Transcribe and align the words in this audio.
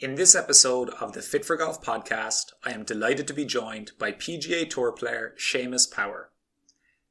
In 0.00 0.14
this 0.14 0.36
episode 0.36 0.90
of 1.00 1.14
the 1.14 1.22
Fit 1.22 1.44
for 1.44 1.56
Golf 1.56 1.82
podcast, 1.82 2.52
I 2.62 2.70
am 2.70 2.84
delighted 2.84 3.26
to 3.26 3.34
be 3.34 3.44
joined 3.44 3.90
by 3.98 4.12
PGA 4.12 4.70
Tour 4.70 4.92
player 4.92 5.34
Seamus 5.36 5.90
Power. 5.90 6.30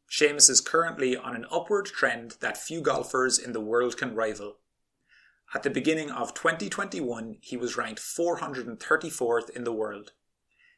Seamus 0.09 0.49
is 0.49 0.61
currently 0.61 1.17
on 1.17 1.35
an 1.35 1.45
upward 1.51 1.87
trend 1.87 2.37
that 2.39 2.55
few 2.55 2.79
golfers 2.79 3.37
in 3.37 3.51
the 3.51 3.59
world 3.59 3.97
can 3.97 4.15
rival. 4.15 4.59
At 5.53 5.63
the 5.63 5.69
beginning 5.69 6.11
of 6.11 6.33
2021, 6.33 7.39
he 7.41 7.57
was 7.57 7.75
ranked 7.75 7.99
434th 7.99 9.49
in 9.49 9.65
the 9.65 9.73
world. 9.73 10.13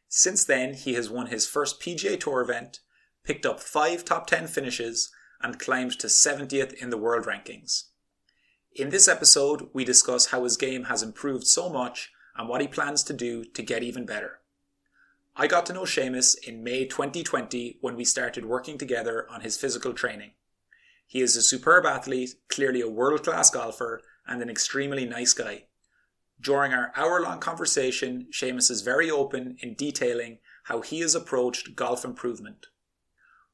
Since 0.08 0.46
then, 0.46 0.74
he 0.74 0.96
has 0.96 1.12
won 1.12 1.28
his 1.28 1.46
first 1.46 1.80
PGA 1.80 2.20
Tour 2.20 2.42
event, 2.42 2.80
picked 3.24 3.46
up 3.46 3.60
five 3.60 4.04
top 4.04 4.26
10 4.26 4.48
finishes, 4.48 5.12
and 5.44 5.60
climbed 5.60 6.00
to 6.00 6.08
70th 6.08 6.74
in 6.74 6.90
the 6.90 6.98
world 6.98 7.28
rankings. 7.28 7.89
In 8.76 8.90
this 8.90 9.08
episode, 9.08 9.70
we 9.74 9.84
discuss 9.84 10.28
how 10.28 10.44
his 10.44 10.56
game 10.56 10.86
has 10.86 11.02
improved 11.02 11.48
so 11.48 11.70
much 11.70 12.12
and 12.38 12.48
what 12.48 12.62
he 12.62 12.68
plans 12.68 13.04
to 13.04 13.14
do 13.14 13.44
to 13.44 13.64
get 13.64 13.84
even 13.84 14.06
better. 14.06 14.40
I 15.36 15.48
got 15.48 15.66
to 15.68 15.74
know 15.74 15.84
Seamus 15.84 16.36
in 16.48 16.64
May 16.64 16.86
2020 16.86 17.80
when 17.82 17.96
we 17.96 18.06
started 18.06 18.46
working 18.46 18.78
together 18.78 19.26
on 19.30 19.42
his 19.42 19.58
physical 19.58 19.94
training. 19.94 20.32
He 21.08 21.22
is 21.22 21.36
a 21.36 21.42
superb 21.42 21.86
athlete, 21.86 22.36
clearly 22.48 22.82
a 22.82 22.90
world 22.90 23.24
class 23.24 23.50
golfer, 23.50 24.02
and 24.28 24.42
an 24.42 24.50
extremely 24.50 25.06
nice 25.06 25.34
guy. 25.34 25.66
During 26.40 26.72
our 26.72 26.94
hour 26.96 27.22
long 27.22 27.40
conversation, 27.40 28.28
Seamus 28.32 28.70
is 28.70 28.82
very 28.82 29.10
open 29.10 29.58
in 29.62 29.74
detailing 29.74 30.38
how 30.66 30.82
he 30.82 31.00
has 31.00 31.16
approached 31.16 31.76
golf 31.76 32.06
improvement. 32.06 32.68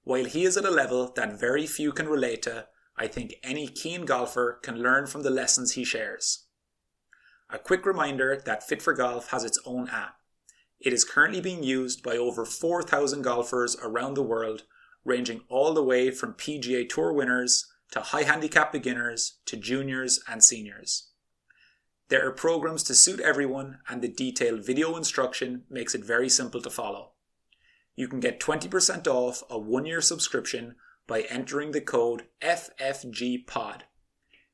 While 0.03 0.25
he 0.25 0.43
is 0.43 0.57
at 0.57 0.65
a 0.65 0.69
level 0.69 1.11
that 1.15 1.39
very 1.39 1.65
few 1.65 1.93
can 1.93 2.07
relate 2.07 2.41
to, 2.43 2.67
I 2.97 3.07
think 3.07 3.35
any 3.43 3.67
keen 3.67 4.05
golfer 4.05 4.59
can 4.63 4.81
learn 4.81 5.07
from 5.07 5.23
the 5.23 5.29
lessons 5.29 5.73
he 5.73 5.83
shares. 5.83 6.45
A 7.49 7.59
quick 7.59 7.85
reminder 7.85 8.41
that 8.45 8.67
Fit 8.67 8.81
for 8.81 8.93
Golf 8.93 9.29
has 9.31 9.43
its 9.43 9.59
own 9.65 9.89
app. 9.89 10.17
It 10.79 10.93
is 10.93 11.03
currently 11.03 11.41
being 11.41 11.63
used 11.63 12.03
by 12.03 12.17
over 12.17 12.45
4,000 12.45 13.21
golfers 13.21 13.75
around 13.81 14.15
the 14.15 14.23
world, 14.23 14.63
ranging 15.03 15.41
all 15.49 15.73
the 15.73 15.83
way 15.83 16.09
from 16.11 16.33
PGA 16.33 16.87
Tour 16.87 17.13
winners 17.13 17.71
to 17.91 17.99
high 17.99 18.23
handicap 18.23 18.71
beginners 18.71 19.39
to 19.45 19.57
juniors 19.57 20.19
and 20.27 20.43
seniors. 20.43 21.09
There 22.09 22.27
are 22.27 22.31
programs 22.31 22.83
to 22.83 22.93
suit 22.93 23.19
everyone, 23.19 23.79
and 23.89 24.01
the 24.01 24.07
detailed 24.07 24.65
video 24.65 24.95
instruction 24.95 25.63
makes 25.69 25.95
it 25.95 26.03
very 26.03 26.29
simple 26.29 26.61
to 26.61 26.69
follow. 26.69 27.11
You 27.95 28.07
can 28.07 28.19
get 28.19 28.39
20% 28.39 29.07
off 29.07 29.43
a 29.49 29.57
one 29.57 29.85
year 29.85 30.01
subscription 30.01 30.75
by 31.07 31.21
entering 31.21 31.71
the 31.71 31.81
code 31.81 32.23
FFGPOD. 32.41 33.81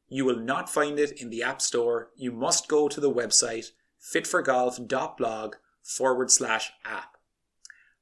You 0.09 0.25
will 0.25 0.39
not 0.39 0.69
find 0.69 0.99
it 0.99 1.11
in 1.21 1.29
the 1.29 1.41
App 1.41 1.61
Store. 1.61 2.09
You 2.15 2.31
must 2.31 2.67
go 2.67 2.87
to 2.87 2.99
the 2.99 3.11
website 3.11 3.71
fitforgolf.blog 4.01 5.55
forward 5.83 6.31
slash 6.31 6.73
app. 6.83 7.17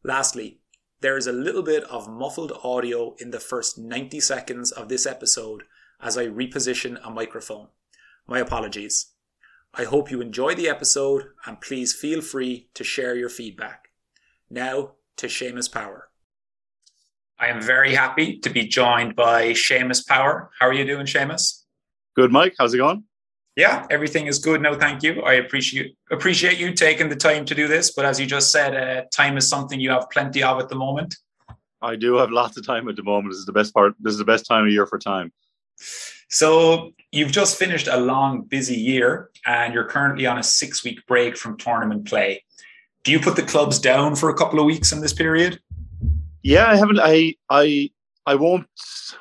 Lastly, 0.04 0.60
there 1.02 1.18
is 1.18 1.28
a 1.28 1.32
little 1.32 1.62
bit 1.62 1.84
of 1.86 2.10
muffled 2.10 2.52
audio 2.64 3.16
in 3.20 3.32
the 3.32 3.40
first 3.40 3.78
90 3.78 4.20
seconds 4.20 4.72
of 4.72 4.90
this 4.90 5.06
episode 5.06 5.64
as 6.02 6.18
I 6.18 6.26
reposition 6.28 7.00
a 7.04 7.10
microphone. 7.10 7.68
My 8.28 8.40
apologies. 8.40 9.08
I 9.74 9.84
hope 9.84 10.10
you 10.10 10.20
enjoy 10.20 10.56
the 10.56 10.68
episode 10.68 11.28
and 11.46 11.62
please 11.62 11.94
feel 11.94 12.22
free 12.22 12.70
to 12.74 12.84
share 12.84 13.16
your 13.16 13.30
feedback. 13.30 13.90
Now 14.50 14.94
to 15.18 15.28
Seamus 15.28 15.72
Power. 15.72 16.09
I 17.42 17.48
am 17.48 17.62
very 17.62 17.96
happy 17.96 18.38
to 18.40 18.50
be 18.50 18.68
joined 18.68 19.16
by 19.16 19.54
Seamus 19.54 20.06
Power. 20.06 20.52
How 20.60 20.68
are 20.68 20.74
you 20.74 20.84
doing, 20.84 21.06
Seamus? 21.06 21.64
Good, 22.14 22.34
Mike. 22.34 22.56
How's 22.60 22.74
it 22.74 22.80
going? 22.80 23.06
Yeah, 23.56 23.88
everything 23.90 24.28
is 24.28 24.40
good. 24.40 24.62
No, 24.62 24.74
thank 24.74 25.04
you. 25.04 25.22
I 25.22 25.36
appreciate 25.36 25.96
appreciate 26.12 26.58
you 26.58 26.74
taking 26.74 27.08
the 27.08 27.16
time 27.16 27.46
to 27.46 27.56
do 27.56 27.68
this. 27.68 27.92
But 27.94 28.06
as 28.06 28.20
you 28.20 28.26
just 28.26 28.52
said, 28.52 28.76
uh, 28.76 29.04
time 29.14 29.38
is 29.38 29.48
something 29.48 29.80
you 29.80 29.90
have 29.90 30.10
plenty 30.10 30.44
of 30.44 30.60
at 30.60 30.68
the 30.68 30.76
moment. 30.76 31.16
I 31.82 31.96
do 31.96 32.16
have 32.16 32.30
lots 32.30 32.58
of 32.58 32.66
time 32.66 32.90
at 32.90 32.98
the 32.98 33.04
moment. 33.04 33.32
This 33.32 33.40
is 33.40 33.46
the 33.46 33.54
best 33.54 33.74
part. 33.74 33.94
This 34.02 34.12
is 34.12 34.20
the 34.20 34.26
best 34.26 34.46
time 34.46 34.66
of 34.66 34.72
year 34.72 34.86
for 34.86 35.00
time. 35.00 35.32
So 36.28 36.92
you've 37.14 37.32
just 37.32 37.58
finished 37.58 37.88
a 37.88 37.98
long, 37.98 38.42
busy 38.42 38.76
year, 38.76 39.30
and 39.46 39.74
you're 39.74 39.86
currently 39.86 40.26
on 40.26 40.38
a 40.38 40.44
six-week 40.44 41.08
break 41.08 41.38
from 41.38 41.58
tournament 41.58 42.06
play. 42.06 42.44
Do 43.04 43.12
you 43.14 43.20
put 43.20 43.38
the 43.38 43.44
clubs 43.44 43.80
down 43.80 44.16
for 44.16 44.30
a 44.30 44.34
couple 44.36 44.60
of 44.60 44.66
weeks 44.66 44.92
in 44.92 45.00
this 45.00 45.14
period? 45.14 45.60
Yeah, 46.44 46.68
I 46.68 46.76
haven't. 46.76 47.00
I 47.02 47.36
I 47.50 47.90
I 48.26 48.36
won't. 48.36 48.68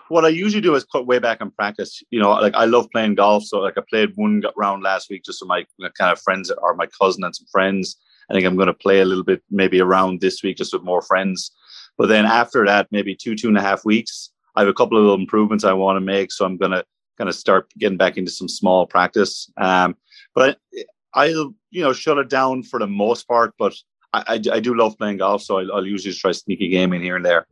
What 0.08 0.24
I 0.24 0.28
usually 0.28 0.60
do 0.60 0.74
is 0.74 0.84
cut 0.84 1.06
way 1.06 1.18
back 1.18 1.40
and 1.40 1.54
practice. 1.54 2.02
You 2.10 2.20
know, 2.20 2.30
like 2.32 2.54
I 2.54 2.64
love 2.64 2.88
playing 2.90 3.16
golf, 3.16 3.44
so 3.44 3.58
like 3.58 3.78
I 3.78 3.82
played 3.88 4.12
one 4.16 4.42
round 4.56 4.82
last 4.82 5.10
week 5.10 5.24
just 5.24 5.40
with 5.42 5.48
my 5.48 5.64
kind 5.98 6.12
of 6.12 6.20
friends 6.20 6.50
or 6.50 6.74
my 6.74 6.86
cousin 6.86 7.24
and 7.24 7.34
some 7.34 7.46
friends. 7.50 7.96
I 8.30 8.34
think 8.34 8.44
I'm 8.44 8.56
going 8.56 8.66
to 8.66 8.74
play 8.74 9.00
a 9.00 9.04
little 9.04 9.24
bit 9.24 9.42
maybe 9.50 9.80
around 9.80 10.20
this 10.20 10.42
week 10.42 10.58
just 10.58 10.72
with 10.72 10.82
more 10.82 11.00
friends. 11.02 11.50
But 11.96 12.08
then 12.08 12.26
after 12.26 12.64
that, 12.66 12.88
maybe 12.90 13.14
two 13.16 13.34
two 13.34 13.48
and 13.48 13.58
a 13.58 13.62
half 13.62 13.84
weeks, 13.84 14.30
I 14.54 14.60
have 14.60 14.68
a 14.68 14.74
couple 14.74 14.98
of 14.98 15.02
little 15.04 15.18
improvements 15.18 15.64
I 15.64 15.72
want 15.72 15.96
to 15.96 16.00
make. 16.00 16.30
So 16.30 16.44
I'm 16.44 16.56
going 16.56 16.72
to 16.72 16.84
kind 17.16 17.28
of 17.28 17.34
start 17.34 17.72
getting 17.78 17.98
back 17.98 18.16
into 18.16 18.30
some 18.30 18.48
small 18.48 18.86
practice. 18.86 19.50
Um, 19.56 19.96
but 20.34 20.58
I, 20.74 20.84
I'll 21.14 21.54
you 21.70 21.82
know 21.82 21.92
shut 21.92 22.18
it 22.18 22.28
down 22.28 22.62
for 22.62 22.78
the 22.78 22.86
most 22.86 23.26
part. 23.26 23.54
But 23.58 23.74
I, 24.12 24.40
I, 24.52 24.60
do 24.60 24.74
love 24.74 24.96
playing 24.96 25.18
golf, 25.18 25.42
so 25.42 25.58
I'll, 25.58 25.72
I'll 25.72 25.86
usually 25.86 26.14
try 26.14 26.32
sneaky 26.32 26.68
game 26.68 26.92
in 26.94 27.02
here 27.02 27.16
and 27.16 27.24
there. 27.24 27.46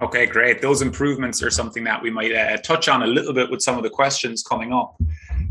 Okay, 0.00 0.26
great. 0.26 0.60
Those 0.60 0.82
improvements 0.82 1.42
are 1.42 1.50
something 1.50 1.84
that 1.84 2.02
we 2.02 2.10
might 2.10 2.34
uh, 2.34 2.56
touch 2.58 2.88
on 2.88 3.02
a 3.02 3.06
little 3.06 3.32
bit 3.32 3.50
with 3.50 3.62
some 3.62 3.76
of 3.76 3.84
the 3.84 3.90
questions 3.90 4.42
coming 4.42 4.72
up. 4.72 4.96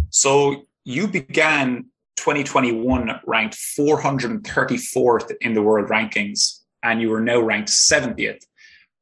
So 0.10 0.66
you 0.84 1.08
began 1.08 1.86
2021 2.18 3.22
ranked 3.26 3.56
434th 3.56 5.32
in 5.40 5.54
the 5.54 5.62
world 5.62 5.90
rankings, 5.90 6.60
and 6.84 7.02
you 7.02 7.14
are 7.14 7.22
now 7.22 7.40
ranked 7.40 7.70
70th. 7.70 8.42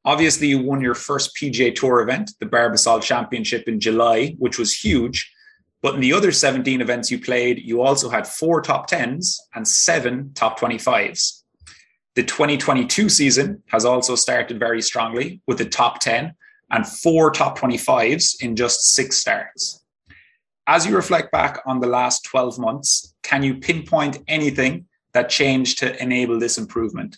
Obviously, 0.04 0.46
you 0.46 0.62
won 0.62 0.80
your 0.80 0.94
first 0.94 1.36
PGA 1.36 1.74
Tour 1.74 2.00
event, 2.00 2.32
the 2.38 2.46
Barbasol 2.46 3.02
Championship 3.02 3.68
in 3.68 3.80
July, 3.80 4.36
which 4.38 4.58
was 4.58 4.74
huge. 4.74 5.30
But 5.82 5.94
in 5.94 6.00
the 6.00 6.12
other 6.12 6.30
17 6.30 6.80
events 6.80 7.10
you 7.10 7.18
played, 7.18 7.58
you 7.58 7.80
also 7.80 8.10
had 8.10 8.26
four 8.26 8.60
top 8.60 8.90
10s 8.90 9.36
and 9.54 9.66
seven 9.66 10.32
top 10.34 10.60
25s. 10.60 11.42
The 12.16 12.22
2022 12.22 13.08
season 13.08 13.62
has 13.68 13.84
also 13.84 14.14
started 14.14 14.58
very 14.58 14.82
strongly 14.82 15.40
with 15.46 15.58
the 15.58 15.64
top 15.64 16.00
10 16.00 16.34
and 16.70 16.86
four 16.86 17.30
top 17.30 17.58
25s 17.58 18.42
in 18.42 18.56
just 18.56 18.88
six 18.94 19.16
starts. 19.16 19.82
As 20.66 20.86
you 20.86 20.94
reflect 20.94 21.32
back 21.32 21.62
on 21.66 21.80
the 21.80 21.86
last 21.86 22.24
12 22.24 22.58
months, 22.58 23.14
can 23.22 23.42
you 23.42 23.54
pinpoint 23.56 24.18
anything 24.28 24.86
that 25.12 25.28
changed 25.28 25.78
to 25.78 26.00
enable 26.02 26.38
this 26.38 26.58
improvement? 26.58 27.16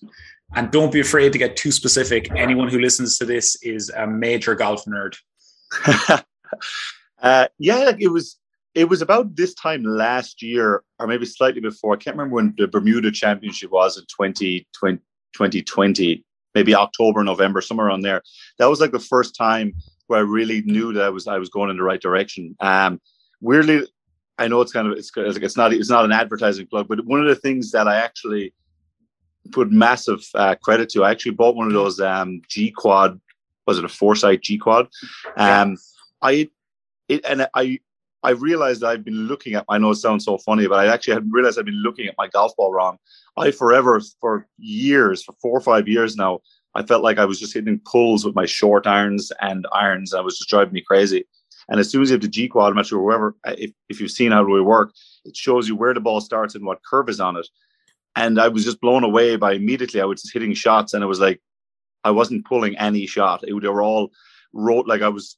And 0.54 0.70
don't 0.70 0.92
be 0.92 1.00
afraid 1.00 1.32
to 1.32 1.38
get 1.38 1.56
too 1.56 1.72
specific. 1.72 2.30
Anyone 2.36 2.68
who 2.68 2.78
listens 2.78 3.18
to 3.18 3.24
this 3.24 3.56
is 3.62 3.90
a 3.90 4.06
major 4.06 4.54
golf 4.54 4.84
nerd. 4.84 5.16
uh, 7.22 7.48
yeah, 7.58 7.92
it 7.98 8.08
was 8.08 8.36
it 8.74 8.88
was 8.88 9.02
about 9.02 9.36
this 9.36 9.54
time 9.54 9.82
last 9.84 10.42
year, 10.42 10.82
or 10.98 11.06
maybe 11.06 11.26
slightly 11.26 11.60
before. 11.60 11.94
I 11.94 11.98
can't 11.98 12.16
remember 12.16 12.36
when 12.36 12.54
the 12.56 12.68
Bermuda 12.68 13.10
Championship 13.12 13.70
was 13.70 13.98
in 13.98 14.04
2020, 14.04 14.98
2020 15.34 16.24
maybe 16.54 16.74
October, 16.74 17.24
November, 17.24 17.60
somewhere 17.60 17.90
on 17.90 18.02
there. 18.02 18.22
That 18.58 18.66
was 18.66 18.80
like 18.80 18.92
the 18.92 18.98
first 18.98 19.34
time 19.34 19.74
where 20.06 20.20
I 20.20 20.22
really 20.22 20.62
knew 20.62 20.92
that 20.92 21.04
I 21.04 21.08
was 21.08 21.26
I 21.26 21.38
was 21.38 21.48
going 21.48 21.70
in 21.70 21.76
the 21.76 21.82
right 21.82 22.00
direction. 22.00 22.56
Um, 22.60 23.00
weirdly, 23.40 23.86
I 24.38 24.48
know 24.48 24.60
it's 24.60 24.72
kind 24.72 24.86
of 24.86 24.96
it's 24.98 25.10
it's 25.16 25.56
not 25.56 25.72
it's 25.72 25.90
not 25.90 26.04
an 26.04 26.12
advertising 26.12 26.66
plug, 26.66 26.88
but 26.88 27.04
one 27.04 27.20
of 27.20 27.26
the 27.26 27.36
things 27.36 27.70
that 27.72 27.88
I 27.88 27.96
actually 27.96 28.52
put 29.50 29.70
massive 29.70 30.24
uh, 30.34 30.54
credit 30.62 30.88
to, 30.90 31.04
I 31.04 31.10
actually 31.10 31.32
bought 31.32 31.56
one 31.56 31.66
of 31.66 31.72
those 31.72 32.00
um, 32.00 32.42
G 32.48 32.70
Quad. 32.70 33.20
Was 33.66 33.78
it 33.78 33.84
a 33.84 33.88
Foresight 33.88 34.42
G 34.42 34.58
Quad? 34.58 34.88
Um, 35.36 35.70
yeah. 35.70 35.76
I 36.22 36.50
it, 37.08 37.24
and 37.24 37.48
I 37.54 37.80
I 38.22 38.30
realized 38.30 38.84
I've 38.84 39.04
been 39.04 39.26
looking 39.26 39.54
at, 39.54 39.64
I 39.68 39.78
know 39.78 39.90
it 39.90 39.96
sounds 39.96 40.24
so 40.24 40.38
funny, 40.38 40.66
but 40.68 40.78
I 40.78 40.92
actually 40.92 41.14
hadn't 41.14 41.32
realized 41.32 41.58
I've 41.58 41.64
been 41.64 41.82
looking 41.82 42.06
at 42.06 42.14
my 42.16 42.28
golf 42.28 42.54
ball 42.56 42.72
wrong. 42.72 42.98
I 43.36 43.50
forever, 43.50 44.00
for 44.20 44.46
years, 44.58 45.24
for 45.24 45.34
four 45.42 45.56
or 45.56 45.60
five 45.60 45.88
years 45.88 46.16
now, 46.16 46.40
I 46.74 46.82
felt 46.82 47.02
like 47.02 47.18
I 47.18 47.24
was 47.24 47.40
just 47.40 47.52
hitting 47.52 47.80
pulls 47.84 48.24
with 48.24 48.34
my 48.34 48.46
short 48.46 48.86
irons 48.86 49.32
and 49.40 49.66
irons. 49.72 50.14
I 50.14 50.20
was 50.20 50.38
just 50.38 50.48
driving 50.48 50.72
me 50.72 50.82
crazy. 50.82 51.24
And 51.68 51.80
as 51.80 51.90
soon 51.90 52.02
as 52.02 52.10
you 52.10 52.14
have 52.14 52.22
the 52.22 52.28
G 52.28 52.48
quad, 52.48 52.70
I'm 52.70 52.76
not 52.76 52.86
sure 52.86 53.00
whoever, 53.00 53.36
if, 53.46 53.72
if 53.88 54.00
you've 54.00 54.10
seen 54.10 54.32
how 54.32 54.44
we 54.44 54.60
work, 54.60 54.92
it 55.24 55.36
shows 55.36 55.68
you 55.68 55.76
where 55.76 55.94
the 55.94 56.00
ball 56.00 56.20
starts 56.20 56.54
and 56.54 56.64
what 56.64 56.84
curve 56.84 57.08
is 57.08 57.20
on 57.20 57.36
it. 57.36 57.48
And 58.16 58.40
I 58.40 58.48
was 58.48 58.64
just 58.64 58.80
blown 58.80 59.04
away 59.04 59.36
by 59.36 59.52
immediately 59.52 60.00
I 60.00 60.04
was 60.04 60.22
just 60.22 60.34
hitting 60.34 60.54
shots 60.54 60.92
and 60.92 61.02
it 61.02 61.06
was 61.06 61.20
like 61.20 61.40
I 62.04 62.10
wasn't 62.10 62.46
pulling 62.46 62.76
any 62.78 63.06
shot. 63.06 63.42
It, 63.44 63.60
they 63.60 63.68
were 63.68 63.82
all 63.82 64.10
wrote 64.52 64.86
like 64.86 65.02
I 65.02 65.08
was 65.08 65.36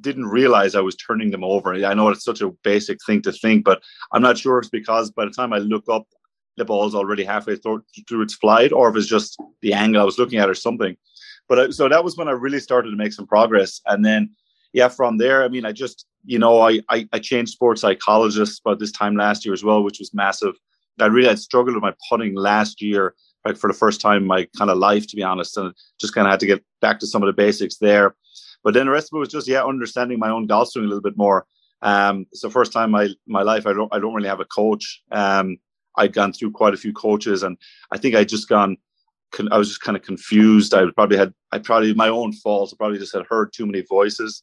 didn't 0.00 0.26
realize 0.26 0.74
I 0.74 0.80
was 0.80 0.96
turning 0.96 1.30
them 1.30 1.44
over. 1.44 1.74
I 1.74 1.94
know 1.94 2.08
it's 2.08 2.24
such 2.24 2.40
a 2.40 2.50
basic 2.62 2.98
thing 3.04 3.22
to 3.22 3.32
think, 3.32 3.64
but 3.64 3.82
I'm 4.12 4.22
not 4.22 4.38
sure 4.38 4.58
if 4.58 4.64
it's 4.64 4.70
because 4.70 5.10
by 5.10 5.24
the 5.24 5.30
time 5.30 5.52
I 5.52 5.58
look 5.58 5.84
up, 5.90 6.06
the 6.56 6.64
ball's 6.64 6.94
already 6.94 7.24
halfway 7.24 7.56
through, 7.56 7.84
through 8.08 8.22
its 8.22 8.34
flight, 8.34 8.72
or 8.72 8.90
if 8.90 8.96
it's 8.96 9.06
just 9.06 9.40
the 9.62 9.72
angle 9.72 10.02
I 10.02 10.04
was 10.04 10.18
looking 10.18 10.38
at 10.38 10.50
or 10.50 10.54
something. 10.54 10.96
But 11.48 11.58
I, 11.58 11.70
so 11.70 11.88
that 11.88 12.04
was 12.04 12.16
when 12.16 12.28
I 12.28 12.32
really 12.32 12.60
started 12.60 12.90
to 12.90 12.96
make 12.96 13.12
some 13.12 13.26
progress. 13.26 13.80
And 13.86 14.04
then, 14.04 14.30
yeah, 14.72 14.88
from 14.88 15.16
there, 15.18 15.42
I 15.42 15.48
mean, 15.48 15.64
I 15.64 15.72
just 15.72 16.06
you 16.24 16.38
know, 16.38 16.60
I, 16.60 16.80
I, 16.88 17.08
I 17.12 17.18
changed 17.18 17.52
sports 17.52 17.80
psychologists 17.80 18.60
about 18.60 18.78
this 18.78 18.92
time 18.92 19.16
last 19.16 19.44
year 19.44 19.54
as 19.54 19.64
well, 19.64 19.82
which 19.82 19.98
was 19.98 20.14
massive. 20.14 20.54
I 20.98 21.06
really 21.06 21.28
had 21.28 21.38
struggled 21.38 21.74
with 21.74 21.82
my 21.82 21.94
putting 22.10 22.34
last 22.34 22.82
year, 22.82 23.14
like 23.46 23.56
for 23.56 23.68
the 23.68 23.78
first 23.78 24.00
time 24.00 24.18
in 24.18 24.26
my 24.26 24.46
kind 24.58 24.70
of 24.70 24.78
life, 24.78 25.06
to 25.08 25.16
be 25.16 25.22
honest, 25.22 25.56
and 25.56 25.72
just 25.98 26.14
kind 26.14 26.26
of 26.26 26.30
had 26.30 26.40
to 26.40 26.46
get 26.46 26.64
back 26.80 27.00
to 27.00 27.06
some 27.06 27.22
of 27.22 27.26
the 27.26 27.32
basics 27.32 27.78
there. 27.78 28.14
But 28.62 28.74
then 28.74 28.86
the 28.86 28.92
rest 28.92 29.12
of 29.12 29.16
it 29.16 29.20
was 29.20 29.28
just 29.28 29.48
yeah, 29.48 29.64
understanding 29.64 30.18
my 30.18 30.30
own 30.30 30.46
golf 30.46 30.68
swing 30.70 30.84
a 30.84 30.88
little 30.88 31.02
bit 31.02 31.16
more. 31.16 31.46
Um, 31.82 32.26
it's 32.30 32.42
the 32.42 32.50
first 32.50 32.72
time 32.72 32.90
my 32.90 33.08
my 33.26 33.42
life 33.42 33.66
I 33.66 33.72
don't 33.72 33.92
I 33.92 33.98
don't 33.98 34.14
really 34.14 34.28
have 34.28 34.40
a 34.40 34.44
coach. 34.44 35.02
Um, 35.10 35.58
I'd 35.96 36.12
gone 36.12 36.32
through 36.32 36.52
quite 36.52 36.74
a 36.74 36.78
few 36.78 36.92
coaches, 36.92 37.42
and 37.42 37.56
I 37.90 37.98
think 37.98 38.14
I 38.14 38.24
just 38.24 38.48
gone. 38.48 38.76
I 39.50 39.58
was 39.58 39.68
just 39.68 39.80
kind 39.80 39.96
of 39.96 40.02
confused. 40.02 40.74
I 40.74 40.84
probably 40.94 41.16
had 41.16 41.32
I 41.52 41.58
probably 41.58 41.94
my 41.94 42.08
own 42.08 42.32
fault. 42.32 42.72
I 42.72 42.76
probably 42.76 42.98
just 42.98 43.14
had 43.14 43.26
heard 43.28 43.52
too 43.52 43.66
many 43.66 43.82
voices. 43.82 44.42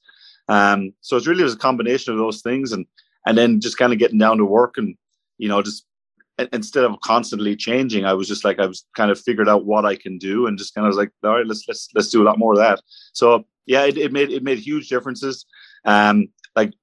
Um, 0.49 0.93
so 1.01 1.17
it's 1.17 1.27
really 1.27 1.43
was 1.43 1.53
a 1.53 1.57
combination 1.57 2.13
of 2.13 2.19
those 2.19 2.41
things, 2.41 2.71
and 2.71 2.85
and 3.25 3.37
then 3.37 3.59
just 3.59 3.77
kind 3.77 3.93
of 3.93 3.99
getting 3.99 4.17
down 4.17 4.37
to 4.37 4.45
work, 4.45 4.77
and 4.77 4.95
you 5.37 5.47
know, 5.47 5.61
just 5.61 5.85
instead 6.53 6.83
of 6.83 6.99
constantly 7.01 7.55
changing, 7.55 8.05
I 8.05 8.13
was 8.13 8.27
just 8.27 8.45
like 8.45 8.59
I 8.59 8.65
was 8.65 8.85
kind 8.95 9.11
of 9.11 9.19
figured 9.19 9.49
out 9.49 9.65
what 9.65 9.85
I 9.85 9.95
can 9.95 10.17
do, 10.17 10.47
and 10.47 10.57
just 10.57 10.75
kind 10.75 10.85
of 10.85 10.89
was 10.89 10.97
like, 10.97 11.11
all 11.23 11.35
right, 11.35 11.47
let's 11.47 11.65
let's 11.67 11.89
let's 11.95 12.09
do 12.09 12.21
a 12.21 12.25
lot 12.25 12.39
more 12.39 12.53
of 12.53 12.59
that. 12.59 12.81
So 13.13 13.45
yeah, 13.65 13.83
it, 13.85 13.97
it 13.97 14.11
made 14.11 14.31
it 14.31 14.43
made 14.43 14.59
huge 14.59 14.89
differences. 14.89 15.45
Um, 15.85 16.29
like 16.55 16.73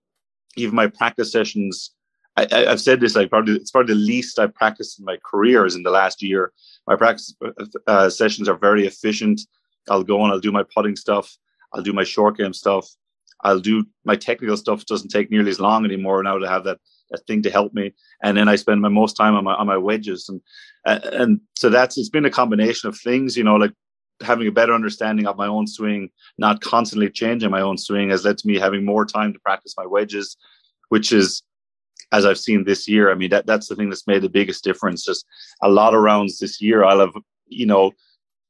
even 0.57 0.75
my 0.75 0.87
practice 0.87 1.33
sessions, 1.33 1.93
I, 2.37 2.47
have 2.51 2.81
said 2.81 3.01
this 3.01 3.17
like 3.17 3.31
probably 3.31 3.55
it's 3.57 3.71
probably 3.71 3.95
the 3.95 4.01
least 4.01 4.39
I 4.39 4.47
practiced 4.47 4.99
in 4.99 5.05
my 5.05 5.19
career 5.25 5.67
is 5.67 5.77
in 5.77 5.83
the 5.83 5.91
last 5.91 6.23
year. 6.23 6.53
My 6.87 6.97
practice 6.97 7.35
uh, 7.87 8.11
sessions 8.11 8.49
are 8.49 8.57
very 8.57 8.87
efficient. 8.87 9.41
I'll 9.89 10.05
go 10.05 10.23
and 10.23 10.33
I'll 10.33 10.41
do 10.41 10.53
my 10.53 10.65
putting 10.75 10.97
stuff. 10.97 11.37
I'll 11.73 11.83
do 11.83 11.93
my 11.93 12.05
short 12.05 12.37
game 12.37 12.53
stuff. 12.53 12.89
I'll 13.43 13.61
do 13.61 13.85
my 14.05 14.17
technical 14.17 14.57
stuff. 14.57 14.87
Doesn't 14.87 15.11
take 15.11 15.31
nearly 15.31 15.51
as 15.51 15.61
long 15.61 15.85
anymore 15.85 16.23
now 16.23 16.39
to 16.39 16.49
have 16.49 16.65
that, 16.65 16.79
that 17.11 17.27
thing 17.27 17.43
to 17.43 17.51
help 17.51 17.75
me. 17.75 17.93
And 18.23 18.37
then 18.37 18.49
I 18.49 18.57
spend 18.57 18.81
my 18.81 18.89
most 18.89 19.15
time 19.15 19.35
on 19.35 19.45
my 19.45 19.55
on 19.55 19.67
my 19.67 19.77
wedges 19.77 20.29
and 20.29 20.41
and 20.85 21.41
so 21.57 21.71
that's 21.71 21.97
it's 21.97 22.09
been 22.09 22.25
a 22.25 22.31
combination 22.31 22.89
of 22.89 22.99
things. 22.99 23.37
You 23.37 23.45
know, 23.45 23.57
like 23.57 23.73
having 24.21 24.47
a 24.47 24.53
better 24.53 24.75
understanding 24.75 25.27
of 25.27 25.37
my 25.37 25.47
own 25.47 25.67
swing, 25.67 26.11
not 26.39 26.61
constantly 26.61 27.11
changing 27.11 27.51
my 27.51 27.61
own 27.61 27.79
swing, 27.79 28.11
has 28.11 28.25
led 28.25 28.39
to 28.39 28.47
me 28.47 28.59
having 28.59 28.85
more 28.85 29.05
time 29.05 29.33
to 29.33 29.39
practice 29.41 29.75
my 29.77 29.87
wedges, 29.87 30.37
which 30.89 31.13
is, 31.13 31.43
as 32.13 32.25
I've 32.25 32.39
seen 32.39 32.65
this 32.65 32.87
year, 32.87 33.11
I 33.11 33.15
mean, 33.15 33.31
that, 33.31 33.47
that's 33.47 33.69
the 33.69 33.77
thing 33.77 33.89
that's 33.89 34.07
made 34.07 34.23
the 34.23 34.29
biggest 34.29 34.63
difference. 34.63 35.05
Just 35.05 35.27
a 35.63 35.69
lot 35.69 35.95
of 35.95 36.03
rounds 36.03 36.39
this 36.39 36.61
year, 36.61 36.85
I'll 36.85 37.01
have, 37.01 37.15
you 37.49 37.67
know, 37.67 37.93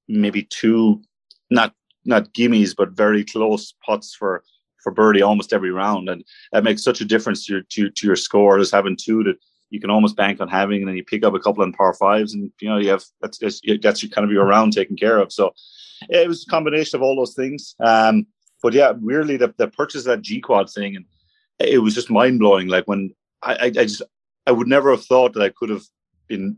maybe 0.09 0.43
two, 0.43 1.01
not 1.51 1.73
not 2.05 2.35
gimmies, 2.35 2.75
but 2.77 2.91
very 2.91 3.25
close 3.25 3.73
putts 3.85 4.15
for 4.15 4.45
for 4.85 4.93
birdie 4.93 5.23
almost 5.23 5.53
every 5.53 5.73
round, 5.73 6.09
and 6.09 6.25
that 6.53 6.63
makes 6.63 6.85
such 6.85 7.01
a 7.01 7.05
difference 7.05 7.47
to 7.47 7.55
your 7.55 7.63
to, 7.71 7.91
to 7.91 8.07
your 8.07 8.17
score. 8.17 8.59
Just 8.59 8.73
having 8.73 8.97
two 8.97 9.25
that 9.25 9.37
you 9.71 9.81
can 9.81 9.91
almost 9.91 10.17
bank 10.17 10.41
on 10.41 10.49
having, 10.49 10.81
and 10.81 10.89
then 10.89 10.97
you 10.97 11.03
pick 11.03 11.25
up 11.25 11.35
a 11.35 11.41
couple 11.41 11.65
on 11.65 11.73
par 11.73 11.95
fives, 11.95 12.35
and 12.35 12.53
you 12.61 12.69
know 12.69 12.79
you 12.79 12.91
have 12.91 13.03
that's 13.21 13.39
that's, 13.39 13.61
that's 13.83 14.03
your 14.03 14.11
kind 14.11 14.25
of 14.25 14.31
your 14.31 14.47
round 14.47 14.73
taken 14.73 14.97
care 14.97 15.19
of. 15.19 15.33
So 15.33 15.53
it 16.09 16.29
was 16.29 16.45
a 16.47 16.51
combination 16.51 16.97
of 16.97 17.03
all 17.03 17.17
those 17.17 17.35
things. 17.35 17.75
Um, 17.81 18.27
but 18.63 18.73
yeah, 18.73 18.93
weirdly 18.93 19.37
the, 19.37 19.53
the 19.57 19.69
purchase 19.69 20.03
of 20.03 20.07
that 20.07 20.23
G 20.23 20.41
Quad 20.41 20.71
thing, 20.71 20.95
and 20.97 21.07
it 21.59 21.79
was 21.79 21.95
just 21.95 22.11
mind 22.11 22.39
blowing. 22.39 22.69
Like 22.69 22.87
when 22.87 23.15
I, 23.43 23.55
I, 23.55 23.65
I 23.65 23.71
just 23.71 24.03
I 24.47 24.53
would 24.53 24.69
never 24.69 24.91
have 24.91 25.05
thought 25.05 25.33
that 25.35 25.43
I 25.43 25.49
could 25.49 25.71
have 25.71 25.85
been 26.29 26.57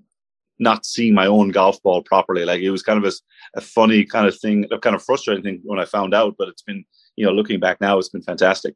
not 0.59 0.87
seeing 0.87 1.15
my 1.15 1.27
own 1.27 1.51
golf 1.51 1.83
ball 1.83 2.03
properly. 2.03 2.45
Like 2.45 2.61
it 2.61 2.71
was 2.71 2.83
kind 2.83 3.03
of 3.03 3.13
a, 3.13 3.59
a 3.59 3.61
funny 3.61 4.05
kind 4.05 4.27
of 4.27 4.39
thing, 4.39 4.67
a 4.71 4.79
kind 4.79 4.97
of 4.97 5.03
frustrating 5.03 5.45
thing 5.45 5.61
when 5.65 5.79
I 5.79 5.85
found 5.85 6.15
out. 6.15 6.37
But 6.39 6.49
it's 6.49 6.63
been, 6.63 6.85
you 7.17 7.25
know, 7.25 7.33
looking 7.33 7.59
back 7.59 7.81
now, 7.81 7.99
it's 7.99 8.09
been 8.09 8.23
fantastic. 8.23 8.75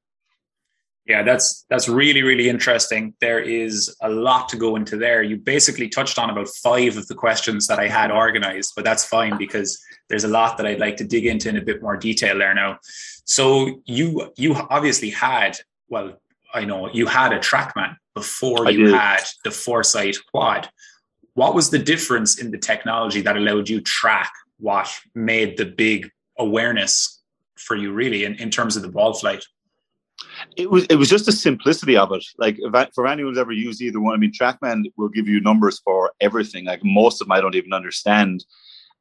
Yeah, 1.07 1.23
that's 1.23 1.65
that's 1.71 1.89
really 1.89 2.23
really 2.23 2.49
interesting. 2.49 3.15
There 3.21 3.41
is 3.41 3.95
a 4.01 4.09
lot 4.09 4.49
to 4.51 4.57
go 4.57 4.77
into 4.77 4.97
there. 4.97 5.23
You 5.23 5.39
basically 5.39 5.89
touched 5.89 6.19
on 6.19 6.31
about 6.31 6.49
five 6.63 6.97
of 6.97 7.09
the 7.09 7.15
questions 7.15 7.67
that 7.67 7.79
I 7.79 7.89
had 7.89 8.11
organized, 8.11 8.75
but 8.77 8.85
that's 8.85 9.05
fine 9.05 9.37
because 9.37 9.81
there's 10.09 10.25
a 10.25 10.29
lot 10.29 10.57
that 10.59 10.67
I'd 10.67 10.79
like 10.79 10.97
to 10.99 11.05
dig 11.05 11.27
into 11.27 11.49
in 11.49 11.57
a 11.57 11.63
bit 11.63 11.83
more 11.83 11.97
detail 11.97 12.39
there 12.39 12.55
now. 12.55 12.79
So 13.25 13.83
you 13.87 14.33
you 14.37 14.55
obviously 14.55 15.11
had 15.11 15.57
well, 15.89 16.21
I 16.55 16.65
know 16.65 16.91
you 16.93 17.07
had 17.07 17.33
a 17.33 17.39
TrackMan 17.39 17.97
before 18.15 18.69
I 18.69 18.71
you 18.71 18.87
did. 18.87 18.95
had 18.95 19.23
the 19.43 19.51
Foresight 19.51 20.17
Quad. 20.31 20.69
What 21.35 21.55
was 21.55 21.71
the 21.71 21.79
difference 21.79 22.39
in 22.39 22.51
the 22.51 22.59
technology 22.59 23.21
that 23.23 23.37
allowed 23.37 23.69
you 23.69 23.81
track 23.81 24.33
what 24.59 24.89
made 25.15 25.57
the 25.57 25.65
big 25.65 26.11
awareness 26.39 27.19
for 27.67 27.77
you 27.77 27.93
really 27.93 28.25
in, 28.25 28.35
in 28.37 28.51
terms 28.51 28.77
of 28.77 28.83
the 28.83 28.89
ball 28.89 29.15
flight? 29.15 29.45
It 30.57 30.71
was 30.71 30.85
it 30.87 30.97
was 30.97 31.09
just 31.09 31.27
the 31.27 31.33
simplicity 31.33 31.97
of 31.97 32.12
it. 32.12 32.25
Like 32.39 32.59
for 32.95 33.07
anyone 33.07 33.33
who's 33.33 33.39
ever 33.39 33.53
used 33.53 33.81
either 33.81 34.01
one, 34.01 34.15
I 34.15 34.19
mean, 34.19 34.33
TrackMan 34.33 34.85
will 34.97 35.09
give 35.09 35.29
you 35.29 35.41
numbers 35.41 35.79
for 35.81 36.12
everything. 36.21 36.67
Like 36.67 36.85
most 36.85 37.21
of 37.21 37.27
them, 37.27 37.33
I 37.33 37.41
don't 37.41 37.55
even 37.55 37.73
understand. 37.73 38.45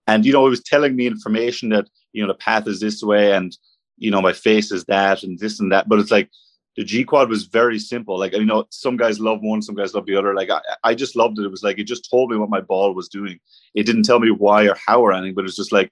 And 0.08 0.26
you 0.26 0.32
know, 0.32 0.46
it 0.46 0.50
was 0.50 0.64
telling 0.64 0.96
me 0.96 1.08
information 1.08 1.70
that 1.70 1.88
you 2.14 2.22
know 2.22 2.28
the 2.28 2.36
path 2.36 2.68
is 2.68 2.80
this 2.80 3.04
way, 3.04 3.34
and 3.34 3.56
you 3.98 4.12
know 4.12 4.22
my 4.22 4.34
face 4.34 4.72
is 4.72 4.86
that, 4.86 5.24
and 5.24 5.38
this 5.40 5.60
and 5.60 5.72
that. 5.72 5.90
But 5.90 6.00
it's 6.00 6.12
like 6.12 6.30
the 6.78 6.84
G 6.84 7.04
Quad 7.04 7.30
was 7.30 7.44
very 7.44 7.80
simple. 7.80 8.18
Like 8.18 8.34
you 8.34 8.46
know, 8.46 8.66
some 8.70 8.98
guys 8.98 9.20
love 9.20 9.40
one, 9.42 9.62
some 9.62 9.76
guys 9.76 9.94
love 9.94 10.06
the 10.06 10.16
other. 10.16 10.34
Like 10.34 10.50
I, 10.50 10.62
I 10.84 10.96
just 10.96 11.16
loved 11.16 11.38
it. 11.40 11.46
It 11.46 11.52
was 11.52 11.64
like 11.64 11.78
it 11.78 11.84
just 11.84 12.10
told 12.10 12.32
me 12.32 12.38
what 12.38 12.50
my 12.50 12.62
ball 12.62 12.94
was 12.94 13.10
doing. 13.10 13.40
It 13.76 13.86
didn't 13.86 14.04
tell 14.04 14.20
me 14.20 14.32
why 14.32 14.64
or 14.68 14.76
how 14.88 15.02
or 15.02 15.12
anything, 15.12 15.36
but 15.36 15.42
it 15.42 15.52
was 15.52 15.56
just 15.56 15.72
like 15.72 15.92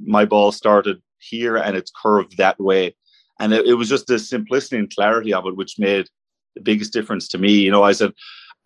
my 0.00 0.24
ball 0.24 0.50
started 0.50 1.00
here 1.22 1.56
and 1.56 1.76
it's 1.76 1.92
curved 2.02 2.36
that 2.36 2.58
way. 2.60 2.94
And 3.40 3.52
it, 3.52 3.66
it, 3.66 3.74
was 3.74 3.88
just 3.88 4.06
the 4.06 4.18
simplicity 4.18 4.76
and 4.76 4.94
clarity 4.94 5.32
of 5.34 5.46
it 5.46 5.56
which 5.56 5.78
made 5.78 6.06
the 6.54 6.60
biggest 6.60 6.92
difference 6.92 7.28
to 7.28 7.38
me. 7.38 7.52
You 7.52 7.70
know 7.70 7.82
i 7.82 7.92
said 7.92 8.12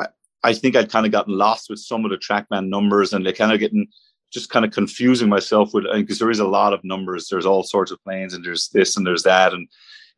i, 0.01 0.07
I 0.43 0.53
think 0.53 0.77
i'd 0.77 0.91
kind 0.91 1.07
of 1.07 1.13
gotten 1.13 1.37
lost 1.37 1.71
with 1.71 1.79
some 1.79 2.05
of 2.05 2.11
the 2.11 2.19
TrackMan 2.19 2.69
numbers 2.69 3.13
and 3.13 3.25
they 3.25 3.33
kind 3.33 3.53
of 3.53 3.61
getting 3.61 3.89
just 4.33 4.51
kind 4.51 4.65
of 4.65 4.73
confusing 4.73 5.29
myself 5.29 5.73
with 5.73 5.85
because 5.95 6.19
there 6.19 6.31
is 6.31 6.41
a 6.41 6.47
lot 6.47 6.73
of 6.73 6.85
numbers. 6.85 7.29
There's 7.29 7.47
all 7.47 7.63
sorts 7.63 7.91
of 7.91 8.03
planes 8.03 8.35
and 8.35 8.45
there's 8.45 8.69
this 8.69 8.97
and 8.97 9.07
there's 9.07 9.23
that 9.23 9.53
and 9.53 9.69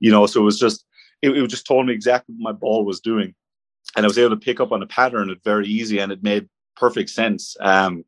you 0.00 0.10
know 0.10 0.26
so 0.26 0.40
it 0.40 0.44
was 0.44 0.58
just 0.58 0.84
it, 1.22 1.30
it 1.30 1.46
just 1.48 1.66
told 1.66 1.86
me 1.86 1.92
exactly 1.92 2.34
what 2.34 2.52
my 2.52 2.58
ball 2.58 2.84
was 2.84 3.00
doing. 3.00 3.34
And 3.96 4.04
i 4.04 4.08
was 4.08 4.18
able 4.18 4.30
to 4.30 4.36
pick 4.36 4.60
up 4.60 4.72
on 4.72 4.82
a 4.82 4.86
pattern 4.86 5.30
it 5.30 5.38
very 5.44 5.66
easy 5.66 5.98
and 5.98 6.12
it 6.12 6.22
made 6.22 6.48
perfect 6.76 7.10
sense. 7.10 7.56
Um 7.60 8.04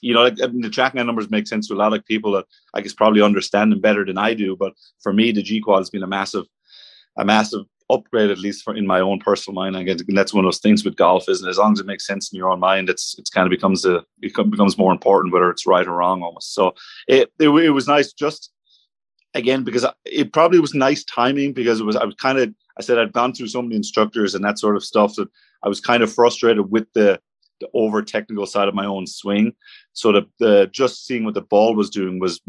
you 0.00 0.14
know, 0.14 0.22
like, 0.22 0.42
I 0.42 0.46
mean, 0.46 0.62
the 0.62 0.70
tracking 0.70 1.04
numbers 1.04 1.30
make 1.30 1.46
sense 1.46 1.68
to 1.68 1.74
a 1.74 1.76
lot 1.76 1.92
of 1.92 2.04
people 2.04 2.32
that 2.32 2.46
I 2.74 2.80
guess 2.80 2.92
probably 2.92 3.22
understand 3.22 3.72
them 3.72 3.80
better 3.80 4.04
than 4.04 4.18
I 4.18 4.34
do. 4.34 4.56
But 4.56 4.74
for 5.02 5.12
me, 5.12 5.32
the 5.32 5.42
G 5.42 5.60
Quad 5.60 5.80
has 5.80 5.90
been 5.90 6.02
a 6.02 6.06
massive, 6.06 6.46
a 7.16 7.24
massive 7.24 7.64
upgrade, 7.90 8.30
at 8.30 8.38
least 8.38 8.62
for 8.62 8.74
in 8.74 8.86
my 8.86 9.00
own 9.00 9.18
personal 9.18 9.54
mind. 9.54 9.76
I 9.76 9.82
guess 9.82 10.02
that's 10.08 10.34
one 10.34 10.44
of 10.44 10.48
those 10.48 10.60
things 10.60 10.84
with 10.84 10.96
golf, 10.96 11.28
isn't 11.28 11.46
it? 11.46 11.50
As 11.50 11.58
long 11.58 11.72
as 11.72 11.80
it 11.80 11.86
makes 11.86 12.06
sense 12.06 12.32
in 12.32 12.36
your 12.36 12.50
own 12.50 12.60
mind, 12.60 12.88
it's 12.88 13.14
it's 13.18 13.30
kind 13.30 13.46
of 13.46 13.50
becomes 13.50 13.84
a 13.84 14.04
it 14.20 14.50
becomes 14.50 14.78
more 14.78 14.92
important 14.92 15.32
whether 15.32 15.50
it's 15.50 15.66
right 15.66 15.86
or 15.86 15.96
wrong 15.96 16.22
almost. 16.22 16.54
So 16.54 16.74
it 17.06 17.32
it, 17.38 17.48
it 17.48 17.70
was 17.70 17.88
nice 17.88 18.12
just 18.12 18.50
again 19.34 19.64
because 19.64 19.86
it 20.04 20.32
probably 20.32 20.60
was 20.60 20.74
nice 20.74 21.04
timing 21.04 21.52
because 21.52 21.80
it 21.80 21.84
was 21.84 21.96
I 21.96 22.04
was 22.04 22.14
kind 22.16 22.38
of 22.38 22.54
I 22.78 22.82
said 22.82 22.98
I'd 22.98 23.12
gone 23.12 23.32
through 23.32 23.48
so 23.48 23.62
many 23.62 23.76
instructors 23.76 24.34
and 24.34 24.44
that 24.44 24.58
sort 24.58 24.76
of 24.76 24.84
stuff 24.84 25.14
that 25.16 25.28
I 25.62 25.68
was 25.68 25.80
kind 25.80 26.02
of 26.02 26.12
frustrated 26.12 26.70
with 26.70 26.86
the 26.94 27.20
the 27.60 27.68
over 27.74 28.02
technical 28.02 28.46
side 28.46 28.68
of 28.68 28.74
my 28.74 28.86
own 28.86 29.06
swing. 29.06 29.52
So 29.98 30.12
the, 30.12 30.26
the 30.38 30.70
just 30.70 31.06
seeing 31.06 31.24
what 31.24 31.34
the 31.34 31.40
ball 31.40 31.74
was 31.74 31.90
doing 31.90 32.20
was 32.20 32.40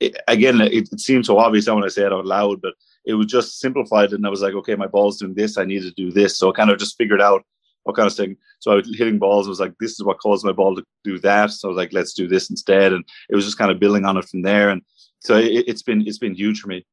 it, 0.00 0.16
again 0.28 0.60
it, 0.60 0.92
it 0.92 1.00
seemed 1.00 1.24
so 1.24 1.38
obvious 1.38 1.66
I 1.66 1.72
when 1.72 1.82
I 1.82 1.88
say 1.88 2.04
it 2.04 2.12
out 2.12 2.26
loud, 2.26 2.60
but 2.60 2.74
it 3.06 3.14
was 3.14 3.26
just 3.26 3.58
simplified 3.58 4.12
and 4.12 4.26
I 4.26 4.28
was 4.28 4.42
like, 4.42 4.52
okay, 4.52 4.74
my 4.74 4.86
ball's 4.86 5.18
doing 5.18 5.32
this, 5.32 5.56
I 5.56 5.64
need 5.64 5.80
to 5.80 5.92
do 5.92 6.12
this. 6.12 6.36
So 6.36 6.50
I 6.50 6.52
kind 6.52 6.68
of 6.68 6.78
just 6.78 6.98
figured 6.98 7.22
out 7.22 7.42
what 7.84 7.96
kind 7.96 8.06
of 8.06 8.14
thing. 8.14 8.36
So 8.58 8.72
I 8.72 8.74
was 8.74 8.94
hitting 8.94 9.18
balls. 9.18 9.46
I 9.46 9.48
was 9.48 9.60
like, 9.60 9.72
this 9.80 9.92
is 9.92 10.04
what 10.04 10.18
caused 10.18 10.44
my 10.44 10.52
ball 10.52 10.76
to 10.76 10.84
do 11.02 11.18
that. 11.20 11.52
So 11.52 11.68
I 11.68 11.70
was 11.70 11.78
like, 11.78 11.94
let's 11.94 12.12
do 12.12 12.28
this 12.28 12.50
instead. 12.50 12.92
And 12.92 13.02
it 13.30 13.34
was 13.34 13.46
just 13.46 13.56
kind 13.56 13.70
of 13.70 13.80
building 13.80 14.04
on 14.04 14.18
it 14.18 14.28
from 14.28 14.42
there. 14.42 14.68
And 14.68 14.82
so 15.20 15.38
it, 15.38 15.64
it's 15.66 15.82
been 15.82 16.06
it's 16.06 16.18
been 16.18 16.34
huge 16.34 16.60
for 16.60 16.68
me. 16.68 16.84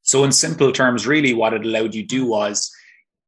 So 0.00 0.24
in 0.24 0.32
simple 0.32 0.72
terms, 0.72 1.06
really, 1.06 1.34
what 1.34 1.52
it 1.52 1.66
allowed 1.66 1.94
you 1.94 2.02
to 2.04 2.08
do 2.08 2.24
was 2.24 2.72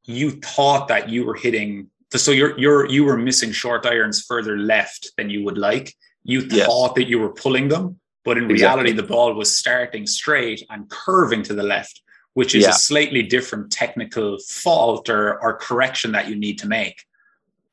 you 0.07 0.31
thought 0.31 0.89
that 0.89 1.11
you 1.11 1.27
were 1.27 1.35
hitting 1.35 1.91
so 2.15 2.31
you're 2.31 2.59
you're 2.59 2.87
you 2.87 3.05
were 3.05 3.17
missing 3.17 3.53
short 3.53 3.85
irons 3.85 4.23
further 4.23 4.57
left 4.57 5.13
than 5.17 5.29
you 5.31 5.45
would 5.45 5.59
like. 5.59 5.95
You 6.25 6.41
yes. 6.41 6.67
thought 6.67 6.95
that 6.97 7.09
you 7.09 7.19
were 7.19 7.33
pulling 7.33 7.69
them, 7.69 7.99
but 8.25 8.37
in 8.37 8.51
exactly. 8.51 8.85
reality, 8.85 8.93
the 8.93 9.07
ball 9.07 9.35
was 9.35 9.57
starting 9.57 10.07
straight 10.07 10.63
and 10.71 10.89
curving 10.91 11.43
to 11.45 11.55
the 11.55 11.63
left, 11.63 12.03
which 12.35 12.55
is 12.55 12.65
yeah. 12.65 12.71
a 12.71 12.75
slightly 12.75 13.23
different 13.23 13.73
technical 13.73 14.39
fault 14.39 15.09
or, 15.09 15.41
or 15.43 15.57
correction 15.57 16.13
that 16.13 16.29
you 16.29 16.37
need 16.37 16.59
to 16.59 16.67
make. 16.67 17.05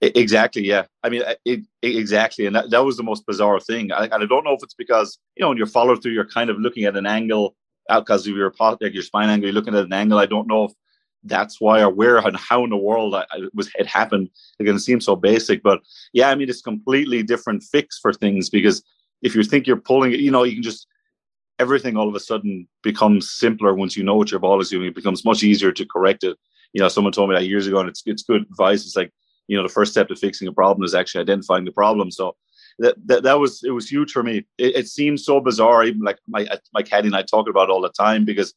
Exactly. 0.01 0.63
Yeah. 0.63 0.85
I 1.03 1.09
mean, 1.09 1.23
it, 1.45 1.65
it, 1.81 1.95
exactly. 1.95 2.45
And 2.45 2.55
that, 2.55 2.69
that 2.69 2.85
was 2.85 2.97
the 2.97 3.03
most 3.03 3.25
bizarre 3.25 3.59
thing. 3.59 3.91
I, 3.91 4.05
and 4.05 4.23
I 4.23 4.25
don't 4.25 4.43
know 4.43 4.53
if 4.53 4.61
it's 4.61 4.73
because, 4.73 5.17
you 5.35 5.41
know, 5.41 5.49
when 5.49 5.57
you're 5.57 5.67
follow 5.67 5.95
through, 5.95 6.11
you're 6.11 6.29
kind 6.29 6.49
of 6.49 6.59
looking 6.59 6.83
at 6.83 6.95
an 6.95 7.05
angle 7.05 7.55
out 7.89 8.05
because 8.05 8.27
of 8.27 8.35
your, 8.35 8.53
like 8.59 8.93
your 8.93 9.03
spine 9.03 9.29
angle, 9.29 9.47
you're 9.47 9.53
looking 9.53 9.75
at 9.75 9.85
an 9.85 9.93
angle. 9.93 10.19
I 10.19 10.25
don't 10.25 10.47
know 10.47 10.65
if 10.65 10.71
that's 11.25 11.59
why 11.59 11.81
or 11.81 11.89
where 11.89 12.17
and 12.17 12.37
how 12.37 12.63
in 12.63 12.69
the 12.69 12.77
world 12.77 13.15
it 13.15 13.51
was 13.53 13.69
it 13.75 13.87
happened. 13.87 14.29
It 14.59 14.65
can 14.65 14.79
seem 14.79 15.01
so 15.01 15.15
basic, 15.15 15.63
but 15.63 15.81
yeah, 16.13 16.29
I 16.29 16.35
mean 16.35 16.49
it's 16.49 16.61
completely 16.61 17.23
different 17.23 17.63
fix 17.63 17.99
for 17.99 18.13
things 18.13 18.49
because 18.49 18.83
if 19.21 19.35
you 19.35 19.43
think 19.43 19.67
you're 19.67 19.77
pulling 19.77 20.13
it, 20.13 20.19
you 20.19 20.31
know, 20.31 20.43
you 20.43 20.53
can 20.53 20.63
just 20.63 20.87
everything 21.57 21.95
all 21.97 22.07
of 22.07 22.15
a 22.15 22.19
sudden 22.19 22.67
becomes 22.83 23.31
simpler 23.31 23.73
once 23.73 23.95
you 23.95 24.03
know 24.03 24.15
what 24.15 24.31
your 24.31 24.39
ball 24.39 24.59
is 24.61 24.69
doing. 24.69 24.87
It 24.87 24.95
becomes 24.95 25.25
much 25.25 25.43
easier 25.43 25.71
to 25.71 25.85
correct 25.85 26.23
it. 26.23 26.37
You 26.73 26.81
know, 26.81 26.89
someone 26.89 27.13
told 27.13 27.29
me 27.29 27.35
that 27.35 27.47
years 27.47 27.67
ago, 27.67 27.79
and 27.79 27.89
it's 27.89 28.03
it's 28.05 28.23
good 28.23 28.41
advice. 28.43 28.85
It's 28.85 28.95
like 28.95 29.11
you 29.47 29.57
know, 29.57 29.63
the 29.63 29.69
first 29.69 29.91
step 29.91 30.07
to 30.07 30.15
fixing 30.15 30.47
a 30.47 30.53
problem 30.53 30.83
is 30.83 30.95
actually 30.95 31.21
identifying 31.21 31.65
the 31.65 31.71
problem. 31.71 32.11
So 32.11 32.35
that 32.79 32.95
that, 33.07 33.23
that 33.23 33.39
was 33.39 33.63
it 33.63 33.71
was 33.71 33.89
huge 33.89 34.11
for 34.11 34.23
me. 34.23 34.45
It, 34.57 34.75
it 34.75 34.87
seems 34.87 35.25
so 35.25 35.39
bizarre, 35.39 35.83
even 35.83 36.01
like 36.01 36.19
my 36.27 36.47
my 36.73 36.81
caddy 36.81 37.07
and 37.07 37.15
I 37.15 37.23
talk 37.23 37.49
about 37.49 37.69
all 37.69 37.81
the 37.81 37.89
time 37.89 38.25
because 38.25 38.53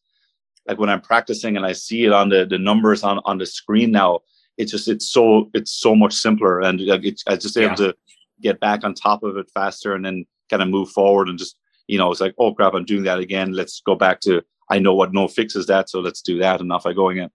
like 0.68 0.78
when 0.78 0.90
I'm 0.90 1.00
practicing 1.00 1.56
and 1.56 1.64
I 1.64 1.72
see 1.72 2.04
it 2.04 2.12
on 2.12 2.28
the 2.28 2.44
the 2.44 2.58
numbers 2.58 3.02
on 3.02 3.20
on 3.24 3.38
the 3.38 3.46
screen 3.46 3.90
now, 3.90 4.20
it's 4.58 4.70
just 4.70 4.86
it's 4.86 5.10
so 5.10 5.50
it's 5.54 5.72
so 5.72 5.96
much 5.96 6.12
simpler 6.12 6.60
and 6.60 6.80
like 6.80 7.04
I 7.26 7.36
just 7.36 7.56
able 7.56 7.76
to 7.76 7.94
get 8.40 8.60
back 8.60 8.84
on 8.84 8.94
top 8.94 9.22
of 9.22 9.36
it 9.36 9.50
faster 9.52 9.94
and 9.94 10.04
then 10.04 10.26
kind 10.50 10.62
of 10.62 10.68
move 10.68 10.90
forward 10.90 11.28
and 11.28 11.38
just 11.38 11.58
you 11.86 11.98
know 11.98 12.10
it's 12.12 12.20
like 12.20 12.34
oh 12.38 12.54
crap 12.54 12.74
I'm 12.74 12.84
doing 12.84 13.04
that 13.04 13.18
again. 13.18 13.52
Let's 13.52 13.80
go 13.80 13.94
back 13.94 14.20
to 14.20 14.42
I 14.70 14.78
know 14.78 14.94
what 14.94 15.14
no 15.14 15.26
fixes 15.26 15.66
that, 15.66 15.88
so 15.88 16.00
let's 16.00 16.20
do 16.20 16.38
that 16.38 16.60
and 16.60 16.70
off 16.70 16.86
I 16.86 16.92
go 16.92 17.08
again. 17.08 17.30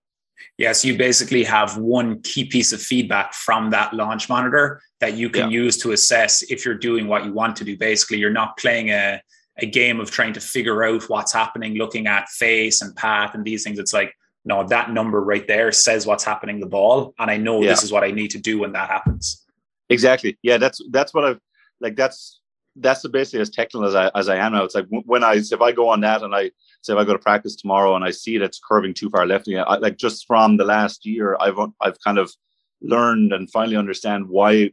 Yeah, 0.58 0.74
so 0.74 0.88
you 0.88 0.98
basically 0.98 1.44
have 1.44 1.78
one 1.78 2.22
key 2.22 2.46
piece 2.46 2.74
of 2.74 2.82
feedback 2.82 3.34
from 3.34 3.70
that 3.72 3.94
launch 3.94 4.30
monitor 4.30 4.82
that 5.00 5.16
you 5.16 5.30
can 5.30 5.50
yeah. 5.50 5.62
use 5.62 5.78
to 5.78 5.92
assess 5.94 6.42
if 6.44 6.66
you're 6.66 6.78
doing 6.78 7.08
what 7.08 7.26
you 7.26 7.32
want 7.32 7.56
to 7.58 7.64
do. 7.64 7.78
Basically, 7.78 8.18
you're 8.18 8.32
not 8.32 8.58
playing 8.58 8.90
a, 8.90 9.22
a 9.60 9.66
game 9.66 10.00
of 10.00 10.10
trying 10.10 10.34
to 10.34 10.40
figure 10.40 10.84
out 10.84 11.10
what's 11.10 11.32
happening, 11.32 11.76
looking 11.76 12.08
at 12.08 12.30
face 12.30 12.82
and 12.82 12.96
path 12.96 13.36
and 13.36 13.46
these 13.46 13.64
things. 13.64 13.80
It's 13.80 13.94
like, 13.94 14.14
no, 14.46 14.66
that 14.68 14.92
number 14.92 15.22
right 15.22 15.48
there 15.48 15.72
says 15.72 16.06
what's 16.06 16.24
happening 16.24 16.60
the 16.60 16.66
ball. 16.66 17.14
And 17.20 17.30
I 17.30 17.38
know 17.38 17.62
yeah. 17.62 17.70
this 17.70 17.84
is 17.84 17.92
what 17.92 18.04
I 18.04 18.12
need 18.12 18.32
to 18.32 18.40
do 18.40 18.60
when 18.60 18.74
that 18.74 18.90
happens. 18.90 19.46
Exactly. 19.90 20.38
Yeah, 20.42 20.58
that's 20.58 20.82
that's 20.92 21.14
what 21.14 21.24
I've 21.24 21.40
like 21.80 21.96
that's 21.96 22.42
that's 22.78 23.08
basically 23.08 23.42
as 23.42 23.52
technical 23.52 23.86
as 23.88 23.96
I 23.96 24.10
as 24.16 24.28
I 24.28 24.38
am 24.38 24.54
now. 24.54 24.64
It's 24.64 24.76
like 24.76 24.88
when 24.90 25.24
I 25.24 25.36
if 25.36 25.62
I 25.62 25.72
go 25.72 25.90
on 25.90 26.02
that 26.02 26.24
and 26.24 26.34
I 26.34 26.52
say 26.82 26.94
if 26.94 27.00
I 27.00 27.04
go 27.04 27.14
to 27.14 27.20
practice 27.20 27.56
tomorrow 27.56 27.96
and 27.96 28.04
I 28.04 28.12
see 28.12 28.38
that 28.38 28.46
it's 28.46 28.60
curving 28.60 28.94
too 28.94 29.10
far 29.10 29.26
left, 29.26 29.48
I, 29.48 29.78
like 29.78 29.98
just 29.98 30.26
from 30.26 30.58
the 30.58 30.66
last 30.66 31.06
year, 31.06 31.38
I've 31.40 31.58
I've 31.80 32.00
kind 32.04 32.18
of 32.18 32.34
learned 32.82 33.34
and 33.34 33.50
finally 33.52 33.78
understand 33.78 34.28
why 34.28 34.72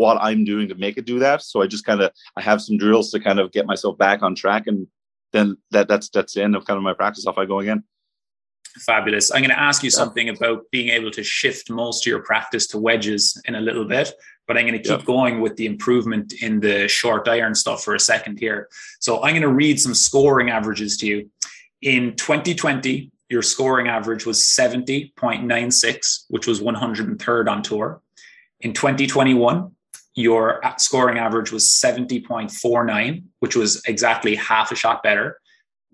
what 0.00 0.16
I'm 0.18 0.44
doing 0.44 0.66
to 0.68 0.74
make 0.74 0.96
it 0.96 1.04
do 1.04 1.18
that. 1.18 1.42
So 1.42 1.60
I 1.60 1.66
just 1.66 1.84
kind 1.84 2.00
of 2.00 2.10
I 2.34 2.40
have 2.40 2.62
some 2.62 2.78
drills 2.78 3.10
to 3.10 3.20
kind 3.20 3.38
of 3.38 3.52
get 3.52 3.66
myself 3.66 3.98
back 3.98 4.22
on 4.22 4.34
track, 4.34 4.66
and 4.66 4.86
then 5.32 5.58
that 5.72 5.88
that's 5.88 6.08
that's 6.08 6.32
the 6.34 6.42
end 6.42 6.56
of 6.56 6.64
kind 6.64 6.78
of 6.78 6.82
my 6.82 6.94
practice. 6.94 7.26
Off 7.26 7.36
I 7.36 7.44
go 7.44 7.60
again. 7.60 7.84
Fabulous. 8.86 9.30
I'm 9.32 9.42
going 9.42 9.50
to 9.50 9.60
ask 9.60 9.82
you 9.82 9.90
something 9.90 10.28
about 10.28 10.62
being 10.70 10.90
able 10.90 11.10
to 11.10 11.24
shift 11.24 11.70
most 11.70 12.06
of 12.06 12.10
your 12.10 12.22
practice 12.22 12.68
to 12.68 12.78
wedges 12.78 13.40
in 13.46 13.56
a 13.56 13.60
little 13.60 13.84
bit, 13.84 14.12
but 14.46 14.56
I'm 14.56 14.64
going 14.64 14.80
to 14.80 14.88
keep 14.88 15.04
going 15.04 15.40
with 15.40 15.56
the 15.56 15.66
improvement 15.66 16.32
in 16.40 16.60
the 16.60 16.86
short 16.86 17.26
iron 17.28 17.56
stuff 17.56 17.82
for 17.82 17.96
a 17.96 18.00
second 18.00 18.38
here. 18.38 18.68
So 19.00 19.24
I'm 19.24 19.32
going 19.32 19.42
to 19.42 19.48
read 19.48 19.80
some 19.80 19.94
scoring 19.94 20.50
averages 20.50 20.96
to 20.98 21.06
you. 21.06 21.30
In 21.82 22.14
2020, 22.14 23.10
your 23.28 23.42
scoring 23.42 23.88
average 23.88 24.24
was 24.24 24.40
70.96, 24.40 26.24
which 26.28 26.46
was 26.46 26.60
103rd 26.60 27.48
on 27.48 27.62
tour. 27.62 28.02
In 28.60 28.72
2021, 28.72 29.70
your 30.14 30.60
scoring 30.78 31.18
average 31.18 31.52
was 31.52 31.66
70.49, 31.66 33.22
which 33.38 33.56
was 33.56 33.82
exactly 33.86 34.34
half 34.34 34.72
a 34.72 34.74
shot 34.74 35.02
better, 35.02 35.38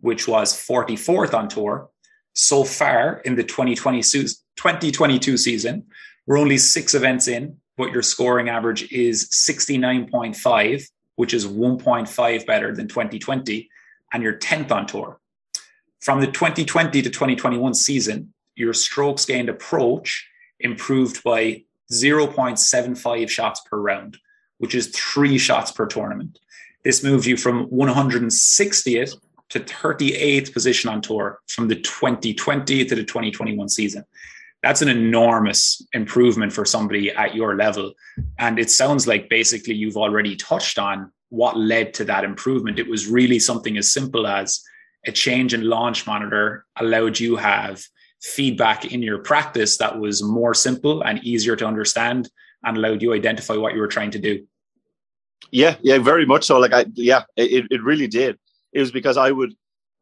which 0.00 0.26
was 0.26 0.54
44th 0.54 1.34
on 1.34 1.48
tour 1.48 1.90
so 2.32 2.64
far 2.64 3.20
in 3.24 3.34
the 3.34 3.44
2020 3.44 4.02
2022 4.02 5.36
season. 5.36 5.84
We're 6.26 6.38
only 6.38 6.58
six 6.58 6.94
events 6.94 7.28
in, 7.28 7.56
but 7.76 7.92
your 7.92 8.02
scoring 8.02 8.48
average 8.48 8.90
is 8.90 9.28
69.5, 9.28 10.88
which 11.16 11.34
is 11.34 11.46
1.5 11.46 12.46
better 12.46 12.74
than 12.74 12.88
2020, 12.88 13.68
and 14.12 14.22
you're 14.22 14.38
10th 14.38 14.70
on 14.70 14.86
tour. 14.86 15.20
From 16.00 16.20
the 16.20 16.26
2020 16.26 17.02
to 17.02 17.10
2021 17.10 17.74
season, 17.74 18.32
your 18.54 18.72
strokes 18.72 19.24
gained 19.24 19.48
approach 19.48 20.26
improved 20.60 21.22
by 21.22 21.64
0.75 21.92 23.28
shots 23.28 23.60
per 23.60 23.78
round, 23.78 24.18
which 24.58 24.74
is 24.74 24.88
three 24.88 25.38
shots 25.38 25.72
per 25.72 25.86
tournament. 25.86 26.38
This 26.84 27.02
moves 27.02 27.26
you 27.26 27.36
from 27.36 27.68
160th 27.68 29.16
to 29.50 29.60
38th 29.60 30.52
position 30.52 30.90
on 30.90 31.00
tour 31.00 31.40
from 31.48 31.68
the 31.68 31.76
2020 31.76 32.84
to 32.84 32.94
the 32.94 33.04
2021 33.04 33.68
season. 33.68 34.04
That's 34.62 34.82
an 34.82 34.88
enormous 34.88 35.86
improvement 35.92 36.52
for 36.52 36.64
somebody 36.64 37.10
at 37.10 37.34
your 37.34 37.54
level. 37.56 37.92
And 38.38 38.58
it 38.58 38.70
sounds 38.70 39.06
like 39.06 39.28
basically 39.28 39.74
you've 39.74 39.96
already 39.96 40.34
touched 40.34 40.78
on 40.78 41.12
what 41.28 41.56
led 41.56 41.94
to 41.94 42.04
that 42.04 42.24
improvement. 42.24 42.78
It 42.78 42.88
was 42.88 43.06
really 43.06 43.38
something 43.38 43.76
as 43.76 43.92
simple 43.92 44.26
as 44.26 44.60
a 45.06 45.12
change 45.12 45.54
in 45.54 45.68
launch 45.68 46.06
monitor 46.06 46.66
allowed 46.76 47.20
you 47.20 47.36
have 47.36 47.84
feedback 48.22 48.92
in 48.92 49.02
your 49.02 49.18
practice 49.18 49.76
that 49.78 49.98
was 49.98 50.22
more 50.22 50.54
simple 50.54 51.02
and 51.02 51.22
easier 51.24 51.56
to 51.56 51.66
understand 51.66 52.28
and 52.64 52.76
allowed 52.76 53.02
you 53.02 53.12
identify 53.12 53.56
what 53.56 53.74
you 53.74 53.80
were 53.80 53.88
trying 53.88 54.10
to 54.10 54.18
do. 54.18 54.46
Yeah, 55.50 55.76
yeah, 55.82 55.98
very 55.98 56.26
much 56.26 56.44
so. 56.44 56.58
Like 56.58 56.72
I 56.72 56.86
yeah, 56.94 57.22
it, 57.36 57.66
it 57.70 57.82
really 57.82 58.08
did 58.08 58.38
it 58.76 58.80
was 58.80 58.90
because 58.90 59.16
I 59.16 59.30
would, 59.30 59.54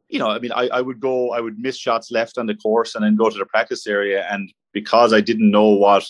you 0.09 0.19
know, 0.19 0.29
I 0.29 0.41
mean, 0.41 0.51
I, 0.51 0.67
I 0.67 0.81
would 0.81 0.99
go, 0.99 1.31
I 1.31 1.41
would 1.41 1.61
miss 1.61 1.77
shots 1.79 2.11
left 2.11 2.39
on 2.39 2.47
the 2.47 2.57
course 2.57 2.97
and 2.97 3.05
then 3.05 3.15
go 3.15 3.31
to 3.31 3.39
the 3.39 3.47
practice 3.47 3.87
area. 3.87 4.27
And 4.29 4.53
because 4.73 5.13
I 5.13 5.21
didn't 5.21 5.49
know 5.49 5.69
what 5.69 6.05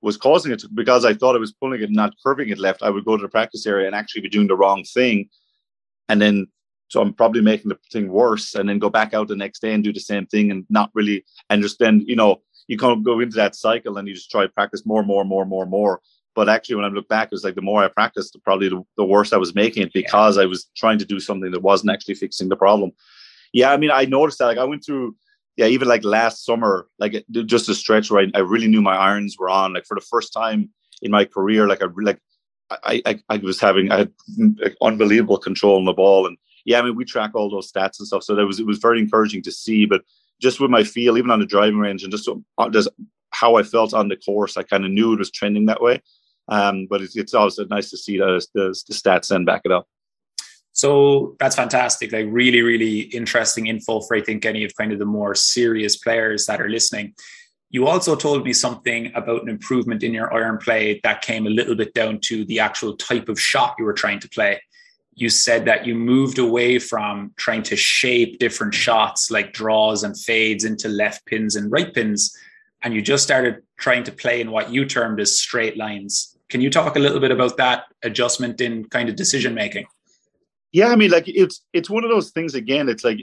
was 0.00 0.16
causing 0.16 0.52
it, 0.52 0.62
because 0.72 1.04
I 1.04 1.14
thought 1.14 1.34
I 1.34 1.40
was 1.40 1.52
pulling 1.52 1.82
it, 1.82 1.90
not 1.90 2.14
curving 2.24 2.48
it 2.48 2.58
left, 2.58 2.84
I 2.84 2.90
would 2.90 3.04
go 3.04 3.16
to 3.16 3.22
the 3.22 3.28
practice 3.28 3.66
area 3.66 3.88
and 3.88 3.96
actually 3.96 4.20
be 4.22 4.28
doing 4.28 4.46
the 4.46 4.56
wrong 4.56 4.84
thing. 4.84 5.28
And 6.08 6.22
then, 6.22 6.46
so 6.90 7.00
I'm 7.00 7.14
probably 7.14 7.40
making 7.40 7.68
the 7.68 7.78
thing 7.92 8.08
worse 8.08 8.56
and 8.56 8.68
then 8.68 8.80
go 8.80 8.90
back 8.90 9.14
out 9.14 9.28
the 9.28 9.36
next 9.36 9.60
day 9.60 9.72
and 9.72 9.82
do 9.82 9.92
the 9.92 10.00
same 10.00 10.26
thing 10.26 10.50
and 10.50 10.66
not 10.68 10.90
really, 10.92 11.24
and 11.48 11.62
just 11.62 11.78
then, 11.78 12.04
you 12.06 12.16
know, 12.16 12.42
you 12.66 12.76
kind 12.76 12.92
of 12.92 13.04
go 13.04 13.20
into 13.20 13.36
that 13.36 13.54
cycle 13.54 13.96
and 13.96 14.08
you 14.08 14.14
just 14.14 14.30
try 14.30 14.42
to 14.42 14.48
practice 14.48 14.84
more, 14.84 15.04
more, 15.04 15.24
more, 15.24 15.46
more, 15.46 15.66
more. 15.66 16.00
But 16.34 16.48
actually, 16.48 16.74
when 16.76 16.84
I 16.84 16.88
look 16.88 17.08
back, 17.08 17.28
it 17.28 17.32
was 17.32 17.44
like 17.44 17.54
the 17.54 17.62
more 17.62 17.84
I 17.84 17.88
practiced, 17.88 18.36
probably 18.44 18.68
the, 18.68 18.82
the 18.96 19.04
worse 19.04 19.32
I 19.32 19.36
was 19.36 19.54
making 19.54 19.84
it 19.84 19.92
because 19.92 20.36
yeah. 20.36 20.42
I 20.42 20.46
was 20.46 20.68
trying 20.76 20.98
to 20.98 21.04
do 21.04 21.20
something 21.20 21.52
that 21.52 21.62
wasn't 21.62 21.92
actually 21.92 22.14
fixing 22.14 22.48
the 22.48 22.56
problem. 22.56 22.90
Yeah, 23.52 23.72
I 23.72 23.76
mean, 23.76 23.90
I 23.92 24.04
noticed 24.04 24.38
that. 24.38 24.46
Like, 24.46 24.58
I 24.58 24.64
went 24.64 24.84
through, 24.84 25.16
yeah, 25.56 25.66
even 25.66 25.86
like 25.86 26.02
last 26.04 26.44
summer, 26.44 26.88
like 26.98 27.24
just 27.30 27.68
a 27.68 27.74
stretch 27.74 28.10
where 28.10 28.24
I, 28.24 28.38
I 28.38 28.40
really 28.40 28.68
knew 28.68 28.82
my 28.82 28.96
irons 28.96 29.36
were 29.38 29.48
on. 29.48 29.74
Like 29.74 29.86
for 29.86 29.94
the 29.94 30.06
first 30.08 30.32
time 30.32 30.70
in 31.02 31.12
my 31.12 31.24
career, 31.24 31.68
like 31.68 31.82
I 31.82 31.86
like 32.00 32.20
I, 32.70 33.02
I, 33.06 33.22
I 33.28 33.36
was 33.38 33.60
having 33.60 33.90
I 33.90 33.98
had 33.98 34.12
unbelievable 34.80 35.38
control 35.38 35.76
on 35.76 35.84
the 35.84 35.92
ball, 35.92 36.26
and 36.26 36.36
yeah, 36.64 36.78
I 36.78 36.82
mean, 36.82 36.96
we 36.96 37.04
track 37.04 37.32
all 37.34 37.50
those 37.50 37.70
stats 37.70 37.98
and 37.98 38.06
stuff, 38.06 38.22
so 38.22 38.34
that 38.34 38.46
was 38.46 38.60
it 38.60 38.66
was 38.66 38.78
very 38.78 38.98
encouraging 38.98 39.42
to 39.42 39.52
see. 39.52 39.86
But 39.86 40.02
just 40.40 40.60
with 40.60 40.70
my 40.70 40.84
feel, 40.84 41.18
even 41.18 41.30
on 41.30 41.40
the 41.40 41.46
driving 41.46 41.78
range, 41.78 42.02
and 42.02 42.12
just, 42.12 42.28
uh, 42.58 42.68
just 42.70 42.88
how 43.30 43.56
I 43.56 43.62
felt 43.62 43.94
on 43.94 44.08
the 44.08 44.16
course, 44.16 44.56
I 44.56 44.62
kind 44.62 44.84
of 44.84 44.90
knew 44.90 45.12
it 45.12 45.18
was 45.18 45.30
trending 45.30 45.66
that 45.66 45.82
way. 45.82 46.02
Um, 46.48 46.86
but 46.90 47.00
it's, 47.00 47.16
it's 47.16 47.34
also 47.34 47.64
nice 47.66 47.90
to 47.90 47.96
see 47.96 48.18
the, 48.18 48.44
the, 48.54 48.68
the 48.88 48.94
stats 48.94 49.30
and 49.30 49.46
back 49.46 49.62
it 49.64 49.70
up. 49.70 49.86
So 50.72 51.36
that's 51.38 51.56
fantastic. 51.56 52.12
Like 52.12 52.26
really, 52.28 52.62
really 52.62 53.00
interesting 53.00 53.66
info 53.66 54.00
for 54.00 54.16
I 54.16 54.22
think 54.22 54.44
any 54.44 54.64
of 54.64 54.74
kind 54.76 54.92
of 54.92 54.98
the 54.98 55.04
more 55.04 55.34
serious 55.34 55.96
players 55.96 56.46
that 56.46 56.60
are 56.60 56.68
listening. 56.68 57.14
You 57.70 57.86
also 57.86 58.16
told 58.16 58.44
me 58.44 58.52
something 58.52 59.12
about 59.14 59.42
an 59.42 59.48
improvement 59.48 60.02
in 60.02 60.12
your 60.12 60.32
iron 60.34 60.58
play 60.58 61.00
that 61.04 61.22
came 61.22 61.46
a 61.46 61.50
little 61.50 61.76
bit 61.76 61.94
down 61.94 62.18
to 62.24 62.44
the 62.46 62.58
actual 62.58 62.96
type 62.96 63.28
of 63.28 63.40
shot 63.40 63.76
you 63.78 63.84
were 63.84 63.92
trying 63.92 64.20
to 64.20 64.28
play. 64.28 64.60
You 65.14 65.28
said 65.28 65.64
that 65.66 65.86
you 65.86 65.94
moved 65.94 66.38
away 66.38 66.78
from 66.78 67.32
trying 67.36 67.62
to 67.64 67.76
shape 67.76 68.38
different 68.38 68.74
shots 68.74 69.30
like 69.30 69.52
draws 69.52 70.02
and 70.02 70.18
fades 70.18 70.64
into 70.64 70.88
left 70.88 71.26
pins 71.26 71.56
and 71.56 71.70
right 71.70 71.92
pins, 71.92 72.34
and 72.82 72.94
you 72.94 73.02
just 73.02 73.24
started 73.24 73.62
trying 73.78 74.04
to 74.04 74.12
play 74.12 74.40
in 74.40 74.50
what 74.50 74.70
you 74.70 74.84
termed 74.84 75.20
as 75.20 75.38
straight 75.38 75.76
lines. 75.76 76.36
Can 76.48 76.60
you 76.60 76.70
talk 76.70 76.96
a 76.96 77.00
little 77.00 77.20
bit 77.20 77.30
about 77.30 77.56
that 77.58 77.84
adjustment 78.02 78.60
in 78.60 78.84
kind 78.86 79.08
of 79.08 79.16
decision 79.16 79.54
making? 79.54 79.86
Yeah, 80.72 80.88
I 80.88 80.96
mean, 80.96 81.10
like 81.10 81.24
it's 81.26 81.62
it's 81.72 81.90
one 81.90 82.04
of 82.04 82.10
those 82.10 82.30
things. 82.30 82.54
Again, 82.54 82.88
it's 82.88 83.04
like 83.04 83.18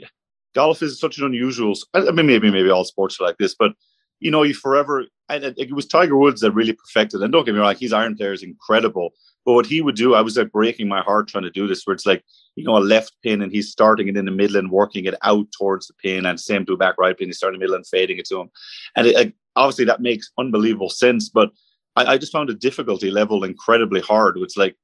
golf 0.54 0.82
is 0.82 1.00
such 1.00 1.18
an 1.18 1.24
unusual. 1.24 1.74
I 1.94 2.10
mean, 2.10 2.26
maybe 2.26 2.50
maybe 2.50 2.70
all 2.70 2.84
sports 2.84 3.20
are 3.20 3.24
like 3.24 3.38
this, 3.38 3.54
but 3.54 3.72
you 4.20 4.30
know, 4.30 4.42
you 4.42 4.54
forever. 4.54 5.04
And 5.28 5.44
it 5.44 5.72
was 5.72 5.86
Tiger 5.86 6.16
Woods 6.16 6.40
that 6.40 6.52
really 6.52 6.72
perfected. 6.72 7.22
And 7.22 7.32
don't 7.32 7.44
get 7.44 7.54
me 7.54 7.60
wrong, 7.60 7.76
his 7.78 7.92
iron 7.92 8.16
player 8.16 8.32
is 8.32 8.42
incredible. 8.42 9.10
But 9.48 9.54
what 9.54 9.64
he 9.64 9.80
would 9.80 9.96
do, 9.96 10.14
I 10.14 10.20
was 10.20 10.36
like 10.36 10.52
breaking 10.52 10.88
my 10.88 11.00
heart 11.00 11.26
trying 11.26 11.44
to 11.44 11.50
do 11.50 11.66
this, 11.66 11.86
where 11.86 11.94
it's 11.94 12.04
like 12.04 12.22
you 12.54 12.64
know 12.64 12.76
a 12.76 12.84
left 12.84 13.14
pin 13.22 13.40
and 13.40 13.50
he's 13.50 13.70
starting 13.70 14.06
it 14.06 14.14
in 14.18 14.26
the 14.26 14.30
middle 14.30 14.58
and 14.58 14.70
working 14.70 15.06
it 15.06 15.14
out 15.22 15.46
towards 15.58 15.86
the 15.86 15.94
pin, 15.94 16.26
and 16.26 16.38
same 16.38 16.66
to 16.66 16.74
a 16.74 16.76
back 16.76 16.96
right 16.98 17.16
pin, 17.16 17.28
he's 17.28 17.38
starting 17.38 17.58
the 17.58 17.64
middle 17.64 17.74
and 17.74 17.86
fading 17.86 18.18
it 18.18 18.26
to 18.26 18.42
him. 18.42 18.50
And 18.94 19.06
it, 19.06 19.32
obviously 19.56 19.86
that 19.86 20.02
makes 20.02 20.30
unbelievable 20.38 20.90
sense, 20.90 21.30
but 21.30 21.50
I, 21.96 22.04
I 22.04 22.18
just 22.18 22.30
found 22.30 22.50
the 22.50 22.54
difficulty 22.56 23.10
level 23.10 23.42
incredibly 23.42 24.02
hard. 24.02 24.36
It's 24.36 24.58
like 24.58 24.76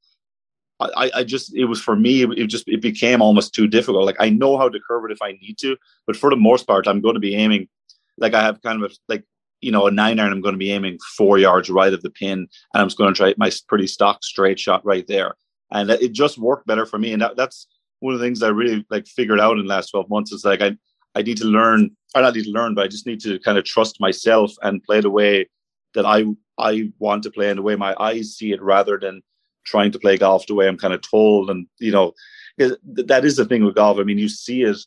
I, 0.81 1.11
I 1.15 1.25
just 1.25 1.55
it 1.55 1.67
was 1.67 1.83
for 1.83 1.95
me 1.95 2.23
it 2.23 2.47
just 2.47 2.67
it 2.67 2.81
became 2.81 3.21
almost 3.21 3.55
too 3.55 3.67
difficult. 3.67 4.07
Like 4.07 4.17
I 4.19 4.31
know 4.31 4.57
how 4.57 4.71
to 4.71 4.81
curve 4.89 5.05
it 5.05 5.13
if 5.13 5.21
I 5.21 5.33
need 5.33 5.59
to, 5.59 5.77
but 6.07 6.17
for 6.17 6.31
the 6.31 6.37
most 6.37 6.67
part, 6.67 6.89
I'm 6.89 7.03
going 7.03 7.17
to 7.17 7.21
be 7.21 7.35
aiming 7.35 7.69
like 8.17 8.33
I 8.33 8.43
have 8.43 8.63
kind 8.63 8.83
of 8.83 8.91
a, 8.91 8.95
like 9.09 9.25
you 9.65 9.73
know 9.73 9.87
a 9.87 9.91
nine 9.91 10.21
iron. 10.21 10.33
I'm 10.33 10.41
going 10.41 10.55
to 10.55 10.59
be 10.59 10.73
aiming 10.73 10.99
four 11.17 11.39
yards 11.39 11.71
right 11.71 11.93
of 11.93 12.03
the 12.03 12.11
pin, 12.11 12.39
and 12.39 12.49
I'm 12.75 12.87
just 12.87 12.99
going 12.99 13.13
to 13.13 13.17
try 13.17 13.35
my 13.37 13.51
pretty 13.69 13.87
stock 13.87 14.23
straight 14.23 14.59
shot 14.59 14.85
right 14.85 15.07
there, 15.07 15.35
and 15.71 15.91
it 15.91 16.13
just 16.13 16.39
worked 16.39 16.67
better 16.67 16.87
for 16.87 16.99
me. 16.99 17.13
And 17.13 17.23
that, 17.23 17.37
that's 17.37 17.67
one 18.01 18.15
of 18.15 18.21
the 18.21 18.27
things 18.27 18.43
I 18.43 18.49
really 18.49 18.85
like 18.91 19.07
figured 19.07 19.41
out 19.41 19.59
in 19.59 19.67
the 19.67 19.75
last 19.75 19.91
12 19.91 20.11
months 20.11 20.33
is 20.33 20.45
like 20.45 20.61
I 20.61 20.77
I 21.15 21.23
need 21.23 21.39
to 21.39 21.47
learn 21.47 21.97
I 22.15 22.21
not 22.21 22.35
need 22.35 22.45
to 22.45 22.51
learn, 22.51 22.75
but 22.75 22.85
I 22.85 22.89
just 22.89 23.07
need 23.07 23.21
to 23.21 23.39
kind 23.41 23.59
of 23.59 23.65
trust 23.65 24.01
myself 24.01 24.53
and 24.63 24.83
play 24.83 25.01
the 25.01 25.11
way 25.11 25.49
that 25.95 26.07
I 26.07 26.25
I 26.59 26.93
want 26.99 27.25
to 27.25 27.31
play 27.31 27.51
and 27.51 27.59
the 27.59 27.63
way 27.63 27.77
my 27.77 27.95
eyes 27.99 28.37
see 28.37 28.53
it 28.53 28.63
rather 28.63 28.99
than 28.99 29.23
trying 29.65 29.91
to 29.93 29.99
play 29.99 30.17
golf 30.17 30.47
the 30.47 30.55
way 30.55 30.69
I'm 30.69 30.79
kind 30.79 30.95
of 30.95 31.03
told. 31.03 31.51
And 31.51 31.67
you 31.81 31.91
know, 31.91 32.13
that 32.59 33.25
is 33.25 33.37
the 33.37 33.45
thing 33.45 33.65
with 33.65 33.75
golf. 33.75 33.99
I 33.99 34.05
mean, 34.05 34.19
you 34.19 34.29
see 34.29 34.63
it. 34.63 34.79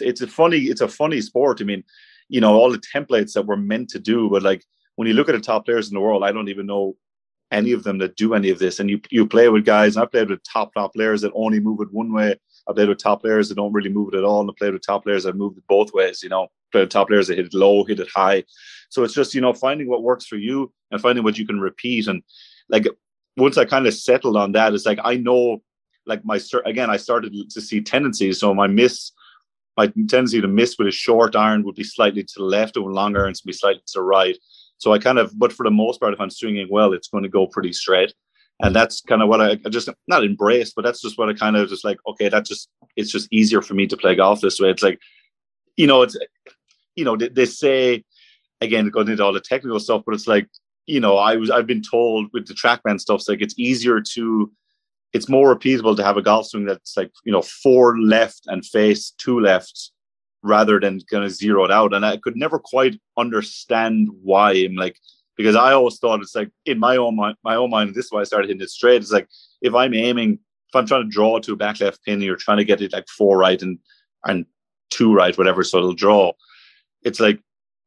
It's 0.00 0.22
a 0.22 0.26
funny. 0.26 0.58
It's 0.58 0.80
a 0.80 0.88
funny 0.88 1.20
sport. 1.20 1.60
I 1.60 1.64
mean, 1.64 1.84
you 2.28 2.40
know, 2.40 2.54
all 2.54 2.70
the 2.70 2.82
templates 2.94 3.32
that 3.32 3.46
we're 3.46 3.56
meant 3.56 3.90
to 3.90 3.98
do, 3.98 4.28
but 4.30 4.42
like 4.42 4.64
when 4.96 5.08
you 5.08 5.14
look 5.14 5.28
at 5.28 5.32
the 5.32 5.40
top 5.40 5.64
players 5.64 5.88
in 5.88 5.94
the 5.94 6.00
world, 6.00 6.24
I 6.24 6.32
don't 6.32 6.48
even 6.48 6.66
know 6.66 6.96
any 7.50 7.72
of 7.72 7.84
them 7.84 7.98
that 7.98 8.16
do 8.16 8.34
any 8.34 8.50
of 8.50 8.58
this. 8.58 8.80
And 8.80 8.90
you 8.90 9.00
you 9.10 9.26
play 9.26 9.48
with 9.48 9.64
guys. 9.64 9.96
I 9.96 10.06
played 10.06 10.30
with 10.30 10.42
top 10.42 10.74
top 10.74 10.94
players 10.94 11.20
that 11.20 11.32
only 11.34 11.60
move 11.60 11.80
it 11.80 11.92
one 11.92 12.12
way. 12.12 12.34
I 12.68 12.72
played 12.72 12.88
with 12.88 12.98
top 12.98 13.22
players 13.22 13.48
that 13.48 13.56
don't 13.56 13.72
really 13.72 13.90
move 13.90 14.14
it 14.14 14.18
at 14.18 14.24
all, 14.24 14.40
and 14.40 14.50
I 14.50 14.54
played 14.58 14.72
with 14.72 14.86
top 14.86 15.04
players 15.04 15.24
that 15.24 15.36
move 15.36 15.56
it 15.56 15.66
both 15.68 15.92
ways. 15.92 16.22
You 16.22 16.30
know, 16.30 16.48
played 16.72 16.82
with 16.82 16.90
top 16.90 17.08
players 17.08 17.28
that 17.28 17.36
hit 17.36 17.46
it 17.46 17.54
low, 17.54 17.84
hit 17.84 18.00
it 18.00 18.08
high. 18.12 18.44
So 18.88 19.04
it's 19.04 19.14
just 19.14 19.34
you 19.34 19.40
know 19.40 19.52
finding 19.52 19.88
what 19.88 20.02
works 20.02 20.26
for 20.26 20.36
you 20.36 20.72
and 20.90 21.00
finding 21.00 21.24
what 21.24 21.38
you 21.38 21.46
can 21.46 21.60
repeat. 21.60 22.08
And 22.08 22.22
like 22.68 22.86
once 23.36 23.58
I 23.58 23.64
kind 23.64 23.86
of 23.86 23.94
settled 23.94 24.36
on 24.36 24.52
that, 24.52 24.74
it's 24.74 24.86
like 24.86 24.98
I 25.04 25.16
know, 25.16 25.62
like 26.06 26.24
my 26.24 26.40
again, 26.64 26.90
I 26.90 26.96
started 26.96 27.34
to 27.50 27.60
see 27.60 27.80
tendencies. 27.80 28.40
So 28.40 28.54
my 28.54 28.66
miss, 28.66 29.12
my 29.76 29.86
tendency 29.86 30.40
to 30.40 30.48
miss 30.48 30.76
with 30.78 30.88
a 30.88 30.92
short 30.92 31.34
iron 31.34 31.64
would 31.64 31.74
be 31.74 31.84
slightly 31.84 32.22
to 32.22 32.34
the 32.36 32.44
left, 32.44 32.76
and 32.76 32.84
long 32.86 33.16
irons 33.16 33.42
would 33.42 33.50
be 33.50 33.56
slightly 33.56 33.82
to 33.86 33.92
the 33.94 34.02
right. 34.02 34.36
So 34.78 34.92
I 34.92 34.98
kind 34.98 35.18
of, 35.18 35.38
but 35.38 35.52
for 35.52 35.64
the 35.64 35.70
most 35.70 36.00
part, 36.00 36.12
if 36.12 36.20
I'm 36.20 36.30
swinging 36.30 36.68
well, 36.70 36.92
it's 36.92 37.08
going 37.08 37.22
to 37.22 37.28
go 37.28 37.46
pretty 37.46 37.72
straight. 37.72 38.12
And 38.60 38.76
that's 38.76 39.00
kind 39.00 39.22
of 39.22 39.28
what 39.28 39.40
I, 39.40 39.52
I 39.64 39.68
just 39.70 39.88
not 40.06 40.24
embrace, 40.24 40.72
but 40.74 40.82
that's 40.82 41.00
just 41.00 41.18
what 41.18 41.28
I 41.28 41.32
kind 41.32 41.56
of 41.56 41.68
just 41.68 41.84
like. 41.84 41.98
Okay, 42.06 42.28
that's 42.28 42.48
just 42.48 42.68
it's 42.96 43.10
just 43.10 43.28
easier 43.32 43.60
for 43.60 43.74
me 43.74 43.86
to 43.88 43.96
play 43.96 44.14
golf 44.14 44.40
this 44.40 44.60
way. 44.60 44.70
It's 44.70 44.82
like, 44.82 45.00
you 45.76 45.86
know, 45.86 46.02
it's 46.02 46.16
you 46.94 47.04
know 47.04 47.16
they, 47.16 47.28
they 47.28 47.46
say 47.46 48.04
again 48.60 48.88
going 48.90 49.08
into 49.08 49.24
all 49.24 49.32
the 49.32 49.40
technical 49.40 49.80
stuff, 49.80 50.02
but 50.06 50.14
it's 50.14 50.28
like 50.28 50.48
you 50.86 51.00
know, 51.00 51.16
I 51.16 51.36
was 51.36 51.50
I've 51.50 51.66
been 51.66 51.82
told 51.82 52.28
with 52.32 52.46
the 52.46 52.54
TrackMan 52.54 53.00
stuff, 53.00 53.20
it's 53.20 53.28
like 53.28 53.40
it's 53.40 53.58
easier 53.58 54.00
to 54.14 54.52
it's 55.12 55.28
more 55.28 55.54
repeatable 55.54 55.96
to 55.96 56.04
have 56.04 56.16
a 56.16 56.22
golf 56.22 56.46
swing 56.46 56.64
that's 56.64 56.96
like, 56.96 57.10
you 57.24 57.32
know, 57.32 57.42
four 57.42 57.98
left 57.98 58.44
and 58.46 58.64
face 58.64 59.12
two 59.18 59.40
left 59.40 59.90
rather 60.42 60.80
than 60.80 61.00
kind 61.10 61.24
of 61.24 61.30
zeroed 61.30 61.70
out. 61.70 61.94
And 61.94 62.04
I 62.04 62.16
could 62.16 62.36
never 62.36 62.58
quite 62.58 63.00
understand 63.16 64.08
why. 64.22 64.52
I'm 64.52 64.74
like, 64.74 64.98
because 65.36 65.54
I 65.54 65.72
always 65.72 65.98
thought 65.98 66.20
it's 66.20 66.34
like 66.34 66.50
in 66.66 66.78
my 66.78 66.96
own 66.96 67.16
mind, 67.16 67.36
my 67.44 67.56
own 67.56 67.70
mind, 67.70 67.94
this 67.94 68.06
is 68.06 68.12
why 68.12 68.20
I 68.20 68.24
started 68.24 68.48
hitting 68.48 68.62
it 68.62 68.70
straight. 68.70 69.02
It's 69.02 69.12
like 69.12 69.28
if 69.60 69.74
I'm 69.74 69.94
aiming, 69.94 70.32
if 70.68 70.74
I'm 70.74 70.86
trying 70.86 71.04
to 71.04 71.08
draw 71.08 71.38
to 71.38 71.52
a 71.52 71.56
back 71.56 71.80
left 71.80 72.04
pin, 72.04 72.20
you're 72.20 72.36
trying 72.36 72.58
to 72.58 72.64
get 72.64 72.80
it 72.80 72.92
like 72.92 73.08
four 73.08 73.38
right 73.38 73.60
and 73.60 73.78
and 74.24 74.46
two 74.90 75.12
right, 75.12 75.36
whatever, 75.36 75.64
so 75.64 75.78
it'll 75.78 75.94
draw. 75.94 76.32
It's 77.02 77.18
like 77.18 77.40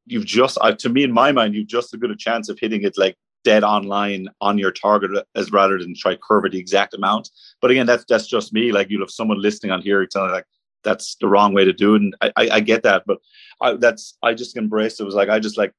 you've 0.05 0.25
just, 0.25 0.57
uh, 0.61 0.73
to 0.73 0.89
me, 0.89 1.03
in 1.03 1.11
my 1.11 1.31
mind, 1.31 1.55
you've 1.55 1.67
just 1.67 1.93
as 1.93 1.99
good 1.99 2.11
a 2.11 2.15
chance 2.15 2.49
of 2.49 2.59
hitting 2.59 2.83
it 2.83 2.97
like 2.97 3.15
dead 3.45 3.63
online 3.63 4.27
on 4.41 4.57
your 4.57 4.71
target 4.71 5.25
as 5.35 5.51
rather 5.51 5.77
than 5.77 5.95
try 5.95 6.15
curve 6.15 6.43
it 6.45 6.51
the 6.51 6.59
exact 6.59 6.93
amount. 6.93 7.29
But 7.61 7.71
again, 7.71 7.85
that's 7.85 8.03
that's 8.09 8.27
just 8.27 8.51
me. 8.51 8.73
Like 8.73 8.89
you'll 8.89 9.01
have 9.01 9.11
someone 9.11 9.41
listening 9.41 9.71
on 9.71 9.81
here 9.81 10.05
telling 10.05 10.31
like 10.31 10.45
that's 10.83 11.15
the 11.21 11.29
wrong 11.29 11.53
way 11.53 11.63
to 11.63 11.71
do 11.71 11.95
it, 11.95 12.01
and 12.01 12.15
I, 12.21 12.31
I, 12.35 12.49
I 12.53 12.59
get 12.59 12.83
that. 12.83 13.03
But 13.07 13.19
I, 13.61 13.73
that's 13.73 14.17
I 14.21 14.33
just 14.33 14.57
embraced 14.57 14.99
it. 14.99 15.03
it. 15.03 15.05
Was 15.05 15.15
like 15.15 15.29
I 15.29 15.39
just 15.39 15.57
like 15.57 15.73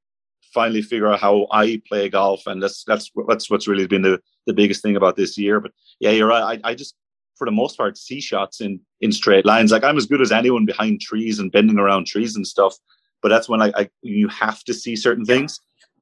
finally 0.54 0.80
figure 0.80 1.08
out 1.12 1.20
how 1.20 1.46
I 1.50 1.82
play 1.87 2.08
golf, 2.08 2.46
and 2.46 2.62
that's 2.62 2.85
that's 2.85 3.11
that's 3.28 3.50
what's 3.50 3.68
really 3.68 3.87
been 3.87 4.02
the 4.02 4.20
the 4.46 4.54
biggest 4.54 4.82
thing 4.82 4.96
about 4.96 5.16
this 5.16 5.37
year. 5.37 5.61
But 5.61 5.73
yeah, 6.00 6.12
you're 6.12 6.28
right. 6.28 6.61
I, 6.64 6.70
I 6.70 6.75
just 6.75 6.94
for 7.37 7.44
the 7.44 7.52
most 7.52 7.76
part 7.76 7.99
see 7.99 8.20
shots 8.20 8.62
in 8.62 8.80
in 9.02 9.12
straight 9.12 9.44
lines. 9.44 9.73
Like 9.73 9.85
I'm 9.85 9.99
as 9.99 10.06
good 10.06 10.23
as 10.23 10.32
anyone 10.32 10.64
behind 10.64 11.00
trees 11.00 11.38
and 11.38 11.52
bending 11.52 11.78
around 11.78 12.06
trees 12.06 12.37
and 12.37 12.46
stuff 12.46 12.78
but 13.23 13.30
that's 13.30 13.49
when 13.49 13.61
I, 13.62 13.73
I 13.75 13.90
you 14.02 14.28
have 14.28 14.62
to 14.64 14.75
see 14.75 14.94
certain 14.94 15.25
things. 15.25 15.58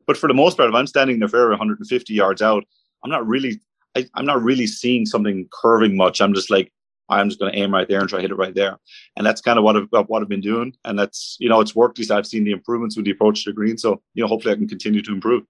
But 0.07 0.17
for 0.17 0.29
the 0.29 0.35
most 0.35 0.57
part, 0.57 0.69
if 0.69 0.75
I'm 0.75 0.87
standing 0.87 1.15
in 1.15 1.21
the 1.21 1.29
fairway 1.29 1.51
150 1.51 2.13
yards 2.15 2.43
out, 2.43 2.65
I'm 3.03 3.11
not 3.11 3.27
really 3.27 3.61
I, 3.97 4.07
am 4.17 4.27
not 4.27 4.43
really 4.43 4.67
seeing 4.67 5.07
something 5.07 5.49
curving 5.53 5.97
much. 5.97 6.21
I'm 6.21 6.35
just 6.35 6.51
like 6.51 6.73
I'm 7.09 7.29
just 7.29 7.39
going 7.39 7.53
to 7.53 7.59
aim 7.59 7.73
right 7.73 7.87
there 7.87 8.01
and 8.01 8.09
try 8.09 8.19
to 8.19 8.23
hit 8.23 8.31
it 8.31 8.37
right 8.37 8.55
there, 8.55 8.79
and 9.17 9.27
that's 9.27 9.41
kind 9.41 9.59
of 9.59 9.65
what 9.65 9.77
I've 9.77 10.09
what 10.09 10.23
I've 10.23 10.29
been 10.29 10.41
doing, 10.41 10.75
and 10.85 10.99
that's 10.99 11.37
you 11.39 11.49
know 11.49 11.61
it's 11.61 11.75
worked. 11.75 11.99
At 11.99 12.01
least 12.01 12.11
I've 12.11 12.27
seen 12.27 12.45
the 12.45 12.53
improvements 12.53 12.97
with 12.97 13.05
the 13.05 13.13
approach 13.13 13.45
to 13.45 13.51
the 13.51 13.55
green, 13.55 13.79
so 13.79 14.01
you 14.15 14.23
know 14.23 14.29
hopefully 14.29 14.53
I 14.53 14.57
can 14.57 14.69
continue 14.69 15.03
to 15.03 15.13
improve. 15.13 15.45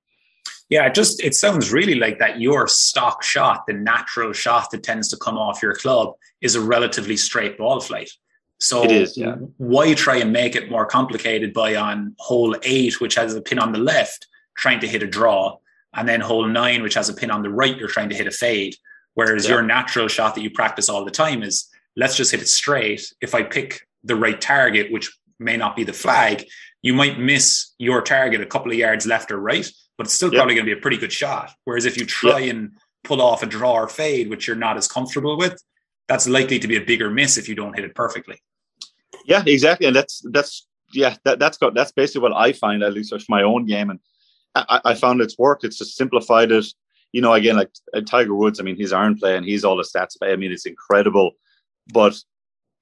Yeah, 0.69 0.87
it 0.87 0.95
just 0.95 1.23
it 1.23 1.35
sounds 1.35 1.73
really 1.73 1.95
like 1.95 2.19
that 2.19 2.40
your 2.40 2.67
stock 2.67 3.23
shot, 3.23 3.67
the 3.67 3.75
natural 3.75 4.33
shot 4.33 4.71
that 4.71 4.83
tends 4.83 5.09
to 5.09 5.17
come 5.17 5.38
off 5.38 5.62
your 5.62 5.75
club, 5.75 6.14
is 6.40 6.55
a 6.55 6.61
relatively 6.61 7.17
straight 7.17 7.57
ball 7.59 7.81
flight. 7.81 8.11
So 8.61 8.83
it 8.83 8.90
is, 8.90 9.17
yeah. 9.17 9.35
why 9.59 9.95
try 9.95 10.17
and 10.17 10.33
make 10.33 10.57
it 10.57 10.71
more 10.71 10.87
complicated 10.87 11.53
by 11.53 11.75
on 11.75 12.14
hole 12.19 12.57
eight, 12.62 13.01
which 13.01 13.14
has 13.17 13.35
a 13.35 13.43
pin 13.43 13.59
on 13.59 13.73
the 13.73 13.79
left, 13.79 14.27
trying 14.57 14.81
to 14.81 14.88
hit 14.88 15.03
a 15.03 15.07
draw, 15.07 15.59
and 15.95 16.09
then 16.09 16.21
hole 16.21 16.47
nine, 16.47 16.83
which 16.83 16.95
has 16.95 17.09
a 17.09 17.14
pin 17.14 17.31
on 17.31 17.43
the 17.43 17.51
right, 17.51 17.77
you're 17.77 17.88
trying 17.88 18.09
to 18.09 18.17
hit 18.17 18.27
a 18.27 18.31
fade. 18.31 18.77
Whereas 19.14 19.45
yeah. 19.45 19.53
your 19.53 19.62
natural 19.62 20.09
shot 20.09 20.35
that 20.35 20.43
you 20.43 20.51
practice 20.51 20.88
all 20.88 21.05
the 21.05 21.11
time 21.11 21.43
is 21.43 21.69
let's 21.97 22.17
just 22.17 22.33
hit 22.33 22.43
it 22.43 22.49
straight. 22.49 23.12
If 23.21 23.35
I 23.35 23.43
pick 23.43 23.87
the 24.03 24.17
right 24.17 24.40
target, 24.40 24.90
which 24.93 25.17
may 25.38 25.57
not 25.57 25.77
be 25.77 25.85
the 25.85 25.93
flag, 25.93 26.45
you 26.83 26.95
might 26.95 27.19
miss 27.19 27.73
your 27.79 28.03
target 28.03 28.40
a 28.40 28.47
couple 28.47 28.71
of 28.71 28.79
yards 28.79 29.07
left 29.07 29.31
or 29.31 29.38
right, 29.38 29.71
but 29.97 30.07
it's 30.07 30.14
still 30.14 30.33
yep. 30.33 30.38
probably 30.38 30.55
going 30.55 30.67
to 30.67 30.75
be 30.75 30.79
a 30.79 30.83
pretty 30.83 30.99
good 30.99 31.12
shot. 31.12 31.53
Whereas 31.64 31.87
if 31.87 31.97
you 31.97 32.05
try 32.05 32.40
yep. 32.40 32.55
and 32.55 32.73
pull 33.05 33.23
off 33.23 33.43
a 33.43 33.47
draw 33.47 33.75
or 33.75 33.88
fade, 33.88 34.29
which 34.29 34.47
you're 34.47 34.57
not 34.57 34.77
as 34.77 34.88
comfortable 34.88 35.38
with, 35.38 35.62
that's 36.09 36.29
likely 36.29 36.59
to 36.59 36.69
be 36.69 36.77
a 36.77 36.85
bigger 36.85 37.11
miss 37.11 37.38
if 37.38 37.49
you 37.49 37.55
don't 37.55 37.75
hit 37.75 37.85
it 37.85 37.95
perfectly. 37.95 38.43
Yeah, 39.27 39.43
exactly, 39.47 39.87
and 39.87 39.97
that's 39.97 40.23
that's 40.31 40.67
yeah 40.93 41.17
that 41.25 41.38
that's 41.38 41.57
got 41.57 41.75
that's 41.75 41.93
basically 41.93 42.21
what 42.21 42.37
I 42.37 42.53
find 42.53 42.83
at 42.83 42.93
least 42.93 43.12
with 43.12 43.25
my 43.29 43.43
own 43.43 43.64
game, 43.64 43.88
and 43.88 44.01
I, 44.55 44.81
I 44.85 44.95
found 44.95 45.21
it's 45.21 45.38
worked. 45.38 45.64
It's 45.64 45.79
just 45.79 45.97
simplified 45.97 46.53
it. 46.53 46.67
You 47.12 47.21
know, 47.21 47.33
again, 47.33 47.57
like 47.57 47.71
uh, 47.95 48.01
Tiger 48.01 48.35
Woods. 48.35 48.59
I 48.59 48.62
mean, 48.64 48.77
he's 48.77 48.93
iron 48.93 49.17
play 49.17 49.37
and 49.37 49.47
he's 49.47 49.64
all 49.64 49.77
the 49.77 49.85
stats 49.85 50.19
play. 50.19 50.33
I 50.33 50.37
mean, 50.37 50.53
it's 50.53 50.67
incredible, 50.67 51.33
but 51.93 52.17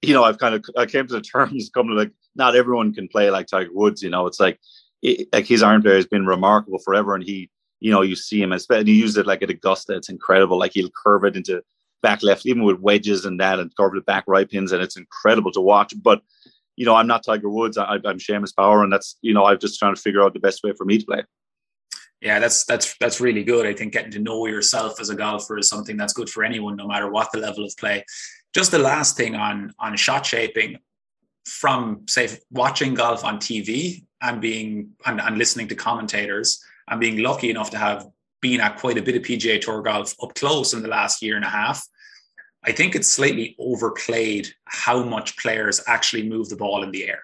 you 0.00 0.14
know, 0.14 0.24
I've 0.24 0.38
kind 0.38 0.54
of 0.54 0.64
I 0.76 0.86
came 0.86 1.06
to 1.06 1.14
the 1.14 1.20
terms 1.20 1.70
come 1.72 1.88
to 1.88 1.94
like 1.94 2.12
not 2.34 2.56
everyone 2.56 2.94
can 2.94 3.08
play 3.08 3.30
like 3.30 3.46
Tiger 3.46 3.70
Woods. 3.72 4.02
You 4.02 4.10
know, 4.10 4.26
it's 4.26 4.40
like 4.40 4.58
it, 5.02 5.28
like 5.32 5.46
his 5.46 5.62
iron 5.62 5.82
play 5.82 5.94
has 5.94 6.06
been 6.06 6.26
remarkable 6.26 6.78
forever, 6.78 7.14
and 7.14 7.24
he, 7.24 7.50
you 7.80 7.90
know, 7.90 8.02
you 8.02 8.16
see 8.16 8.40
him 8.40 8.52
and 8.52 8.88
he 8.88 8.94
used 8.94 9.18
it 9.18 9.26
like 9.26 9.42
at 9.42 9.50
Augusta. 9.50 9.96
It's 9.96 10.08
incredible. 10.08 10.58
Like 10.58 10.72
he'll 10.74 10.90
curve 11.04 11.24
it 11.24 11.36
into 11.36 11.62
back 12.02 12.22
left, 12.22 12.46
even 12.46 12.64
with 12.64 12.80
wedges 12.80 13.24
and 13.24 13.38
that, 13.40 13.58
and 13.58 13.74
covered 13.76 13.94
with 13.94 14.06
back 14.06 14.24
right 14.26 14.48
pins, 14.48 14.72
and 14.72 14.82
it's 14.82 14.96
incredible 14.96 15.52
to 15.52 15.60
watch. 15.60 15.94
But 16.02 16.22
you 16.76 16.84
know, 16.84 16.94
I'm 16.94 17.06
not 17.06 17.24
Tiger 17.24 17.50
Woods. 17.50 17.78
I, 17.78 17.96
am 17.96 18.02
Seamus 18.02 18.56
Power, 18.56 18.82
and 18.82 18.92
that's 18.92 19.16
you 19.22 19.34
know, 19.34 19.44
I'm 19.44 19.58
just 19.58 19.78
trying 19.78 19.94
to 19.94 20.00
figure 20.00 20.22
out 20.22 20.34
the 20.34 20.40
best 20.40 20.64
way 20.64 20.72
for 20.72 20.84
me 20.84 20.98
to 20.98 21.04
play. 21.04 21.22
Yeah, 22.22 22.38
that's 22.38 22.64
that's 22.64 22.96
that's 22.98 23.20
really 23.20 23.42
good. 23.42 23.66
I 23.66 23.74
think 23.74 23.92
getting 23.92 24.12
to 24.12 24.20
know 24.20 24.46
yourself 24.46 25.00
as 25.00 25.10
a 25.10 25.16
golfer 25.16 25.58
is 25.58 25.68
something 25.68 25.96
that's 25.96 26.12
good 26.12 26.30
for 26.30 26.44
anyone, 26.44 26.76
no 26.76 26.86
matter 26.86 27.10
what 27.10 27.32
the 27.32 27.40
level 27.40 27.64
of 27.64 27.76
play. 27.76 28.04
Just 28.54 28.70
the 28.70 28.78
last 28.78 29.16
thing 29.16 29.34
on 29.34 29.72
on 29.80 29.96
shot 29.96 30.24
shaping, 30.24 30.78
from 31.44 32.02
say 32.08 32.28
watching 32.52 32.94
golf 32.94 33.24
on 33.24 33.38
TV 33.38 34.04
and 34.20 34.40
being 34.40 34.90
and, 35.04 35.20
and 35.20 35.36
listening 35.36 35.66
to 35.66 35.74
commentators 35.74 36.62
and 36.88 37.00
being 37.00 37.18
lucky 37.18 37.50
enough 37.50 37.70
to 37.70 37.78
have 37.78 38.06
been 38.40 38.60
at 38.60 38.78
quite 38.78 38.98
a 38.98 39.02
bit 39.02 39.16
of 39.16 39.22
PGA 39.22 39.60
Tour 39.60 39.82
golf 39.82 40.14
up 40.22 40.32
close 40.36 40.74
in 40.74 40.82
the 40.82 40.88
last 40.88 41.22
year 41.22 41.34
and 41.34 41.44
a 41.44 41.48
half. 41.48 41.84
I 42.64 42.70
think 42.70 42.94
it's 42.94 43.08
slightly 43.08 43.56
overplayed 43.58 44.46
how 44.66 45.02
much 45.02 45.36
players 45.38 45.80
actually 45.88 46.28
move 46.28 46.48
the 46.48 46.56
ball 46.56 46.84
in 46.84 46.92
the 46.92 47.08
air. 47.08 47.22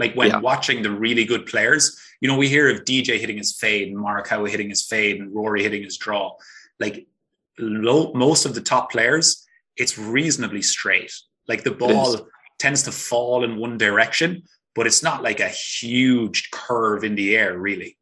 Like 0.00 0.14
when 0.14 0.28
yeah. 0.28 0.38
watching 0.40 0.82
the 0.82 0.90
really 0.90 1.26
good 1.26 1.44
players, 1.44 2.00
you 2.22 2.28
know, 2.28 2.36
we 2.36 2.48
hear 2.48 2.70
of 2.70 2.84
DJ 2.84 3.20
hitting 3.20 3.36
his 3.36 3.54
fade 3.54 3.88
and 3.88 3.98
Morikawa 3.98 4.48
hitting 4.48 4.70
his 4.70 4.86
fade 4.86 5.20
and 5.20 5.32
Rory 5.32 5.62
hitting 5.62 5.82
his 5.82 5.98
draw. 5.98 6.32
Like 6.80 7.06
low, 7.58 8.10
most 8.14 8.46
of 8.46 8.54
the 8.54 8.62
top 8.62 8.90
players, 8.90 9.46
it's 9.76 9.98
reasonably 9.98 10.62
straight. 10.62 11.12
Like 11.46 11.64
the 11.64 11.70
ball 11.70 12.28
tends 12.58 12.82
to 12.84 12.92
fall 12.92 13.44
in 13.44 13.58
one 13.58 13.76
direction, 13.76 14.42
but 14.74 14.86
it's 14.86 15.02
not 15.02 15.22
like 15.22 15.40
a 15.40 15.48
huge 15.48 16.50
curve 16.50 17.04
in 17.04 17.14
the 17.14 17.36
air, 17.36 17.58
really. 17.58 17.98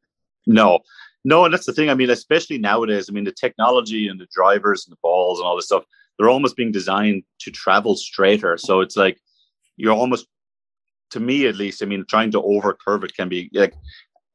No, 0.46 0.78
no, 1.24 1.46
and 1.46 1.52
that's 1.52 1.66
the 1.66 1.72
thing. 1.72 1.90
I 1.90 1.94
mean, 1.94 2.10
especially 2.10 2.58
nowadays, 2.58 3.08
I 3.10 3.12
mean, 3.12 3.24
the 3.24 3.32
technology 3.32 4.06
and 4.06 4.20
the 4.20 4.28
drivers 4.32 4.86
and 4.86 4.92
the 4.92 5.00
balls 5.02 5.40
and 5.40 5.46
all 5.48 5.56
this 5.56 5.66
stuff, 5.66 5.84
they're 6.16 6.30
almost 6.30 6.56
being 6.56 6.70
designed 6.70 7.24
to 7.40 7.50
travel 7.50 7.96
straighter. 7.96 8.56
So 8.56 8.82
it's 8.82 8.96
like 8.96 9.20
you're 9.76 9.92
almost, 9.92 10.28
to 11.10 11.20
me 11.20 11.46
at 11.46 11.56
least, 11.56 11.82
I 11.82 11.86
mean, 11.86 12.04
trying 12.08 12.30
to 12.32 12.42
over 12.42 12.72
curve 12.74 13.04
it 13.04 13.16
can 13.16 13.28
be 13.28 13.50
like, 13.52 13.74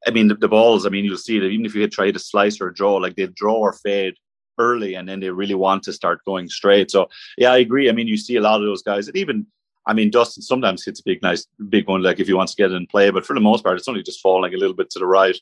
I 0.06 0.12
mean, 0.12 0.28
the, 0.28 0.36
the, 0.36 0.48
balls, 0.48 0.86
I 0.86 0.90
mean, 0.90 1.06
you'll 1.06 1.18
see 1.18 1.40
that 1.40 1.48
even 1.48 1.66
if 1.66 1.76
you 1.76 1.88
try 1.88 2.12
to 2.12 2.20
slice 2.20 2.60
or 2.60 2.72
draw, 2.72 2.96
like 2.96 3.16
they 3.16 3.28
draw 3.28 3.56
or 3.56 3.74
fade 3.74 4.16
early 4.58 4.96
and 4.96 5.08
then 5.08 5.20
they 5.20 5.30
really 5.30 5.56
want 5.56 5.84
to 5.84 5.94
start 5.94 6.26
going 6.26 6.50
straight. 6.50 6.92
So, 6.92 7.10
yeah, 7.38 7.52
I 7.52 7.58
agree. 7.58 7.90
I 7.90 7.94
mean, 7.94 8.08
you 8.08 8.18
see 8.18 8.36
a 8.36 8.42
lot 8.42 8.60
of 8.60 8.66
those 8.66 8.84
guys, 8.84 9.08
and 9.08 9.16
even, 9.16 9.46
I 9.88 9.94
mean, 9.94 10.10
Dustin 10.10 10.44
sometimes 10.44 10.84
hits 10.84 11.00
a 11.00 11.04
big, 11.06 11.22
nice, 11.22 11.48
big 11.70 11.88
one, 11.88 12.04
like 12.04 12.20
if 12.20 12.28
he 12.28 12.34
wants 12.34 12.54
to 12.54 12.62
get 12.62 12.72
it 12.72 12.76
in 12.76 12.88
play, 12.88 13.10
but 13.12 13.26
for 13.26 13.34
the 13.34 13.40
most 13.40 13.64
part, 13.64 13.78
it's 13.78 13.88
only 13.88 14.04
just 14.04 14.22
falling 14.22 14.54
a 14.54 14.58
little 14.58 14.76
bit 14.76 14.90
to 14.92 15.00
the 15.00 15.06
right. 15.06 15.38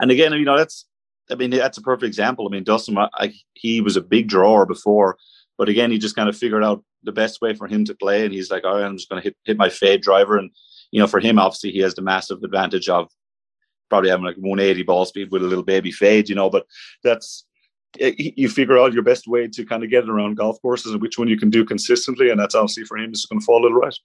And 0.00 0.10
again, 0.10 0.32
you 0.32 0.44
know, 0.44 0.56
that's, 0.56 0.86
I 1.30 1.34
mean, 1.34 1.50
that's 1.50 1.78
a 1.78 1.82
perfect 1.82 2.06
example. 2.06 2.46
I 2.46 2.50
mean, 2.50 2.64
Dustin, 2.64 2.96
I, 2.98 3.34
he 3.54 3.80
was 3.80 3.96
a 3.96 4.00
big 4.00 4.28
drawer 4.28 4.64
before 4.64 5.18
but 5.58 5.68
again, 5.68 5.90
he 5.90 5.98
just 5.98 6.16
kind 6.16 6.28
of 6.28 6.36
figured 6.36 6.64
out 6.64 6.84
the 7.02 7.12
best 7.12 7.40
way 7.40 7.54
for 7.54 7.66
him 7.66 7.84
to 7.86 7.94
play, 7.94 8.24
and 8.24 8.34
he's 8.34 8.50
like, 8.50 8.64
"All 8.64 8.74
right, 8.74 8.84
I'm 8.84 8.96
just 8.96 9.08
going 9.08 9.22
to 9.22 9.28
hit 9.28 9.36
hit 9.44 9.56
my 9.56 9.68
fade 9.68 10.02
driver." 10.02 10.36
And 10.36 10.50
you 10.90 11.00
know, 11.00 11.06
for 11.06 11.20
him, 11.20 11.38
obviously, 11.38 11.72
he 11.72 11.80
has 11.80 11.94
the 11.94 12.02
massive 12.02 12.42
advantage 12.42 12.88
of 12.88 13.08
probably 13.88 14.10
having 14.10 14.24
like 14.24 14.36
180 14.36 14.82
ball 14.82 15.04
speed 15.04 15.30
with 15.30 15.42
a 15.42 15.46
little 15.46 15.64
baby 15.64 15.92
fade, 15.92 16.28
you 16.28 16.34
know. 16.34 16.50
But 16.50 16.66
that's 17.02 17.44
you 17.98 18.48
figure 18.48 18.78
out 18.78 18.92
your 18.92 19.02
best 19.02 19.26
way 19.26 19.48
to 19.48 19.64
kind 19.64 19.82
of 19.82 19.90
get 19.90 20.04
it 20.04 20.10
around 20.10 20.36
golf 20.36 20.60
courses 20.60 20.92
and 20.92 21.00
which 21.00 21.18
one 21.18 21.28
you 21.28 21.38
can 21.38 21.50
do 21.50 21.64
consistently, 21.64 22.30
and 22.30 22.38
that's 22.38 22.54
obviously 22.54 22.84
for 22.84 22.98
him 22.98 23.12
is 23.12 23.26
going 23.26 23.40
to 23.40 23.44
fall 23.44 23.62
a 23.62 23.64
little 23.64 23.78
right. 23.78 23.96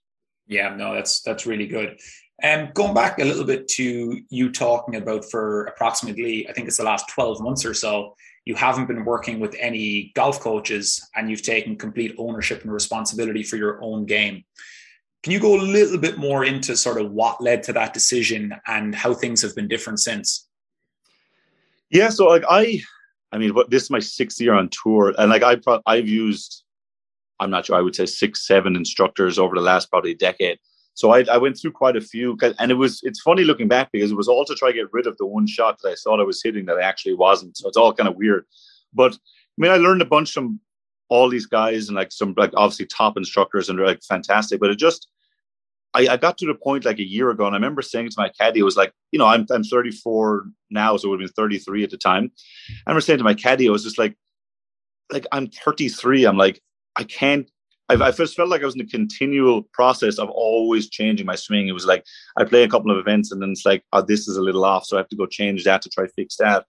Yeah, 0.48 0.76
no, 0.76 0.94
that's 0.94 1.22
that's 1.22 1.46
really 1.46 1.68
good. 1.68 2.00
And 2.42 2.68
um, 2.68 2.74
going 2.74 2.94
back 2.94 3.20
a 3.20 3.24
little 3.24 3.44
bit 3.44 3.68
to 3.70 4.20
you 4.30 4.52
talking 4.52 4.96
about 4.96 5.26
for 5.30 5.66
approximately, 5.66 6.50
I 6.50 6.54
think 6.54 6.68
it's 6.68 6.78
the 6.78 6.84
last 6.84 7.08
12 7.10 7.40
months 7.40 7.66
or 7.66 7.76
so, 7.76 8.16
you 8.46 8.56
haven't 8.56 8.88
been 8.88 9.06
working 9.06 9.40
with 9.40 9.56
any 9.60 10.12
golf 10.16 10.40
coaches 10.40 11.08
and 11.16 11.30
you've 11.30 11.44
taken 11.44 11.76
complete 11.76 12.16
ownership 12.18 12.64
and 12.64 12.74
responsibility 12.74 13.44
for 13.44 13.58
your 13.58 13.82
own 13.84 14.06
game. 14.06 14.44
Can 15.24 15.32
you 15.32 15.40
go 15.40 15.56
a 15.56 15.62
little 15.62 16.00
bit 16.00 16.18
more 16.18 16.44
into 16.44 16.76
sort 16.76 17.00
of 17.00 17.12
what 17.12 17.42
led 17.42 17.62
to 17.64 17.74
that 17.74 17.94
decision 17.94 18.56
and 18.66 18.96
how 18.96 19.14
things 19.14 19.42
have 19.42 19.56
been 19.56 19.68
different 19.68 20.00
since? 20.00 20.48
Yeah, 21.92 22.10
so 22.10 22.28
like 22.28 22.44
I, 22.50 22.82
I 23.32 23.38
mean, 23.38 23.54
what 23.54 23.70
this 23.70 23.84
is 23.84 23.90
my 23.90 24.00
sixth 24.00 24.42
year 24.42 24.54
on 24.54 24.70
tour, 24.70 25.14
and 25.18 25.30
like 25.30 25.44
I, 25.44 25.58
I've 25.86 26.08
used, 26.08 26.64
I'm 27.40 27.52
not 27.52 27.66
sure, 27.66 27.76
I 27.76 27.82
would 27.82 27.96
say 27.96 28.06
six, 28.06 28.48
seven 28.48 28.76
instructors 28.76 29.38
over 29.38 29.56
the 29.56 29.62
last 29.62 29.90
probably 29.92 30.14
decade. 30.14 30.58
So 30.94 31.12
I, 31.12 31.24
I 31.32 31.38
went 31.38 31.58
through 31.60 31.72
quite 31.72 31.96
a 31.96 32.02
few, 32.02 32.38
and 32.60 32.72
it 32.72 32.76
was 32.76 33.00
it's 33.04 33.22
funny 33.22 33.44
looking 33.44 33.68
back 33.68 33.90
because 33.92 34.12
it 34.12 34.18
was 34.18 34.28
all 34.28 34.46
to 34.46 34.56
try 34.56 34.70
to 34.70 34.78
get 34.78 34.92
rid 34.92 35.08
of 35.08 35.18
the 35.18 35.26
one 35.26 35.48
shot 35.48 35.80
that 35.82 35.90
I 35.90 35.96
thought 35.96 36.20
I 36.20 36.24
was 36.24 36.42
hitting 36.44 36.66
that 36.66 36.78
I 36.78 36.84
actually 36.84 37.14
wasn't. 37.14 37.58
So 37.58 37.68
it's 37.68 37.78
all 37.78 37.94
kind 37.94 38.10
of 38.10 38.16
weird. 38.16 38.46
But 38.94 39.14
I 39.14 39.18
mean, 39.58 39.72
I 39.72 39.78
learned 39.78 40.02
a 40.02 40.06
bunch 40.06 40.32
from 40.32 40.60
all 41.12 41.30
these 41.30 41.46
guys 41.46 41.90
and 41.90 41.96
like 41.96 42.12
some 42.12 42.34
like 42.38 42.52
obviously 42.56 42.86
top 42.86 43.18
instructors 43.18 43.68
and 43.68 43.78
they're 43.78 43.86
like 43.86 44.02
fantastic. 44.02 44.62
But 44.62 44.72
it 44.72 44.78
just 44.78 45.08
I, 45.94 46.08
I 46.08 46.18
got 46.18 46.38
to 46.38 46.46
the 46.46 46.56
point 46.56 46.86
like 46.86 47.00
a 47.00 47.08
year 47.08 47.30
ago, 47.30 47.46
and 47.46 47.54
I 47.54 47.58
remember 47.58 47.82
saying 47.82 48.10
to 48.10 48.16
my 48.18 48.30
caddy, 48.30 48.62
it 48.62 48.64
was 48.64 48.78
like, 48.78 48.94
you 49.12 49.20
know, 49.20 49.28
I'm 49.28 49.46
I'm 49.52 49.64
34 49.64 50.46
now, 50.70 50.96
so 50.96 51.08
it 51.08 51.12
would 51.12 51.22
have 51.22 51.28
been 51.36 51.44
33 51.44 51.84
at 51.84 51.90
the 51.90 51.98
time. 51.98 52.32
I 52.70 52.90
remember 52.90 53.02
saying 53.02 53.18
to 53.18 53.26
my 53.26 53.34
caddy, 53.34 53.68
I 53.68 53.72
was 53.72 53.84
just 53.84 54.00
like, 54.00 54.16
like 55.12 55.28
I'm 55.34 55.48
33. 55.48 56.24
I'm 56.24 56.38
like, 56.38 56.62
I 56.96 57.04
can't 57.04 57.52
I 58.00 58.14
first 58.14 58.38
felt 58.38 58.48
like 58.48 58.62
I 58.62 58.66
was 58.66 58.76
in 58.76 58.82
a 58.82 58.86
continual 58.86 59.64
process 59.74 60.18
of 60.18 60.30
always 60.30 60.90
changing 60.90 61.26
my 61.26 61.36
swing. 61.36 61.68
It 61.68 61.74
was 61.74 61.86
like 61.86 62.06
I 62.38 62.46
play 62.46 62.64
a 62.64 62.70
couple 62.70 62.90
of 62.90 62.98
events 62.98 63.34
and 63.34 63.42
then 63.42 63.52
it's 63.52 63.66
like, 63.66 63.84
oh, 63.92 64.02
this 64.02 64.30
is 64.30 64.38
a 64.38 64.42
little 64.42 64.64
off, 64.64 64.86
so 64.86 64.96
I 64.96 65.02
have 65.02 65.10
to 65.10 65.18
go 65.18 65.26
change 65.26 65.66
that 65.66 65.82
to 65.82 65.90
try 65.90 66.08
fix 66.16 66.38
that. 66.38 66.66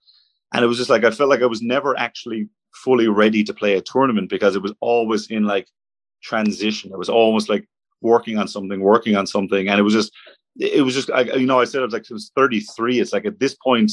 And 0.52 0.64
it 0.64 0.66
was 0.66 0.78
just 0.78 0.90
like 0.90 1.04
I 1.04 1.12
felt 1.12 1.30
like 1.30 1.42
I 1.42 1.46
was 1.46 1.62
never 1.62 1.96
actually 1.96 2.48
fully 2.74 3.08
ready 3.08 3.44
to 3.44 3.54
play 3.54 3.74
a 3.74 3.82
tournament 3.82 4.28
because 4.28 4.56
it 4.56 4.62
was 4.62 4.72
always 4.80 5.28
in 5.28 5.44
like 5.44 5.68
transition. 6.22 6.92
It 6.92 6.98
was 6.98 7.08
almost 7.08 7.48
like 7.48 7.66
working 8.00 8.38
on 8.38 8.48
something, 8.48 8.80
working 8.80 9.16
on 9.16 9.26
something, 9.26 9.68
and 9.68 9.78
it 9.78 9.82
was 9.82 9.94
just, 9.94 10.12
it 10.58 10.84
was 10.84 10.94
just, 10.94 11.10
I, 11.10 11.22
you 11.22 11.46
know, 11.46 11.60
I 11.60 11.64
said 11.64 11.80
I 11.80 11.84
was 11.84 11.94
like, 11.94 12.02
it 12.02 12.12
was 12.12 12.30
33. 12.36 13.00
It's 13.00 13.12
like 13.12 13.24
at 13.24 13.38
this 13.38 13.54
point, 13.54 13.92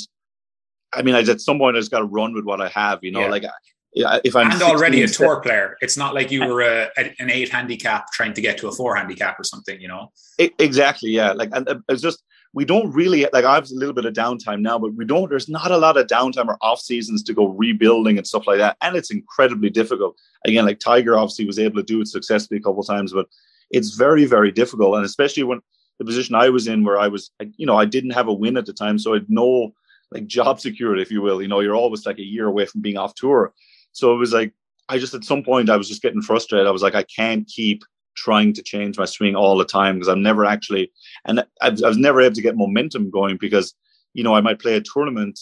I 0.94 1.02
mean, 1.02 1.15
I 1.15 1.22
at 1.22 1.42
some 1.42 1.60
point 1.60 1.78
I 1.78 1.80
just 1.80 1.92
got 1.92 2.00
to 2.00 2.06
run 2.06 2.34
with 2.34 2.46
what 2.46 2.62
I 2.62 2.70
have, 2.70 3.00
you 3.04 3.12
know, 3.12 3.22
yeah. 3.22 3.28
like 3.28 3.46
yeah, 3.94 4.20
if 4.24 4.36
I'm 4.36 4.52
and 4.52 4.62
already 4.62 5.02
a 5.02 5.08
tour 5.08 5.39
player, 5.42 5.76
it's 5.82 5.98
not 5.98 6.13
like 6.13 6.30
you 6.30 6.46
were 6.46 6.62
a, 6.62 6.89
an 6.98 7.32
eight 7.32 7.50
handicap 7.50 8.12
trying 8.12 8.34
to 8.34 8.42
get 8.42 8.58
to 8.60 8.68
a 8.68 8.72
four 8.72 8.96
handicap 8.96 9.39
or 9.39 9.44
something, 9.44 9.82
you 9.82 9.88
know. 9.88 10.12
It, 10.38 10.54
exactly, 10.60 11.10
yeah. 11.10 11.32
Like, 11.32 11.50
and 11.54 11.68
uh, 11.68 11.80
it's 11.89 12.02
just 12.02 12.24
we 12.54 12.66
don't 12.66 12.92
really 12.92 13.28
like. 13.32 13.46
I 13.46 13.56
have 13.56 13.70
a 13.70 13.76
little 13.76 13.94
bit 13.94 14.06
of 14.06 14.14
downtime 14.14 14.62
now, 14.62 14.80
but 14.80 14.96
we 14.96 15.06
don't. 15.06 15.30
There's 15.30 15.50
not 15.50 15.72
a 15.72 15.78
lot 15.78 15.98
of 15.98 16.08
downtime 16.08 16.48
or 16.48 16.58
off 16.62 16.80
seasons 16.80 17.22
to 17.24 17.34
go 17.34 17.48
rebuilding 17.48 18.18
and 18.18 18.26
stuff 18.26 18.48
like 18.48 18.58
that, 18.58 18.78
and 18.82 18.96
it's 18.96 19.12
incredibly 19.12 19.70
difficult. 19.70 20.18
Again, 20.46 20.66
like 20.66 20.80
Tiger 20.80 21.18
obviously 21.18 21.46
was 21.46 21.60
able 21.60 21.76
to 21.76 21.84
do 21.84 22.02
it 22.02 22.08
successfully 22.08 22.60
a 22.60 22.64
couple 22.64 22.84
times, 22.84 23.14
but 23.14 23.28
it's 23.70 23.96
very, 23.96 24.26
very 24.26 24.52
difficult, 24.52 24.96
and 24.96 25.06
especially 25.06 25.44
when 25.44 25.62
the 26.00 26.06
position 26.06 26.34
I 26.34 26.50
was 26.50 26.68
in, 26.68 26.84
where 26.84 27.00
I 27.00 27.08
was, 27.08 27.30
you 27.58 27.66
know, 27.66 27.78
I 27.78 27.86
didn't 27.86 28.12
have 28.12 28.30
a 28.30 28.34
win 28.34 28.58
at 28.58 28.66
the 28.66 28.74
time, 28.74 28.98
so 28.98 29.12
I 29.12 29.18
had 29.18 29.30
no 29.30 29.74
like 30.12 30.26
job 30.26 30.60
security, 30.60 31.02
if 31.02 31.12
you 31.12 31.22
will. 31.22 31.42
You 31.42 31.48
know, 31.48 31.60
you're 31.60 31.76
always 31.76 32.06
like 32.06 32.18
a 32.18 32.26
year 32.26 32.48
away 32.48 32.66
from 32.66 32.82
being 32.82 32.98
off 32.98 33.14
tour. 33.16 33.54
So 33.92 34.14
it 34.14 34.18
was 34.18 34.34
like, 34.34 34.54
I 34.88 34.98
just 34.98 35.14
at 35.14 35.24
some 35.24 35.44
point 35.44 35.70
I 35.70 35.78
was 35.78 35.88
just 35.88 36.02
getting 36.02 36.22
frustrated. 36.22 36.68
I 36.68 36.72
was 36.72 36.82
like, 36.82 36.96
I 36.96 37.04
can't 37.04 37.48
keep 37.48 37.84
trying 38.15 38.54
to 38.54 38.63
change 38.63 38.98
my 38.98 39.06
swing 39.06 39.36
all 39.36 39.58
the 39.58 39.65
time 39.65 39.95
because 39.95 40.10
I'm 40.10 40.24
never 40.24 40.45
actually, 40.45 40.91
and 41.26 41.39
I, 41.39 41.45
I 41.62 41.69
was 41.69 41.98
never 41.98 42.22
able 42.22 42.36
to 42.36 42.41
get 42.41 42.58
momentum 42.58 43.10
going 43.10 43.38
because, 43.38 43.74
you 44.13 44.24
know, 44.24 44.36
I 44.36 44.41
might 44.41 44.60
play 44.60 44.76
a 44.76 44.82
tournament 44.82 45.39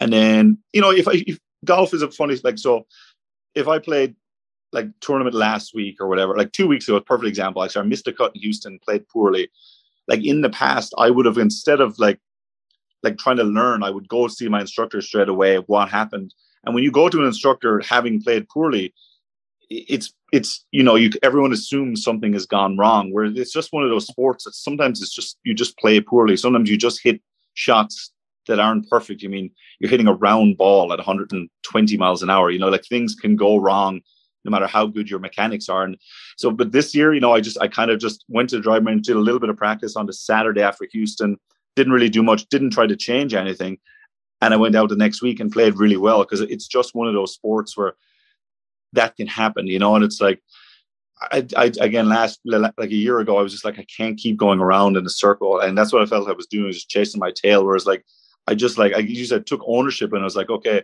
and 0.00 0.12
then, 0.12 0.58
you 0.72 0.80
know, 0.80 0.90
if 0.90 1.08
I, 1.08 1.24
if 1.26 1.38
golf 1.64 1.92
is 1.94 2.02
a 2.02 2.10
funny, 2.10 2.36
like, 2.44 2.58
so 2.58 2.86
if 3.54 3.68
I 3.68 3.78
played 3.78 4.14
like 4.72 4.88
tournament 5.00 5.34
last 5.34 5.74
week 5.74 5.96
or 6.00 6.08
whatever, 6.08 6.36
like 6.36 6.52
two 6.52 6.66
weeks 6.66 6.88
ago, 6.88 6.96
a 6.96 7.00
perfect 7.00 7.28
example. 7.28 7.62
Actually, 7.62 7.82
I 7.82 7.88
missed 7.88 8.06
a 8.06 8.12
cut 8.12 8.32
in 8.34 8.40
Houston, 8.42 8.78
played 8.84 9.08
poorly. 9.08 9.48
Like 10.06 10.24
in 10.24 10.40
the 10.40 10.50
past, 10.50 10.94
I 10.98 11.10
would 11.10 11.26
have 11.26 11.38
instead 11.38 11.80
of 11.80 11.98
like 11.98 12.20
like 13.02 13.16
trying 13.18 13.36
to 13.36 13.44
learn, 13.44 13.82
I 13.82 13.90
would 13.90 14.08
go 14.08 14.26
see 14.28 14.48
my 14.48 14.60
instructor 14.60 15.00
straight 15.00 15.28
away. 15.28 15.56
What 15.56 15.88
happened? 15.88 16.34
And 16.64 16.74
when 16.74 16.84
you 16.84 16.90
go 16.90 17.08
to 17.08 17.20
an 17.20 17.26
instructor 17.26 17.80
having 17.80 18.20
played 18.20 18.48
poorly, 18.48 18.92
it's 19.70 20.12
it's 20.32 20.64
you 20.70 20.82
know 20.82 20.94
you 20.94 21.10
everyone 21.22 21.52
assumes 21.52 22.02
something 22.02 22.32
has 22.32 22.46
gone 22.46 22.76
wrong. 22.76 23.12
Where 23.12 23.24
it's 23.24 23.52
just 23.52 23.72
one 23.72 23.84
of 23.84 23.90
those 23.90 24.06
sports 24.06 24.44
that 24.44 24.54
sometimes 24.54 25.02
it's 25.02 25.14
just 25.14 25.38
you 25.44 25.54
just 25.54 25.78
play 25.78 26.00
poorly. 26.00 26.36
Sometimes 26.36 26.70
you 26.70 26.76
just 26.76 27.02
hit 27.02 27.20
shots 27.54 28.12
that 28.46 28.60
aren't 28.60 28.88
perfect. 28.88 29.22
You 29.22 29.28
mean 29.28 29.50
you're 29.78 29.90
hitting 29.90 30.08
a 30.08 30.14
round 30.14 30.56
ball 30.56 30.92
at 30.92 30.98
120 30.98 31.96
miles 31.96 32.22
an 32.22 32.30
hour. 32.30 32.50
You 32.50 32.58
know, 32.58 32.68
like 32.68 32.84
things 32.84 33.14
can 33.14 33.36
go 33.36 33.58
wrong 33.58 34.00
no 34.44 34.50
matter 34.50 34.66
how 34.66 34.86
good 34.86 35.10
your 35.10 35.18
mechanics 35.18 35.68
are. 35.68 35.84
And 35.84 35.98
so, 36.36 36.50
but 36.50 36.72
this 36.72 36.94
year, 36.94 37.12
you 37.12 37.20
know, 37.20 37.34
I 37.34 37.40
just 37.40 37.58
I 37.60 37.68
kind 37.68 37.90
of 37.90 37.98
just 37.98 38.24
went 38.28 38.50
to 38.50 38.56
the 38.56 38.62
drive 38.62 38.84
range, 38.84 39.06
did 39.06 39.16
a 39.16 39.20
little 39.20 39.40
bit 39.40 39.50
of 39.50 39.56
practice 39.56 39.96
on 39.96 40.06
the 40.06 40.12
Saturday 40.12 40.62
after 40.62 40.86
Houston. 40.92 41.36
Didn't 41.76 41.92
really 41.92 42.08
do 42.08 42.22
much. 42.22 42.48
Didn't 42.48 42.70
try 42.70 42.86
to 42.86 42.96
change 42.96 43.34
anything 43.34 43.78
and 44.40 44.54
I 44.54 44.56
went 44.56 44.76
out 44.76 44.88
the 44.88 44.96
next 44.96 45.22
week 45.22 45.40
and 45.40 45.50
played 45.50 45.78
really 45.78 45.96
well 45.96 46.20
because 46.20 46.40
it's 46.40 46.66
just 46.66 46.94
one 46.94 47.08
of 47.08 47.14
those 47.14 47.34
sports 47.34 47.76
where 47.76 47.94
that 48.92 49.16
can 49.16 49.26
happen, 49.26 49.66
you 49.66 49.78
know. 49.78 49.94
And 49.94 50.04
it's 50.04 50.20
like, 50.20 50.42
I, 51.20 51.46
I 51.56 51.72
again 51.80 52.08
last 52.08 52.40
like 52.44 52.90
a 52.90 52.94
year 52.94 53.18
ago, 53.18 53.38
I 53.38 53.42
was 53.42 53.52
just 53.52 53.64
like, 53.64 53.78
I 53.78 53.86
can't 53.96 54.16
keep 54.16 54.36
going 54.36 54.60
around 54.60 54.96
in 54.96 55.04
a 55.04 55.10
circle, 55.10 55.60
and 55.60 55.76
that's 55.76 55.92
what 55.92 56.02
I 56.02 56.06
felt 56.06 56.28
I 56.28 56.32
was 56.32 56.46
doing, 56.46 56.66
was 56.66 56.76
just 56.76 56.90
chasing 56.90 57.18
my 57.18 57.32
tail. 57.32 57.64
Whereas 57.64 57.86
like, 57.86 58.04
I 58.46 58.54
just 58.54 58.78
like 58.78 58.94
I 58.94 58.98
used 58.98 59.32
I 59.32 59.40
took 59.40 59.62
ownership 59.66 60.12
and 60.12 60.22
I 60.22 60.24
was 60.24 60.36
like, 60.36 60.50
okay, 60.50 60.82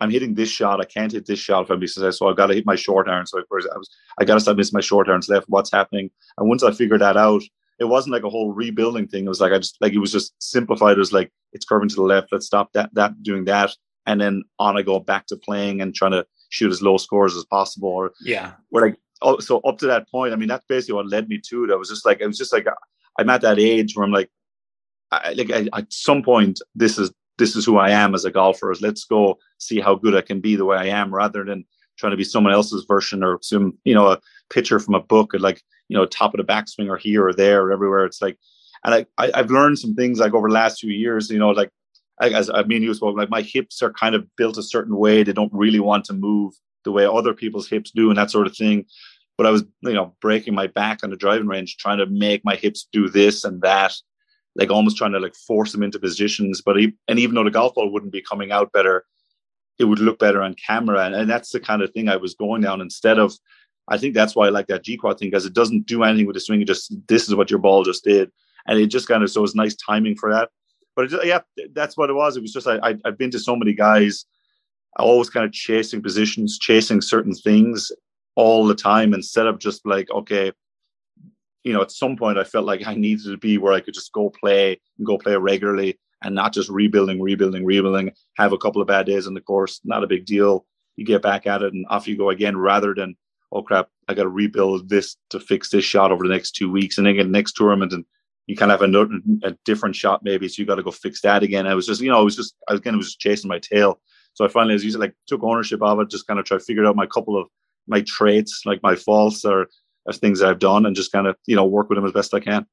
I'm 0.00 0.10
hitting 0.10 0.34
this 0.34 0.50
shot. 0.50 0.80
I 0.80 0.84
can't 0.84 1.12
hit 1.12 1.26
this 1.26 1.38
shot 1.38 1.64
if 1.64 1.70
I'm 1.70 1.80
be 1.80 1.86
successful. 1.86 2.28
I've 2.28 2.36
got 2.36 2.48
to 2.48 2.54
hit 2.54 2.66
my 2.66 2.74
short 2.74 3.08
irons. 3.08 3.30
So 3.30 3.38
I 3.38 3.42
was, 3.50 3.90
I 4.18 4.24
got 4.24 4.34
to 4.34 4.40
stop 4.40 4.56
missing 4.56 4.76
my 4.76 4.80
short 4.80 5.08
irons 5.08 5.28
left. 5.28 5.48
What's 5.48 5.72
happening? 5.72 6.10
And 6.36 6.48
once 6.48 6.62
I 6.62 6.72
figured 6.72 7.00
that 7.00 7.16
out, 7.16 7.42
it 7.78 7.84
wasn't 7.84 8.12
like 8.12 8.22
a 8.22 8.30
whole 8.30 8.52
rebuilding 8.52 9.06
thing. 9.06 9.26
It 9.26 9.28
was 9.28 9.40
like 9.40 9.52
I 9.52 9.58
just 9.58 9.76
like 9.80 9.92
it 9.92 9.98
was 9.98 10.12
just 10.12 10.34
simplified. 10.38 10.96
It 10.96 10.98
was 10.98 11.12
like 11.12 11.30
it's 11.52 11.64
curving 11.64 11.88
to 11.90 11.96
the 11.96 12.02
left. 12.02 12.32
Let's 12.32 12.46
stop 12.46 12.72
that 12.72 12.90
that 12.94 13.22
doing 13.22 13.44
that, 13.46 13.70
and 14.06 14.20
then 14.20 14.44
on 14.58 14.76
I 14.76 14.82
go 14.82 14.98
back 14.98 15.26
to 15.26 15.36
playing 15.36 15.80
and 15.80 15.94
trying 15.94 16.12
to 16.12 16.26
shoot 16.48 16.70
as 16.70 16.82
low 16.82 16.96
scores 16.96 17.36
as 17.36 17.44
possible. 17.44 17.88
Or 17.88 18.12
yeah, 18.20 18.52
we're 18.70 18.82
like 18.82 18.96
oh, 19.22 19.38
so 19.38 19.60
up 19.60 19.78
to 19.78 19.86
that 19.86 20.08
point. 20.10 20.32
I 20.32 20.36
mean, 20.36 20.48
that's 20.48 20.66
basically 20.66 20.94
what 20.94 21.08
led 21.08 21.28
me 21.28 21.40
to 21.48 21.64
it. 21.64 21.70
I 21.70 21.76
was 21.76 21.88
just 21.88 22.04
like 22.04 22.22
I 22.22 22.26
was 22.26 22.38
just 22.38 22.52
like 22.52 22.66
I'm 23.18 23.30
at 23.30 23.42
that 23.42 23.58
age 23.58 23.96
where 23.96 24.04
I'm 24.04 24.12
like, 24.12 24.30
I, 25.10 25.32
like 25.32 25.50
I, 25.50 25.68
at 25.78 25.92
some 25.92 26.22
point 26.22 26.60
this 26.74 26.98
is 26.98 27.12
this 27.38 27.54
is 27.54 27.64
who 27.64 27.76
I 27.76 27.90
am 27.90 28.14
as 28.14 28.24
a 28.24 28.30
golfer. 28.30 28.70
Is 28.70 28.80
let's 28.80 29.04
go 29.04 29.38
see 29.58 29.80
how 29.80 29.94
good 29.94 30.14
I 30.14 30.22
can 30.22 30.40
be 30.40 30.56
the 30.56 30.64
way 30.64 30.76
I 30.76 30.86
am, 30.86 31.14
rather 31.14 31.44
than 31.44 31.64
trying 31.96 32.10
to 32.10 32.16
be 32.16 32.24
someone 32.24 32.52
else's 32.52 32.84
version 32.86 33.22
or 33.22 33.38
some 33.42 33.76
you 33.84 33.94
know 33.94 34.08
a 34.08 34.20
picture 34.50 34.78
from 34.78 34.94
a 34.94 35.02
book. 35.02 35.32
Like 35.38 35.62
you 35.88 35.96
know, 35.96 36.06
top 36.06 36.34
of 36.34 36.38
the 36.38 36.52
backswing 36.52 36.88
or 36.88 36.96
here 36.96 37.26
or 37.26 37.32
there 37.32 37.62
or 37.62 37.72
everywhere. 37.72 38.04
It's 38.04 38.20
like, 38.20 38.38
and 38.84 38.94
I, 38.94 39.06
I 39.18 39.36
have 39.36 39.50
learned 39.50 39.78
some 39.78 39.94
things 39.94 40.18
like 40.18 40.34
over 40.34 40.48
the 40.48 40.54
last 40.54 40.80
few 40.80 40.90
years. 40.90 41.30
You 41.30 41.38
know, 41.38 41.50
like 41.50 41.70
as 42.20 42.50
I 42.50 42.62
mean, 42.64 42.82
you 42.82 42.94
spoke 42.94 43.16
like 43.16 43.30
my 43.30 43.42
hips 43.42 43.82
are 43.82 43.92
kind 43.92 44.14
of 44.14 44.26
built 44.36 44.58
a 44.58 44.62
certain 44.62 44.96
way. 44.96 45.22
They 45.22 45.32
don't 45.32 45.52
really 45.52 45.80
want 45.80 46.04
to 46.06 46.12
move 46.12 46.54
the 46.84 46.92
way 46.92 47.04
other 47.04 47.34
people's 47.34 47.68
hips 47.68 47.90
do 47.90 48.08
and 48.08 48.18
that 48.18 48.30
sort 48.30 48.46
of 48.46 48.56
thing. 48.56 48.86
But 49.36 49.46
I 49.46 49.50
was, 49.50 49.64
you 49.82 49.92
know, 49.92 50.14
breaking 50.20 50.54
my 50.54 50.66
back 50.66 51.00
on 51.02 51.10
the 51.10 51.16
driving 51.16 51.46
range, 51.46 51.76
trying 51.76 51.98
to 51.98 52.06
make 52.06 52.42
my 52.44 52.56
hips 52.56 52.88
do 52.90 53.10
this 53.10 53.44
and 53.44 53.60
that, 53.62 53.94
like 54.54 54.70
almost 54.70 54.96
trying 54.96 55.12
to 55.12 55.20
like 55.20 55.34
force 55.34 55.72
them 55.72 55.82
into 55.82 55.98
positions. 55.98 56.62
But 56.64 56.76
and 56.76 57.18
even 57.18 57.34
though 57.34 57.44
the 57.44 57.50
golf 57.50 57.74
ball 57.74 57.92
wouldn't 57.92 58.12
be 58.12 58.22
coming 58.22 58.50
out 58.50 58.72
better, 58.72 59.04
it 59.78 59.84
would 59.84 59.98
look 59.98 60.18
better 60.18 60.40
on 60.42 60.54
camera. 60.54 61.04
And, 61.04 61.14
and 61.14 61.28
that's 61.28 61.50
the 61.50 61.60
kind 61.60 61.82
of 61.82 61.92
thing 61.92 62.08
I 62.08 62.16
was 62.16 62.34
going 62.34 62.62
down 62.62 62.80
instead 62.80 63.18
of 63.18 63.34
I 63.88 63.98
think 63.98 64.14
that's 64.14 64.34
why 64.34 64.46
I 64.46 64.50
like 64.50 64.66
that 64.68 64.82
G 64.82 64.96
quad 64.96 65.18
thing 65.18 65.28
because 65.28 65.46
it 65.46 65.54
doesn't 65.54 65.86
do 65.86 66.02
anything 66.02 66.26
with 66.26 66.34
the 66.34 66.40
swing. 66.40 66.60
It 66.60 66.66
just 66.66 66.94
this 67.06 67.28
is 67.28 67.34
what 67.34 67.50
your 67.50 67.60
ball 67.60 67.84
just 67.84 68.04
did, 68.04 68.30
and 68.66 68.78
it 68.78 68.86
just 68.88 69.08
kind 69.08 69.22
of 69.22 69.30
so 69.30 69.44
it's 69.44 69.54
nice 69.54 69.76
timing 69.76 70.16
for 70.16 70.32
that. 70.32 70.50
But 70.96 71.12
it, 71.12 71.26
yeah, 71.26 71.40
that's 71.72 71.96
what 71.96 72.10
it 72.10 72.14
was. 72.14 72.36
It 72.36 72.42
was 72.42 72.52
just 72.52 72.66
I, 72.66 72.78
I 72.82 72.96
I've 73.04 73.18
been 73.18 73.30
to 73.32 73.38
so 73.38 73.54
many 73.54 73.74
guys, 73.74 74.24
always 74.98 75.30
kind 75.30 75.46
of 75.46 75.52
chasing 75.52 76.02
positions, 76.02 76.58
chasing 76.58 77.00
certain 77.00 77.34
things 77.34 77.92
all 78.34 78.66
the 78.66 78.74
time 78.74 79.14
instead 79.14 79.46
of 79.46 79.58
just 79.58 79.86
like 79.86 80.10
okay, 80.10 80.52
you 81.62 81.72
know, 81.72 81.82
at 81.82 81.92
some 81.92 82.16
point 82.16 82.38
I 82.38 82.44
felt 82.44 82.66
like 82.66 82.86
I 82.86 82.94
needed 82.94 83.26
to 83.26 83.36
be 83.36 83.58
where 83.58 83.74
I 83.74 83.80
could 83.80 83.94
just 83.94 84.12
go 84.12 84.30
play 84.30 84.80
and 84.98 85.06
go 85.06 85.18
play 85.18 85.36
regularly 85.36 85.98
and 86.22 86.34
not 86.34 86.54
just 86.54 86.70
rebuilding, 86.70 87.20
rebuilding, 87.20 87.64
rebuilding. 87.64 88.12
Have 88.36 88.52
a 88.52 88.58
couple 88.58 88.80
of 88.80 88.88
bad 88.88 89.06
days 89.06 89.26
on 89.26 89.34
the 89.34 89.40
course, 89.40 89.80
not 89.84 90.02
a 90.02 90.08
big 90.08 90.24
deal. 90.24 90.66
You 90.96 91.04
get 91.04 91.20
back 91.20 91.46
at 91.46 91.62
it 91.62 91.74
and 91.74 91.84
off 91.90 92.08
you 92.08 92.16
go 92.16 92.30
again, 92.30 92.56
rather 92.56 92.94
than 92.94 93.16
oh 93.52 93.62
crap, 93.62 93.88
I 94.08 94.14
got 94.14 94.24
to 94.24 94.28
rebuild 94.28 94.88
this 94.88 95.16
to 95.30 95.40
fix 95.40 95.70
this 95.70 95.84
shot 95.84 96.10
over 96.10 96.24
the 96.24 96.32
next 96.32 96.52
two 96.52 96.70
weeks, 96.70 96.96
and 96.96 97.06
then 97.06 97.16
get 97.16 97.28
next 97.28 97.52
tournament, 97.52 97.92
and 97.92 98.04
you 98.46 98.56
kind 98.56 98.70
of 98.70 98.80
have 98.80 98.88
another 98.88 99.18
a 99.42 99.56
different 99.64 99.96
shot 99.96 100.22
maybe, 100.22 100.48
so 100.48 100.60
you 100.60 100.66
got 100.66 100.76
to 100.76 100.82
go 100.82 100.90
fix 100.90 101.20
that 101.22 101.42
again. 101.42 101.66
I 101.66 101.74
was 101.74 101.86
just, 101.86 102.00
you 102.00 102.10
know, 102.10 102.18
I 102.18 102.22
was 102.22 102.36
just, 102.36 102.54
I 102.68 102.72
was 102.72 102.80
again, 102.80 102.94
I 102.94 102.96
was 102.96 103.08
just 103.08 103.20
chasing 103.20 103.48
my 103.48 103.58
tail. 103.58 104.00
So 104.34 104.44
I 104.44 104.48
finally, 104.48 104.74
as 104.74 104.84
you 104.84 104.90
said, 104.90 105.00
like 105.00 105.14
took 105.26 105.42
ownership 105.42 105.82
of 105.82 105.98
it, 106.00 106.10
just 106.10 106.26
kind 106.26 106.38
of 106.38 106.46
try 106.46 106.58
to 106.58 106.64
figure 106.64 106.84
out 106.86 106.96
my 106.96 107.06
couple 107.06 107.40
of 107.40 107.48
my 107.86 108.02
traits, 108.06 108.62
like 108.64 108.82
my 108.82 108.94
faults 108.94 109.44
or 109.44 109.68
as 110.08 110.18
things 110.18 110.42
I've 110.42 110.58
done, 110.58 110.86
and 110.86 110.94
just 110.94 111.12
kind 111.12 111.26
of 111.26 111.36
you 111.46 111.56
know 111.56 111.64
work 111.64 111.88
with 111.88 111.96
them 111.96 112.06
as 112.06 112.12
best 112.12 112.34
I 112.34 112.40
can. 112.40 112.66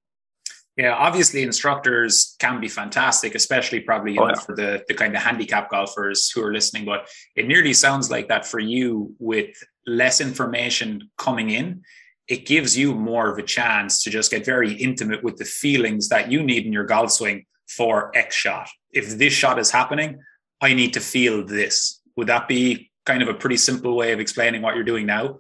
Yeah, 0.76 0.96
obviously 0.96 1.44
instructors 1.44 2.36
can 2.40 2.60
be 2.60 2.68
fantastic, 2.68 3.36
especially 3.36 3.80
probably 3.80 4.18
oh, 4.18 4.28
yeah. 4.28 4.36
for 4.36 4.56
the 4.56 4.84
the 4.88 4.94
kind 4.94 5.16
of 5.16 5.22
handicap 5.22 5.70
golfers 5.70 6.30
who 6.32 6.44
are 6.44 6.54
listening. 6.54 6.86
But 6.86 7.08
it 7.36 7.48
nearly 7.48 7.74
sounds 7.74 8.12
like 8.12 8.28
that 8.28 8.46
for 8.46 8.60
you 8.60 9.16
with 9.20 9.56
less 9.86 10.20
information 10.20 11.10
coming 11.18 11.50
in, 11.50 11.84
it 12.28 12.46
gives 12.46 12.78
you 12.78 12.94
more 12.94 13.30
of 13.30 13.38
a 13.38 13.44
chance 13.44 14.04
to 14.04 14.10
just 14.10 14.32
get 14.32 14.46
very 14.46 14.74
intimate 14.74 15.24
with 15.24 15.38
the 15.38 15.46
feelings 15.46 16.10
that 16.10 16.32
you 16.32 16.42
need 16.42 16.66
in 16.66 16.74
your 16.74 16.86
golf 16.86 17.12
swing 17.12 17.46
for 17.68 18.16
X 18.16 18.36
shot. 18.36 18.70
If 18.92 19.18
this 19.18 19.34
shot 19.34 19.60
is 19.60 19.72
happening, 19.72 20.20
I 20.62 20.74
need 20.74 20.94
to 20.94 21.00
feel 21.00 21.46
this. 21.46 22.02
Would 22.16 22.28
that 22.28 22.48
be 22.48 22.92
kind 23.06 23.22
of 23.22 23.28
a 23.28 23.34
pretty 23.34 23.58
simple 23.58 23.96
way 23.96 24.14
of 24.14 24.20
explaining 24.20 24.62
what 24.62 24.76
you're 24.76 24.84
doing 24.84 25.06
now? 25.06 25.40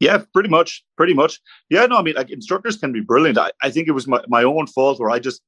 Yeah, 0.00 0.22
pretty 0.32 0.48
much, 0.48 0.84
pretty 0.96 1.14
much. 1.14 1.40
Yeah, 1.68 1.86
no, 1.86 1.98
I 1.98 2.02
mean, 2.02 2.14
like 2.14 2.30
instructors 2.30 2.76
can 2.76 2.92
be 2.92 3.00
brilliant. 3.00 3.38
I, 3.38 3.52
I 3.62 3.70
think 3.70 3.86
it 3.86 3.92
was 3.92 4.08
my, 4.08 4.20
my 4.28 4.42
own 4.42 4.66
fault 4.66 4.98
where 4.98 5.10
I 5.10 5.18
just 5.18 5.42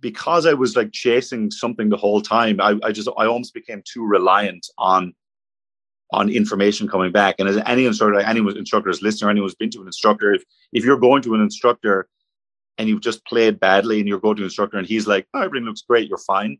because 0.00 0.46
I 0.46 0.54
was 0.54 0.76
like 0.76 0.92
chasing 0.92 1.50
something 1.50 1.88
the 1.88 1.96
whole 1.96 2.20
time, 2.20 2.60
I, 2.60 2.78
I 2.82 2.92
just 2.92 3.08
I 3.16 3.26
almost 3.26 3.54
became 3.54 3.82
too 3.84 4.04
reliant 4.04 4.66
on 4.78 5.14
on 6.12 6.30
information 6.30 6.88
coming 6.88 7.12
back. 7.12 7.36
And 7.38 7.48
as 7.48 7.58
any 7.66 7.86
instructor, 7.86 8.18
any 8.20 8.40
instructor 8.40 8.90
is 8.90 9.02
listening, 9.02 9.28
or 9.28 9.30
anyone 9.30 9.46
who's 9.46 9.54
been 9.54 9.70
to 9.70 9.80
an 9.80 9.86
instructor, 9.86 10.32
if 10.32 10.42
if 10.72 10.84
you're 10.84 10.98
going 10.98 11.22
to 11.22 11.34
an 11.34 11.40
instructor 11.40 12.08
and 12.78 12.88
you've 12.88 13.00
just 13.00 13.24
played 13.26 13.60
badly 13.60 13.98
and 13.98 14.08
you're 14.08 14.20
going 14.20 14.36
to 14.36 14.42
an 14.42 14.46
instructor 14.46 14.78
and 14.78 14.86
he's 14.86 15.06
like, 15.06 15.26
oh, 15.34 15.42
everything 15.42 15.66
looks 15.66 15.82
great, 15.82 16.08
you're 16.08 16.18
fine, 16.18 16.58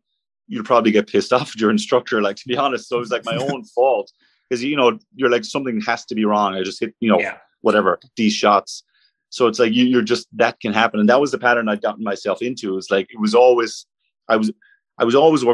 you'd 0.48 0.66
probably 0.66 0.90
get 0.90 1.06
pissed 1.06 1.32
off 1.34 1.50
at 1.50 1.60
your 1.60 1.70
instructor, 1.70 2.20
like 2.20 2.36
to 2.36 2.48
be 2.48 2.56
honest. 2.56 2.88
So 2.88 2.96
it 2.96 3.00
was 3.00 3.10
like 3.10 3.24
my 3.24 3.36
own 3.36 3.64
fault 3.74 4.12
because 4.48 4.62
you 4.62 4.76
know 4.76 4.98
you're 5.14 5.30
like 5.30 5.44
something 5.44 5.80
has 5.82 6.04
to 6.06 6.14
be 6.14 6.24
wrong. 6.24 6.54
I 6.54 6.62
just 6.62 6.80
hit 6.80 6.94
you 7.00 7.10
know 7.10 7.20
yeah. 7.20 7.38
whatever 7.60 7.98
these 8.16 8.32
shots. 8.32 8.82
So 9.30 9.46
it's 9.46 9.58
like 9.58 9.74
you, 9.74 9.84
you're 9.84 10.02
just 10.02 10.26
that 10.36 10.58
can 10.60 10.72
happen, 10.72 11.00
and 11.00 11.08
that 11.08 11.20
was 11.20 11.30
the 11.30 11.38
pattern 11.38 11.68
I'd 11.68 11.82
gotten 11.82 12.04
myself 12.04 12.42
into. 12.42 12.76
It's 12.76 12.90
like 12.90 13.06
it 13.10 13.20
was 13.20 13.34
always 13.34 13.86
I 14.28 14.36
was 14.36 14.50
I 14.98 15.04
was 15.04 15.14
always 15.14 15.44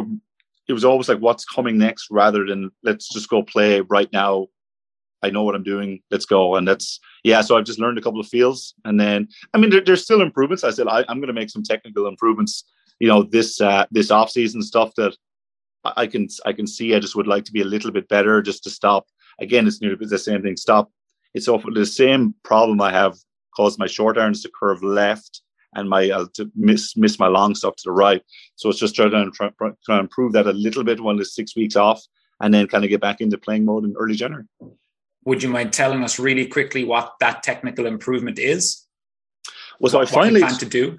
it 0.69 0.73
was 0.73 0.85
always 0.85 1.09
like 1.09 1.19
what's 1.19 1.45
coming 1.45 1.79
next 1.79 2.09
rather 2.11 2.47
than 2.47 2.71
let's 2.83 3.09
just 3.09 3.29
go 3.29 3.43
play 3.43 3.81
right 3.81 4.11
now. 4.13 4.49
I 5.23 5.31
know 5.31 5.43
what 5.43 5.55
I'm 5.55 5.63
doing. 5.63 6.01
Let's 6.11 6.27
go. 6.27 6.57
And 6.57 6.69
that's 6.69 7.01
yeah. 7.23 7.41
So 7.41 7.57
I've 7.57 7.65
just 7.65 7.79
learned 7.79 7.99
a 7.99 8.03
couple 8.03 8.21
of 8.21 8.29
feels, 8.29 8.75
and 8.85 9.01
then 9.01 9.29
I 9.55 9.59
mean 9.59 9.71
there, 9.71 9.81
there's 9.81 10.03
still 10.03 10.21
improvements. 10.21 10.65
I 10.65 10.71
said 10.71 10.87
I, 10.87 11.01
am 11.09 11.19
going 11.19 11.29
to 11.29 11.33
make 11.33 11.51
some 11.51 11.63
technical 11.63 12.07
improvements. 12.07 12.65
You 13.01 13.09
know 13.09 13.23
this 13.23 13.61
uh, 13.61 13.87
this 13.91 14.11
off 14.11 14.31
season 14.31 14.63
stuff 14.63 14.95
that 14.97 15.17
I 15.85 16.07
can 16.07 16.29
I 16.45 16.53
can 16.53 16.67
see. 16.67 16.95
I 16.95 16.99
just 16.99 17.17
would 17.17 17.27
like 17.27 17.45
to 17.45 17.53
be 17.53 17.63
a 17.63 17.67
little 17.67 17.91
bit 17.91 18.09
better, 18.09 18.43
just 18.43 18.65
to 18.65 18.71
stop. 18.71 19.07
Again, 19.41 19.67
it's 19.67 19.81
nearly 19.81 20.07
the 20.07 20.19
same 20.19 20.43
thing. 20.43 20.57
Stop. 20.57 20.91
It's 21.33 21.49
often 21.49 21.75
the 21.75 21.87
same 21.87 22.35
problem 22.45 22.81
I 22.81 22.93
have 22.93 23.17
caused 23.57 23.79
my 23.79 23.87
short 23.87 24.19
irons 24.19 24.43
to 24.43 24.51
curve 24.51 24.83
left 24.83 25.41
and 25.75 25.89
my 25.89 26.11
uh, 26.11 26.27
to 26.35 26.51
miss 26.55 26.97
miss 26.97 27.19
my 27.19 27.29
long 27.29 27.55
stuff 27.55 27.77
to 27.77 27.83
the 27.87 27.93
right. 27.93 28.23
So 28.57 28.69
it's 28.69 28.79
just 28.79 28.95
trying 28.95 29.11
to 29.11 29.31
try, 29.31 29.51
try 29.59 29.97
to 29.97 30.01
improve 30.01 30.33
that 30.33 30.47
a 30.47 30.53
little 30.53 30.85
bit 30.85 31.01
when 31.01 31.17
the 31.17 31.25
six 31.25 31.57
weeks 31.57 31.77
off, 31.77 32.03
and 32.41 32.53
then 32.53 32.67
kind 32.67 32.85
of 32.85 32.91
get 32.91 33.01
back 33.01 33.21
into 33.21 33.39
playing 33.39 33.65
mode 33.65 33.85
in 33.85 33.95
early 33.99 34.15
January. 34.15 34.45
Would 35.25 35.43
you 35.43 35.49
mind 35.49 35.73
telling 35.73 36.05
us 36.05 36.19
really 36.19 36.47
quickly 36.47 36.85
what 36.85 37.15
that 37.21 37.43
technical 37.43 37.87
improvement 37.87 38.39
is? 38.39 38.87
Well, 39.81 39.91
so 39.91 39.99
what, 39.99 40.09
I 40.09 40.11
finally 40.11 40.41
plan 40.41 40.59
to 40.59 40.67
do. 40.67 40.99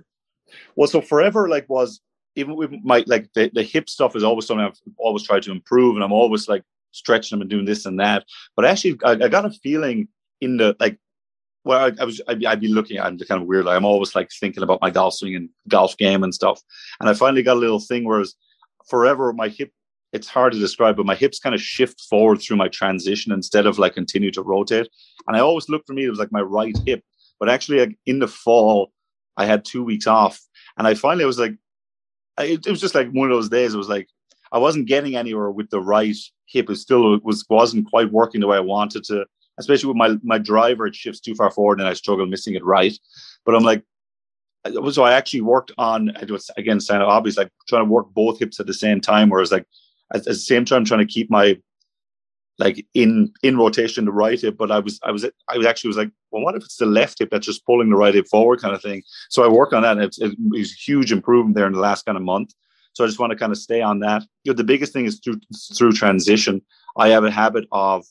Well, 0.76 0.88
so 0.88 1.02
forever 1.02 1.48
like 1.48 1.70
was 1.70 2.02
even 2.36 2.56
with 2.56 2.72
my 2.84 3.04
like 3.08 3.32
the, 3.34 3.50
the 3.54 3.64
hip 3.64 3.90
stuff 3.90 4.16
is 4.16 4.24
always 4.24 4.48
something 4.48 4.66
I've 4.66 4.80
always 4.98 5.24
tried 5.24 5.44
to 5.44 5.52
improve, 5.52 5.96
and 5.96 6.04
I'm 6.04 6.12
always 6.12 6.48
like 6.48 6.64
stretching 6.92 7.36
them 7.38 7.42
and 7.42 7.50
doing 7.50 7.66
this 7.66 7.86
and 7.86 8.00
that. 8.00 8.26
But 8.56 8.66
actually, 8.66 8.98
I, 9.04 9.12
I 9.12 9.28
got 9.28 9.46
a 9.46 9.52
feeling 9.52 10.08
in 10.42 10.58
the 10.58 10.76
like 10.80 10.98
well, 11.66 11.86
I, 11.86 12.02
I 12.02 12.06
was 12.06 12.22
I'd, 12.28 12.46
I'd, 12.46 12.62
be 12.62 12.68
looking 12.68 12.98
at 12.98 13.12
it 13.12 13.28
kind 13.28 13.42
of 13.42 13.48
weird. 13.48 13.68
I'm 13.68 13.86
always 13.86 14.16
like 14.16 14.32
thinking 14.32 14.64
about 14.64 14.82
my 14.82 14.92
golf 14.92 15.16
swing 15.16 15.36
and 15.36 15.50
golf 15.68 15.98
game 15.98 16.24
and 16.24 16.34
stuff. 16.34 16.62
And 17.00 17.10
I 17.10 17.14
finally 17.14 17.44
got 17.44 17.58
a 17.58 17.60
little 17.60 17.80
thing 17.80 18.06
whereas 18.06 18.36
forever 18.88 19.34
my 19.34 19.50
hip 19.50 19.72
it's 20.14 20.30
hard 20.30 20.54
to 20.54 20.60
describe, 20.60 20.96
but 20.96 21.06
my 21.06 21.16
hips 21.16 21.40
kind 21.40 21.54
of 21.54 21.62
shift 21.62 22.00
forward 22.10 22.42
through 22.42 22.56
my 22.56 22.70
transition 22.70 23.34
instead 23.34 23.66
of 23.66 23.78
like 23.78 23.94
continue 23.94 24.32
to 24.32 24.42
rotate. 24.42 24.88
And 25.28 25.36
I 25.36 25.42
always 25.42 25.68
looked 25.68 25.88
for 25.88 25.94
me, 25.94 26.06
it 26.06 26.10
was 26.10 26.20
like 26.20 26.32
my 26.32 26.42
right 26.42 26.76
hip. 26.86 27.04
But 27.38 27.50
actually, 27.50 27.80
like, 27.80 27.98
in 28.06 28.20
the 28.20 28.28
fall, 28.28 28.94
I 29.36 29.46
had 29.46 29.66
two 29.66 29.84
weeks 29.84 30.08
off, 30.08 30.40
and 30.78 30.88
I 30.88 30.94
finally 30.94 31.26
was 31.26 31.38
like, 31.38 31.56
it, 32.40 32.66
it 32.66 32.70
was 32.70 32.80
just 32.80 32.96
like 32.96 33.10
one 33.12 33.30
of 33.30 33.36
those 33.36 33.50
days. 33.50 33.74
It 33.74 33.78
was 33.78 33.90
like 33.90 34.08
I 34.54 34.58
wasn't 34.58 34.88
getting 34.88 35.18
anywhere 35.18 35.52
with 35.52 35.70
the 35.70 35.82
right 35.82 36.16
hip. 36.46 36.70
It 36.70 36.78
still 36.78 37.20
was 37.20 37.46
wasn't 37.50 37.90
quite 37.90 38.12
working 38.14 38.40
the 38.40 38.48
way 38.48 38.56
I 38.56 38.62
wanted 38.62 39.04
to 39.06 39.26
especially 39.58 39.88
with 39.88 39.98
my 39.98 40.18
my 40.24 40.38
driver, 40.38 40.88
it 40.88 40.96
shifts 40.96 41.20
too 41.20 41.36
far 41.36 41.52
forward 41.52 41.80
and 41.80 41.88
I 41.88 41.94
struggle 41.94 42.26
missing 42.26 42.56
it 42.56 42.66
right. 42.66 42.98
But 43.46 43.56
I'm 43.56 43.64
like, 43.64 43.84
so 44.92 45.04
I 45.04 45.14
actually 45.14 45.42
worked 45.42 45.72
on 45.78 46.10
it 46.22 46.32
was 46.32 46.50
again 46.58 46.80
kind 46.80 47.04
of 47.04 47.10
obvious, 47.10 47.38
like 47.38 47.52
trying 47.68 47.86
to 47.86 47.92
work 47.92 48.08
both 48.14 48.40
hips 48.40 48.60
at 48.60 48.68
the 48.68 48.74
same 48.74 49.02
time, 49.02 49.30
whereas 49.30 49.52
like 49.52 49.66
at, 50.14 50.22
at 50.22 50.26
the 50.26 50.36
same 50.36 50.66
time 50.66 50.80
I'm 50.80 50.86
trying 50.86 51.06
to 51.06 51.14
keep 51.14 51.30
my 51.30 51.58
like 52.58 52.86
in 52.94 53.32
in 53.44 53.58
rotation 53.58 54.06
the 54.06 54.12
right 54.12 54.40
hip, 54.40 54.58
but 54.58 54.72
I 54.72 54.80
was 54.80 55.00
I 55.04 55.12
was 55.12 55.26
I 55.50 55.58
was 55.58 55.66
actually 55.66 55.90
was 55.90 55.98
like, 55.98 56.12
well, 56.32 56.44
what 56.44 56.56
if 56.56 56.64
it's 56.64 56.78
the 56.78 56.86
left 56.86 57.20
hip 57.20 57.30
that's 57.32 57.46
just 57.46 57.66
pulling 57.66 57.90
the 57.90 57.96
right 57.96 58.16
hip 58.16 58.28
forward, 58.28 58.62
kind 58.62 58.74
of 58.74 58.82
thing. 58.82 59.04
So 59.30 59.44
I 59.44 59.48
work 59.48 59.74
on 59.74 59.82
that, 59.84 59.98
and 59.98 60.06
it's, 60.06 60.20
it 60.20 60.36
was 60.50 60.74
huge 60.74 61.12
improvement 61.12 61.56
there 61.56 61.68
in 61.68 61.74
the 61.74 61.80
last 61.80 62.06
kind 62.06 62.18
of 62.18 62.24
month. 62.24 62.54
So 62.94 63.04
I 63.04 63.08
just 63.08 63.20
want 63.20 63.32
to 63.32 63.38
kind 63.38 63.52
of 63.52 63.58
stay 63.58 63.82
on 63.82 64.00
that. 64.00 64.24
You 64.44 64.54
know, 64.54 64.56
the 64.56 64.64
biggest 64.64 64.94
thing 64.94 65.06
is 65.06 65.20
through 65.24 65.42
through 65.74 65.92
transition. 65.94 66.62
I 66.98 67.10
have 67.10 67.26
a 67.26 67.32
habit 67.32 67.66
of 67.74 68.06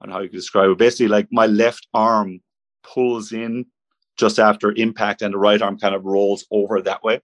and 0.00 0.12
how 0.12 0.20
you 0.20 0.28
could 0.28 0.36
describe 0.36 0.70
it. 0.70 0.78
Basically, 0.78 1.08
like 1.08 1.28
my 1.30 1.46
left 1.46 1.86
arm 1.94 2.40
pulls 2.82 3.32
in 3.32 3.66
just 4.16 4.38
after 4.38 4.72
impact, 4.72 5.22
and 5.22 5.34
the 5.34 5.38
right 5.38 5.60
arm 5.62 5.78
kind 5.78 5.94
of 5.94 6.04
rolls 6.04 6.44
over 6.50 6.80
that 6.82 7.02
way, 7.02 7.20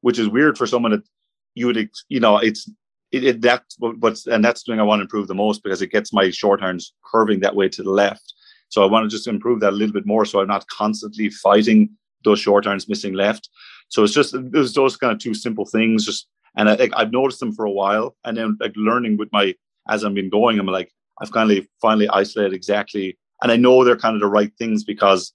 which 0.00 0.18
is 0.18 0.28
weird 0.28 0.58
for 0.58 0.66
someone 0.66 0.92
that 0.92 1.04
you 1.54 1.66
would, 1.66 1.90
you 2.08 2.20
know, 2.20 2.38
it's 2.38 2.68
it, 3.12 3.24
it 3.24 3.40
that's 3.40 3.76
what's 3.78 4.26
and 4.26 4.44
that's 4.44 4.62
the 4.62 4.72
thing 4.72 4.80
I 4.80 4.84
want 4.84 5.00
to 5.00 5.04
improve 5.04 5.28
the 5.28 5.34
most 5.34 5.62
because 5.62 5.82
it 5.82 5.92
gets 5.92 6.12
my 6.12 6.30
short 6.30 6.62
arms 6.62 6.94
curving 7.04 7.40
that 7.40 7.54
way 7.54 7.68
to 7.68 7.82
the 7.82 7.90
left. 7.90 8.34
So 8.68 8.82
I 8.82 8.90
want 8.90 9.04
to 9.04 9.14
just 9.14 9.28
improve 9.28 9.60
that 9.60 9.74
a 9.74 9.76
little 9.76 9.92
bit 9.92 10.06
more, 10.06 10.24
so 10.24 10.40
I'm 10.40 10.48
not 10.48 10.66
constantly 10.68 11.28
fighting 11.28 11.90
those 12.24 12.40
short 12.40 12.66
arms 12.66 12.88
missing 12.88 13.12
left. 13.12 13.50
So 13.88 14.02
it's 14.02 14.14
just 14.14 14.34
there's 14.50 14.72
those 14.72 14.96
kind 14.96 15.12
of 15.12 15.18
two 15.18 15.34
simple 15.34 15.66
things, 15.66 16.06
just 16.06 16.26
and 16.56 16.68
I, 16.68 16.88
I've 16.94 17.12
noticed 17.12 17.40
them 17.40 17.52
for 17.52 17.66
a 17.66 17.70
while, 17.70 18.16
and 18.24 18.36
then 18.36 18.56
like 18.60 18.72
learning 18.76 19.18
with 19.18 19.28
my 19.32 19.54
as 19.88 20.04
I've 20.04 20.14
been 20.14 20.30
going, 20.30 20.58
I'm 20.58 20.66
like, 20.66 20.90
I've 21.20 21.32
kind 21.32 21.50
of 21.50 21.66
finally 21.80 22.08
isolated 22.08 22.54
exactly, 22.54 23.18
and 23.42 23.52
I 23.52 23.56
know 23.56 23.84
they're 23.84 23.96
kind 23.96 24.14
of 24.14 24.20
the 24.20 24.28
right 24.28 24.52
things 24.58 24.84
because 24.84 25.32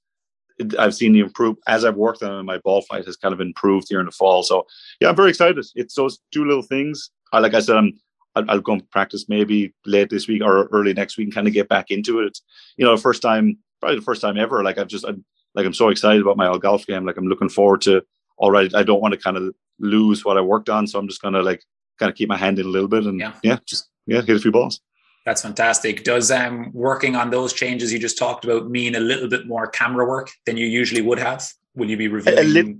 I've 0.80 0.96
seen 0.96 1.14
the 1.14 1.20
improve 1.20 1.58
as 1.68 1.86
I've 1.86 1.96
worked 1.96 2.24
on 2.24 2.32
them. 2.32 2.46
My 2.46 2.58
ball 2.58 2.82
flight 2.82 3.06
has 3.06 3.16
kind 3.16 3.34
of 3.34 3.42
improved 3.42 3.88
here 3.90 4.00
in 4.00 4.06
the 4.06 4.12
fall. 4.12 4.44
So 4.44 4.66
yeah, 5.00 5.10
I'm 5.10 5.16
very 5.16 5.30
excited. 5.30 5.64
It's 5.76 5.96
those 5.96 6.20
two 6.34 6.46
little 6.46 6.64
things. 6.64 7.12
I, 7.32 7.40
like 7.40 7.54
I 7.54 7.60
said, 7.60 7.78
I'm 7.78 7.94
I'll, 8.36 8.50
I'll 8.50 8.62
go 8.62 8.74
and 8.74 8.90
practice 8.92 9.26
maybe 9.28 9.74
late 9.86 10.10
this 10.10 10.28
week 10.28 10.44
or 10.44 10.66
early 10.68 10.94
next 10.94 11.18
week 11.18 11.26
and 11.26 11.34
kind 11.34 11.48
of 11.48 11.54
get 11.54 11.70
back 11.70 11.92
into 11.92 12.20
it. 12.20 12.26
It's 12.28 12.42
you 12.78 12.86
know 12.86 12.96
the 12.96 13.02
first 13.02 13.22
time, 13.22 13.58
probably 13.80 14.00
the 14.00 14.06
first 14.06 14.22
time 14.22 14.38
ever. 14.38 14.64
Like 14.64 14.78
I've 14.78 14.88
just 14.88 15.06
I'm, 15.06 15.24
like 15.56 15.66
I'm 15.66 15.74
so 15.74 15.90
excited 15.90 16.22
about 16.22 16.38
my 16.38 16.48
old 16.48 16.62
golf 16.62 16.86
game. 16.86 17.06
Like 17.06 17.18
I'm 17.18 17.28
looking 17.28 17.50
forward 17.50 17.82
to. 17.82 18.04
All 18.40 18.52
right, 18.52 18.74
I 18.76 18.84
don't 18.84 19.02
want 19.02 19.16
to 19.16 19.20
kind 19.20 19.36
of 19.36 19.52
lose 19.80 20.24
what 20.24 20.38
I 20.38 20.42
worked 20.42 20.70
on, 20.70 20.86
so 20.86 21.00
I'm 21.00 21.08
just 21.08 21.24
gonna 21.24 21.42
like 21.42 21.64
kind 21.98 22.10
of 22.10 22.16
keep 22.16 22.30
my 22.30 22.38
hand 22.38 22.60
in 22.60 22.68
a 22.68 22.70
little 22.70 22.88
bit 22.88 23.06
and 23.06 23.20
yeah, 23.20 23.34
yeah 23.42 23.58
just 23.66 23.90
yeah 24.06 24.22
hit 24.22 24.36
a 24.36 24.40
few 24.40 24.52
balls. 24.52 24.80
That's 25.28 25.42
fantastic. 25.42 26.06
Does 26.06 26.32
um, 26.32 26.72
working 26.72 27.18
on 27.18 27.32
those 27.32 27.52
changes 27.52 27.92
you 27.92 28.00
just 28.00 28.18
talked 28.18 28.46
about 28.46 28.70
mean 28.70 28.96
a 28.96 29.02
little 29.02 29.28
bit 29.28 29.46
more 29.46 29.68
camera 29.68 30.06
work 30.08 30.32
than 30.46 30.56
you 30.56 30.66
usually 30.66 31.02
would 31.02 31.20
have? 31.20 31.46
Will 31.76 31.90
you 31.90 31.98
be 31.98 32.08
reviewing? 32.08 32.40
A, 32.40 32.44
li- 32.44 32.78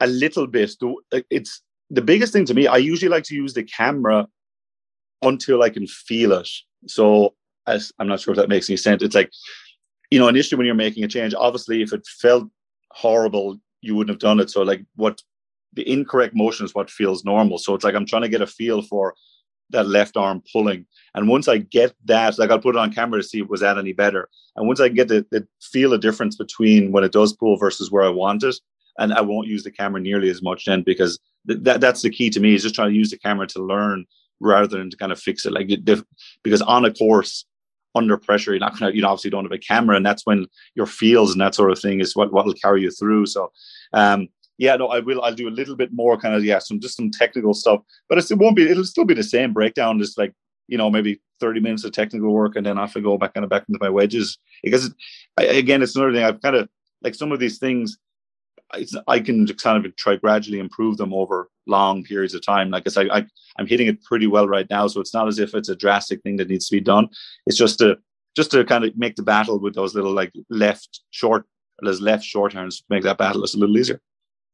a 0.00 0.06
little 0.06 0.46
bit. 0.46 0.74
It's 1.28 1.60
the 1.90 2.00
biggest 2.00 2.32
thing 2.32 2.46
to 2.46 2.54
me. 2.54 2.66
I 2.66 2.78
usually 2.78 3.10
like 3.10 3.24
to 3.24 3.34
use 3.34 3.52
the 3.52 3.62
camera 3.62 4.26
until 5.20 5.62
I 5.62 5.68
can 5.68 5.86
feel 5.86 6.32
it. 6.32 6.48
So 6.86 7.34
as, 7.66 7.92
I'm 7.98 8.08
not 8.08 8.20
sure 8.20 8.32
if 8.32 8.38
that 8.38 8.48
makes 8.48 8.70
any 8.70 8.78
sense. 8.78 9.02
It's 9.02 9.14
like, 9.14 9.30
you 10.10 10.18
know, 10.18 10.28
initially 10.28 10.56
when 10.56 10.64
you're 10.64 10.74
making 10.74 11.04
a 11.04 11.08
change, 11.08 11.34
obviously 11.34 11.82
if 11.82 11.92
it 11.92 12.06
felt 12.06 12.48
horrible, 12.92 13.58
you 13.82 13.94
wouldn't 13.94 14.14
have 14.14 14.18
done 14.18 14.40
it. 14.40 14.48
So 14.48 14.62
like 14.62 14.82
what 14.96 15.20
the 15.74 15.86
incorrect 15.86 16.34
motion 16.34 16.64
is 16.64 16.74
what 16.74 16.88
feels 16.88 17.22
normal. 17.22 17.58
So 17.58 17.74
it's 17.74 17.84
like 17.84 17.94
I'm 17.94 18.06
trying 18.06 18.22
to 18.22 18.30
get 18.30 18.40
a 18.40 18.46
feel 18.46 18.80
for 18.80 19.14
that 19.72 19.88
left 19.88 20.16
arm 20.16 20.42
pulling. 20.52 20.86
And 21.14 21.28
once 21.28 21.48
I 21.48 21.58
get 21.58 21.94
that, 22.04 22.38
like 22.38 22.50
I'll 22.50 22.58
put 22.58 22.76
it 22.76 22.78
on 22.78 22.92
camera 22.92 23.20
to 23.20 23.26
see 23.26 23.40
if 23.40 23.48
was 23.48 23.60
that 23.60 23.78
any 23.78 23.92
better. 23.92 24.28
And 24.56 24.66
once 24.66 24.80
I 24.80 24.88
get 24.88 25.08
to, 25.08 25.22
to 25.32 25.46
feel 25.60 25.92
a 25.92 25.98
difference 25.98 26.36
between 26.36 26.92
when 26.92 27.04
it 27.04 27.12
does 27.12 27.32
pull 27.32 27.56
versus 27.56 27.90
where 27.90 28.04
I 28.04 28.08
want 28.08 28.44
it, 28.44 28.56
and 28.98 29.12
I 29.12 29.22
won't 29.22 29.48
use 29.48 29.62
the 29.62 29.70
camera 29.70 30.00
nearly 30.00 30.28
as 30.28 30.42
much 30.42 30.66
then 30.66 30.82
because 30.82 31.18
th- 31.48 31.60
that 31.62 31.80
that's 31.80 32.02
the 32.02 32.10
key 32.10 32.30
to 32.30 32.40
me 32.40 32.54
is 32.54 32.62
just 32.62 32.74
trying 32.74 32.90
to 32.90 32.96
use 32.96 33.10
the 33.10 33.18
camera 33.18 33.46
to 33.48 33.62
learn 33.64 34.04
rather 34.40 34.66
than 34.66 34.90
to 34.90 34.96
kind 34.96 35.12
of 35.12 35.18
fix 35.20 35.46
it. 35.46 35.52
Like 35.52 35.70
because 36.42 36.62
on 36.62 36.84
a 36.84 36.92
course, 36.92 37.46
under 37.94 38.16
pressure. 38.16 38.52
You're 38.52 38.60
not 38.60 38.76
to, 38.78 38.94
you 38.94 39.04
obviously 39.04 39.30
don't 39.30 39.44
have 39.44 39.52
a 39.52 39.58
camera, 39.58 39.96
and 39.96 40.04
that's 40.04 40.26
when 40.26 40.46
your 40.74 40.86
feels 40.86 41.32
and 41.32 41.40
that 41.40 41.54
sort 41.54 41.70
of 41.70 41.78
thing 41.78 42.00
is 42.00 42.16
what 42.16 42.32
what 42.32 42.44
will 42.44 42.54
carry 42.54 42.82
you 42.82 42.90
through. 42.90 43.26
So, 43.26 43.52
um, 43.92 44.28
yeah, 44.62 44.76
no, 44.76 44.86
I 44.86 45.00
will. 45.00 45.20
I'll 45.22 45.34
do 45.34 45.48
a 45.48 45.58
little 45.58 45.74
bit 45.74 45.92
more 45.92 46.16
kind 46.16 46.36
of 46.36 46.44
yeah, 46.44 46.60
some 46.60 46.78
just 46.78 46.96
some 46.96 47.10
technical 47.10 47.52
stuff, 47.52 47.80
but 48.08 48.16
it 48.18 48.38
won't 48.38 48.54
be. 48.54 48.70
It'll 48.70 48.84
still 48.84 49.04
be 49.04 49.12
the 49.12 49.24
same 49.24 49.52
breakdown, 49.52 49.98
just 49.98 50.16
like 50.16 50.32
you 50.68 50.78
know 50.78 50.88
maybe 50.88 51.20
30 51.40 51.58
minutes 51.58 51.82
of 51.82 51.90
technical 51.90 52.32
work 52.32 52.54
and 52.54 52.64
then 52.64 52.78
off 52.78 52.96
I 52.96 53.00
go 53.00 53.18
back 53.18 53.34
kind 53.34 53.42
of 53.42 53.50
back 53.50 53.64
into 53.68 53.80
my 53.80 53.88
wedges 53.88 54.38
because 54.62 54.86
it, 54.86 54.92
I, 55.36 55.42
again 55.46 55.82
it's 55.82 55.96
another 55.96 56.12
thing 56.12 56.22
I've 56.22 56.40
kind 56.40 56.54
of 56.54 56.68
like 57.02 57.16
some 57.16 57.32
of 57.32 57.40
these 57.40 57.58
things 57.58 57.98
I 59.08 59.18
can 59.18 59.44
kind 59.48 59.84
of 59.84 59.96
try 59.96 60.14
gradually 60.14 60.60
improve 60.60 60.96
them 60.96 61.12
over 61.12 61.50
long 61.66 62.04
periods 62.04 62.32
of 62.32 62.46
time. 62.46 62.70
Like 62.70 62.84
I 62.86 62.90
said, 62.90 63.08
I, 63.10 63.26
I'm 63.58 63.66
hitting 63.66 63.88
it 63.88 64.02
pretty 64.04 64.28
well 64.28 64.46
right 64.46 64.70
now, 64.70 64.86
so 64.86 65.00
it's 65.00 65.12
not 65.12 65.26
as 65.26 65.40
if 65.40 65.54
it's 65.54 65.68
a 65.68 65.76
drastic 65.76 66.22
thing 66.22 66.36
that 66.36 66.48
needs 66.48 66.68
to 66.68 66.76
be 66.76 66.80
done. 66.80 67.08
It's 67.46 67.58
just 67.58 67.80
to 67.80 67.98
just 68.36 68.52
to 68.52 68.64
kind 68.64 68.84
of 68.84 68.96
make 68.96 69.16
the 69.16 69.22
battle 69.24 69.58
with 69.58 69.74
those 69.74 69.94
little 69.96 70.14
like 70.14 70.32
left 70.48 71.00
short, 71.10 71.44
those 71.82 72.00
left 72.00 72.24
short 72.24 72.52
turns, 72.52 72.84
make 72.88 73.02
that 73.02 73.18
battle 73.18 73.42
just 73.42 73.56
a 73.56 73.58
little 73.58 73.76
easier. 73.76 74.00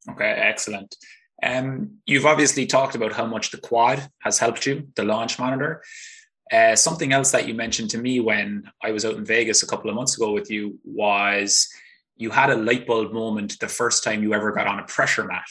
Okay, 0.07 0.25
excellent. 0.25 0.95
Um, 1.41 1.97
you've 2.05 2.25
obviously 2.25 2.65
talked 2.65 2.95
about 2.95 3.13
how 3.13 3.25
much 3.25 3.51
the 3.51 3.57
quad 3.57 4.09
has 4.21 4.39
helped 4.39 4.65
you, 4.65 4.89
the 4.95 5.03
launch 5.03 5.39
monitor. 5.39 5.83
Uh, 6.51 6.75
something 6.75 7.13
else 7.13 7.31
that 7.31 7.47
you 7.47 7.53
mentioned 7.53 7.91
to 7.91 7.97
me 7.97 8.19
when 8.19 8.69
I 8.83 8.91
was 8.91 9.05
out 9.05 9.15
in 9.15 9.25
Vegas 9.25 9.61
a 9.61 9.67
couple 9.67 9.89
of 9.89 9.95
months 9.95 10.17
ago 10.17 10.31
with 10.31 10.49
you 10.49 10.79
was 10.83 11.69
you 12.17 12.31
had 12.31 12.49
a 12.49 12.55
light 12.55 12.87
bulb 12.87 13.13
moment 13.13 13.59
the 13.59 13.67
first 13.67 14.03
time 14.03 14.23
you 14.23 14.33
ever 14.33 14.51
got 14.51 14.67
on 14.67 14.79
a 14.79 14.83
pressure 14.83 15.25
mat 15.25 15.45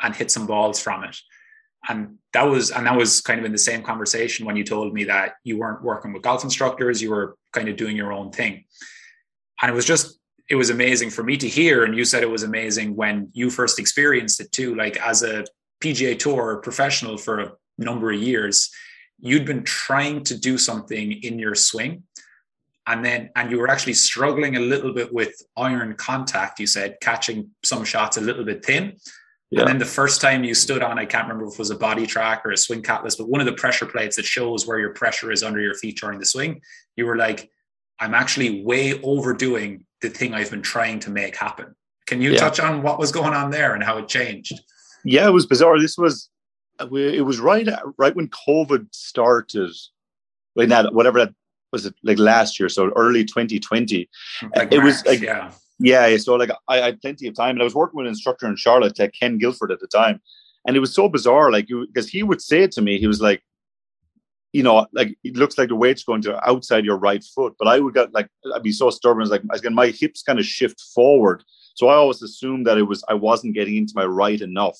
and 0.00 0.16
hit 0.16 0.30
some 0.30 0.46
balls 0.46 0.80
from 0.80 1.04
it. 1.04 1.16
And 1.88 2.18
that 2.32 2.42
was 2.42 2.70
and 2.70 2.86
that 2.86 2.96
was 2.96 3.20
kind 3.20 3.38
of 3.38 3.46
in 3.46 3.52
the 3.52 3.58
same 3.58 3.82
conversation 3.82 4.46
when 4.46 4.56
you 4.56 4.64
told 4.64 4.92
me 4.92 5.04
that 5.04 5.34
you 5.44 5.58
weren't 5.58 5.82
working 5.82 6.12
with 6.12 6.22
golf 6.22 6.44
instructors, 6.44 7.00
you 7.00 7.10
were 7.10 7.36
kind 7.52 7.68
of 7.68 7.76
doing 7.76 7.96
your 7.96 8.12
own 8.12 8.32
thing. 8.32 8.64
And 9.62 9.70
it 9.70 9.74
was 9.74 9.86
just 9.86 10.19
it 10.50 10.56
was 10.56 10.68
amazing 10.68 11.10
for 11.10 11.22
me 11.22 11.36
to 11.36 11.48
hear. 11.48 11.84
And 11.84 11.96
you 11.96 12.04
said 12.04 12.22
it 12.22 12.30
was 12.30 12.42
amazing 12.42 12.96
when 12.96 13.30
you 13.32 13.48
first 13.50 13.78
experienced 13.78 14.40
it 14.40 14.50
too. 14.50 14.74
Like 14.74 14.96
as 14.98 15.22
a 15.22 15.44
PGA 15.80 16.18
Tour 16.18 16.56
professional 16.56 17.16
for 17.16 17.40
a 17.40 17.52
number 17.78 18.10
of 18.10 18.20
years, 18.20 18.68
you'd 19.20 19.46
been 19.46 19.62
trying 19.62 20.24
to 20.24 20.36
do 20.36 20.58
something 20.58 21.12
in 21.12 21.38
your 21.38 21.54
swing 21.54 22.02
and 22.86 23.04
then 23.04 23.30
and 23.36 23.50
you 23.50 23.58
were 23.58 23.70
actually 23.70 23.94
struggling 23.94 24.56
a 24.56 24.60
little 24.60 24.92
bit 24.92 25.12
with 25.12 25.42
iron 25.56 25.94
contact 25.94 26.58
you 26.58 26.66
said 26.66 26.96
catching 27.00 27.50
some 27.62 27.84
shots 27.84 28.16
a 28.16 28.20
little 28.20 28.44
bit 28.44 28.64
thin 28.64 28.96
yeah. 29.50 29.60
and 29.60 29.68
then 29.68 29.78
the 29.78 29.84
first 29.84 30.20
time 30.20 30.42
you 30.42 30.54
stood 30.54 30.82
on 30.82 30.98
i 30.98 31.04
can't 31.04 31.28
remember 31.28 31.46
if 31.46 31.52
it 31.52 31.58
was 31.58 31.70
a 31.70 31.76
BodiTrak 31.76 32.40
or 32.44 32.52
a 32.52 32.56
swing 32.56 32.82
catalyst 32.82 33.18
but 33.18 33.28
one 33.28 33.40
of 33.40 33.46
the 33.46 33.52
pressure 33.52 33.86
plates 33.86 34.16
that 34.16 34.24
shows 34.24 34.66
where 34.66 34.78
your 34.78 34.94
pressure 34.94 35.30
is 35.30 35.42
under 35.42 35.60
your 35.60 35.74
feet 35.74 35.98
during 36.00 36.18
the 36.18 36.24
swing 36.24 36.60
you 36.96 37.04
were 37.04 37.16
like 37.16 37.50
i'm 37.98 38.14
actually 38.14 38.64
way 38.64 39.00
overdoing 39.02 39.84
the 40.02 40.08
thing 40.08 40.34
i've 40.34 40.50
been 40.50 40.62
trying 40.62 40.98
to 40.98 41.10
make 41.10 41.36
happen 41.36 41.74
can 42.06 42.20
you 42.20 42.32
yeah. 42.32 42.38
touch 42.38 42.60
on 42.60 42.82
what 42.82 42.98
was 42.98 43.12
going 43.12 43.34
on 43.34 43.50
there 43.50 43.74
and 43.74 43.82
how 43.82 43.98
it 43.98 44.08
changed 44.08 44.60
yeah 45.04 45.26
it 45.26 45.32
was 45.32 45.46
bizarre 45.46 45.78
this 45.78 45.96
was 45.96 46.28
it 46.80 47.24
was 47.24 47.40
right 47.40 47.68
right 47.98 48.16
when 48.16 48.28
covid 48.28 48.86
started 48.92 49.70
when 50.54 50.68
that 50.70 50.94
whatever 50.94 51.18
that 51.18 51.34
was 51.72 51.86
it 51.86 51.94
like 52.02 52.18
last 52.18 52.58
year, 52.58 52.68
so 52.68 52.90
early 52.96 53.24
2020. 53.24 54.08
Like 54.56 54.72
it 54.72 54.78
March, 54.78 54.84
was 54.84 55.06
like 55.06 55.20
yeah. 55.20 55.52
Yeah, 55.82 56.14
so 56.18 56.34
like 56.34 56.50
I, 56.68 56.82
I, 56.82 56.84
had 56.86 57.00
plenty 57.00 57.26
of 57.26 57.34
time, 57.34 57.52
and 57.52 57.62
I 57.62 57.64
was 57.64 57.74
working 57.74 57.96
with 57.96 58.04
an 58.04 58.10
instructor 58.10 58.46
in 58.46 58.54
Charlotte, 58.54 59.00
uh, 59.00 59.08
Ken 59.18 59.38
Guilford, 59.38 59.72
at 59.72 59.80
the 59.80 59.86
time, 59.86 60.20
and 60.66 60.76
it 60.76 60.80
was 60.80 60.94
so 60.94 61.08
bizarre, 61.08 61.50
like 61.50 61.68
because 61.68 62.08
he 62.08 62.22
would 62.22 62.42
say 62.42 62.66
to 62.66 62.82
me, 62.82 62.98
he 62.98 63.06
was 63.06 63.22
like, 63.22 63.42
you 64.52 64.62
know, 64.62 64.86
like 64.92 65.16
it 65.22 65.36
looks 65.36 65.56
like 65.56 65.68
the 65.68 65.76
weight's 65.76 66.02
going 66.02 66.22
to 66.22 66.48
outside 66.48 66.84
your 66.84 66.96
right 66.96 67.22
foot, 67.22 67.54
but 67.58 67.68
I 67.68 67.78
would 67.78 67.94
get 67.94 68.12
like 68.12 68.28
I'd 68.54 68.62
be 68.62 68.72
so 68.72 68.90
stubborn, 68.90 69.22
It's 69.22 69.30
like 69.30 69.42
getting 69.62 69.74
my 69.74 69.88
hips 69.88 70.22
kind 70.22 70.38
of 70.38 70.44
shift 70.44 70.80
forward, 70.94 71.44
so 71.74 71.88
I 71.88 71.94
always 71.94 72.22
assumed 72.22 72.66
that 72.66 72.78
it 72.78 72.82
was 72.82 73.04
I 73.08 73.14
wasn't 73.14 73.54
getting 73.54 73.76
into 73.76 73.92
my 73.94 74.04
right 74.04 74.40
enough, 74.40 74.78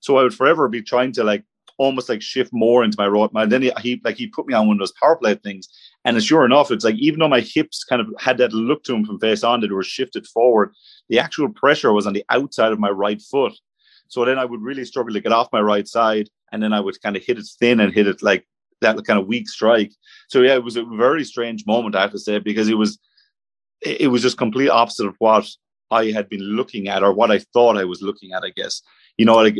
so 0.00 0.16
I 0.16 0.22
would 0.22 0.34
forever 0.34 0.68
be 0.68 0.82
trying 0.82 1.12
to 1.12 1.24
like 1.24 1.44
almost 1.78 2.08
like 2.08 2.22
shift 2.22 2.50
more 2.52 2.82
into 2.84 2.96
my 2.98 3.06
right. 3.06 3.30
And 3.34 3.52
then 3.52 3.62
he, 3.62 3.72
he 3.80 4.00
like 4.02 4.16
he 4.16 4.26
put 4.26 4.46
me 4.46 4.54
on 4.54 4.66
one 4.66 4.76
of 4.76 4.78
those 4.78 4.94
power 5.00 5.16
plate 5.16 5.42
things, 5.42 5.68
and 6.04 6.22
sure 6.22 6.44
enough, 6.44 6.70
it's 6.70 6.84
like 6.84 6.96
even 6.96 7.20
though 7.20 7.28
my 7.28 7.40
hips 7.40 7.84
kind 7.84 8.00
of 8.00 8.08
had 8.18 8.38
that 8.38 8.52
look 8.52 8.82
to 8.84 8.92
them 8.92 9.04
from 9.04 9.20
face 9.20 9.44
on 9.44 9.60
that 9.60 9.72
were 9.72 9.82
shifted 9.82 10.26
forward, 10.26 10.72
the 11.08 11.18
actual 11.18 11.50
pressure 11.50 11.92
was 11.92 12.06
on 12.06 12.14
the 12.14 12.24
outside 12.30 12.72
of 12.72 12.78
my 12.78 12.90
right 12.90 13.20
foot. 13.20 13.52
So 14.08 14.24
then 14.24 14.38
I 14.38 14.44
would 14.44 14.62
really 14.62 14.84
struggle 14.84 15.12
to 15.12 15.20
get 15.20 15.32
off 15.32 15.52
my 15.52 15.60
right 15.60 15.86
side, 15.86 16.28
and 16.52 16.62
then 16.62 16.72
I 16.72 16.80
would 16.80 17.00
kind 17.02 17.16
of 17.16 17.22
hit 17.22 17.38
it 17.38 17.46
thin 17.58 17.80
and 17.80 17.92
hit 17.92 18.06
it 18.06 18.22
like 18.22 18.46
that 18.80 19.04
kind 19.04 19.18
of 19.18 19.26
weak 19.26 19.48
strike. 19.48 19.92
So 20.28 20.42
yeah, 20.42 20.54
it 20.54 20.64
was 20.64 20.76
a 20.76 20.84
very 20.84 21.24
strange 21.24 21.66
moment, 21.66 21.94
I 21.94 22.02
have 22.02 22.12
to 22.12 22.18
say, 22.18 22.38
because 22.38 22.68
it 22.68 22.78
was 22.78 22.98
it 23.82 24.10
was 24.10 24.22
just 24.22 24.38
complete 24.38 24.70
opposite 24.70 25.06
of 25.06 25.14
what 25.18 25.46
I 25.90 26.06
had 26.10 26.28
been 26.28 26.40
looking 26.40 26.88
at 26.88 27.02
or 27.02 27.12
what 27.12 27.30
I 27.30 27.38
thought 27.38 27.76
I 27.76 27.84
was 27.84 28.02
looking 28.02 28.32
at. 28.32 28.42
I 28.42 28.50
guess 28.50 28.82
you 29.16 29.24
know, 29.24 29.36
like 29.36 29.56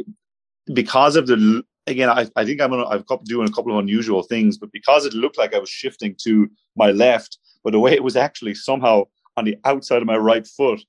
because 0.72 1.16
of 1.16 1.26
the 1.26 1.62
again, 1.87 2.11
I, 2.11 2.26
I 2.37 2.44
think 2.44 2.61
I'm 2.61 2.70
gonna, 2.70 2.87
I've 2.87 3.05
doing 3.24 3.48
a 3.48 3.52
couple 3.52 3.72
of 3.72 3.79
unusual 3.79 4.22
things, 4.22 4.59
but 4.59 4.72
because 4.72 5.07
it 5.07 5.14
looked 5.14 5.38
like 5.38 5.55
I 5.55 5.59
was 5.59 5.70
shifting 5.70 6.16
to 6.22 6.50
my 6.76 6.90
left, 6.90 7.38
but 7.62 7.72
the 7.72 7.81
way 7.81 7.92
it 7.92 8.02
was 8.02 8.16
actually 8.16 8.55
somehow 8.55 9.05
on 9.37 9.44
the 9.44 9.57
outside 9.64 10.02
of 10.02 10.07
my 10.07 10.16
right 10.16 10.46
foot, 10.46 10.81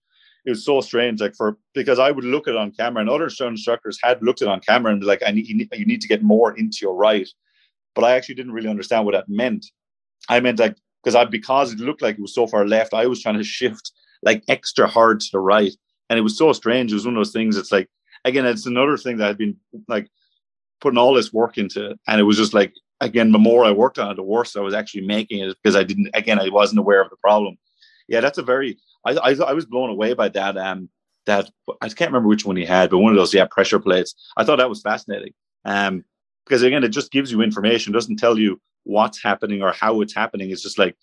it 0.46 0.50
was 0.50 0.66
so 0.66 0.82
strange. 0.82 1.22
Like 1.22 1.36
for 1.36 1.58
because 1.74 2.00
I 2.00 2.12
would 2.12 2.24
look 2.24 2.48
at 2.48 2.56
it 2.56 2.58
on 2.58 2.72
camera, 2.72 3.02
and 3.02 3.10
other 3.10 3.30
instructors 3.42 4.00
had 4.02 4.24
looked 4.24 4.42
at 4.42 4.48
it 4.48 4.52
on 4.52 4.62
camera 4.62 4.92
and 4.92 5.04
like, 5.04 5.22
I 5.26 5.32
need 5.32 5.48
you 5.48 5.86
need 5.86 6.02
to 6.02 6.08
get 6.08 6.24
more 6.24 6.58
into 6.58 6.80
your 6.82 6.96
right, 6.96 7.28
but 7.98 8.06
I 8.06 8.16
actually 8.16 8.36
didn't 8.36 8.54
really 8.54 8.70
understand 8.70 9.06
what 9.06 9.14
that 9.14 9.28
meant. 9.28 9.66
I 10.30 10.40
meant 10.40 10.60
like 10.60 10.78
because 11.04 11.16
I 11.16 11.26
because 11.26 11.74
it 11.74 11.80
looked 11.80 12.02
like 12.02 12.16
it 12.18 12.22
was 12.22 12.34
so 12.34 12.48
far 12.48 12.66
left, 12.66 12.94
I 12.94 13.08
was 13.08 13.22
trying 13.22 13.38
to 13.38 13.44
shift 13.44 13.92
like 14.24 14.44
extra 14.48 14.88
hard 14.88 15.20
to 15.20 15.30
the 15.34 15.40
right, 15.40 15.74
and 16.10 16.18
it 16.18 16.22
was 16.22 16.38
so 16.38 16.54
strange. 16.54 16.92
It 16.92 16.96
was 16.96 17.06
one 17.06 17.16
of 17.16 17.20
those 17.20 17.34
things. 17.34 17.58
It's 17.58 17.72
like 17.72 17.90
again, 18.24 18.46
it's 18.46 18.66
another 18.66 18.98
thing 18.98 19.18
that 19.18 19.28
I've 19.30 19.38
been 19.38 19.58
like 19.88 20.10
putting 20.80 20.98
all 20.98 21.14
this 21.14 21.34
work 21.34 21.58
into. 21.58 21.96
And 22.08 22.20
it 22.20 22.24
was 22.24 22.38
just 22.38 22.54
like, 22.54 22.74
again, 23.02 23.32
the 23.32 23.40
more 23.40 23.66
I 23.66 23.72
worked 23.72 24.00
on 24.00 24.12
it, 24.12 24.16
the 24.16 24.24
worse 24.24 24.56
I 24.56 24.62
was 24.62 24.74
actually 24.74 25.06
making 25.06 25.40
it 25.40 25.56
because 25.62 25.76
I 25.76 25.84
didn't, 25.84 26.10
again, 26.14 26.40
I 26.40 26.50
wasn't 26.50 26.80
aware 26.80 27.02
of 27.02 27.10
the 27.10 27.18
problem. 27.18 27.58
Yeah, 28.08 28.22
that's 28.22 28.38
a 28.38 28.44
very, 28.44 28.78
I, 29.06 29.14
I, 29.14 29.32
I 29.34 29.54
was 29.54 29.66
blown 29.66 29.90
away 29.90 30.14
by 30.14 30.30
that. 30.30 30.58
Um, 30.58 30.90
that 31.26 31.52
I 31.82 31.90
can't 31.90 32.10
remember 32.10 32.30
which 32.30 32.46
one 32.46 32.56
he 32.56 32.64
had, 32.64 32.90
but 32.90 33.00
one 33.00 33.12
of 33.12 33.18
those, 33.18 33.34
yeah, 33.34 33.46
pressure 33.52 33.80
plates. 33.80 34.16
I 34.38 34.46
thought 34.46 34.60
that 34.60 34.70
was 34.70 34.82
fascinating. 34.82 35.34
Um, 35.66 36.06
because 36.48 36.64
again, 36.64 36.84
it 36.84 36.90
just 36.90 37.12
gives 37.12 37.32
you 37.32 37.42
information, 37.42 37.94
doesn't 37.94 38.18
tell 38.18 38.38
you 38.38 38.60
what's 38.84 39.22
happening 39.22 39.62
or 39.62 39.74
how 39.74 40.02
it's 40.02 40.16
happening. 40.16 40.50
It's 40.50 40.62
just 40.62 40.80
like, 40.80 40.96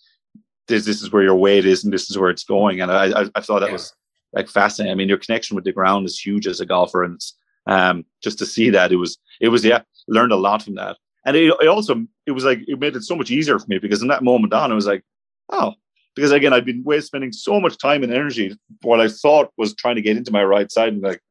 this, 0.67 0.85
this 0.85 1.03
is 1.03 1.11
where 1.11 1.21
your 1.21 1.35
weight 1.35 1.65
is 1.65 1.83
and 1.83 1.93
this 1.93 2.09
is 2.09 2.17
where 2.17 2.31
it's 2.31 2.43
going. 2.43 2.81
And 2.81 2.91
I, 2.91 3.21
I, 3.21 3.29
I 3.35 3.41
thought 3.41 3.59
that 3.59 3.67
yeah. 3.67 3.73
was 3.73 3.93
like 4.33 4.49
fascinating. 4.49 4.91
I 4.91 4.95
mean, 4.95 5.09
your 5.09 5.19
connection 5.19 5.55
with 5.55 5.63
the 5.63 5.71
ground 5.71 6.07
is 6.07 6.19
huge 6.19 6.47
as 6.47 6.59
a 6.59 6.65
golfer 6.65 7.03
and 7.03 7.15
it's, 7.15 7.35
um, 7.67 8.05
just 8.21 8.39
to 8.39 8.45
see 8.45 8.69
that 8.69 8.91
it 8.91 8.97
was 8.97 9.17
it 9.41 9.49
was 9.49 9.65
yeah 9.65 9.81
learned 10.07 10.31
a 10.31 10.35
lot 10.35 10.61
from 10.61 10.75
that 10.75 10.97
and 11.25 11.35
it, 11.35 11.53
it 11.59 11.67
also 11.67 12.05
it 12.25 12.31
was 12.31 12.45
like 12.45 12.59
it 12.67 12.79
made 12.79 12.95
it 12.95 13.03
so 13.03 13.15
much 13.15 13.31
easier 13.31 13.57
for 13.57 13.65
me 13.67 13.79
because 13.79 14.01
in 14.01 14.07
that 14.07 14.23
moment 14.23 14.53
on 14.53 14.71
it 14.71 14.75
was 14.75 14.85
like 14.85 15.03
oh 15.51 15.73
because 16.15 16.31
again 16.31 16.53
I'd 16.53 16.65
been 16.65 16.85
spending 17.01 17.31
so 17.31 17.59
much 17.59 17.77
time 17.77 18.03
and 18.03 18.13
energy 18.13 18.55
what 18.83 19.01
I 19.01 19.07
thought 19.07 19.51
was 19.57 19.73
trying 19.75 19.95
to 19.95 20.01
get 20.01 20.17
into 20.17 20.31
my 20.31 20.43
right 20.43 20.71
side 20.71 20.93
and 20.93 21.01
like 21.01 21.21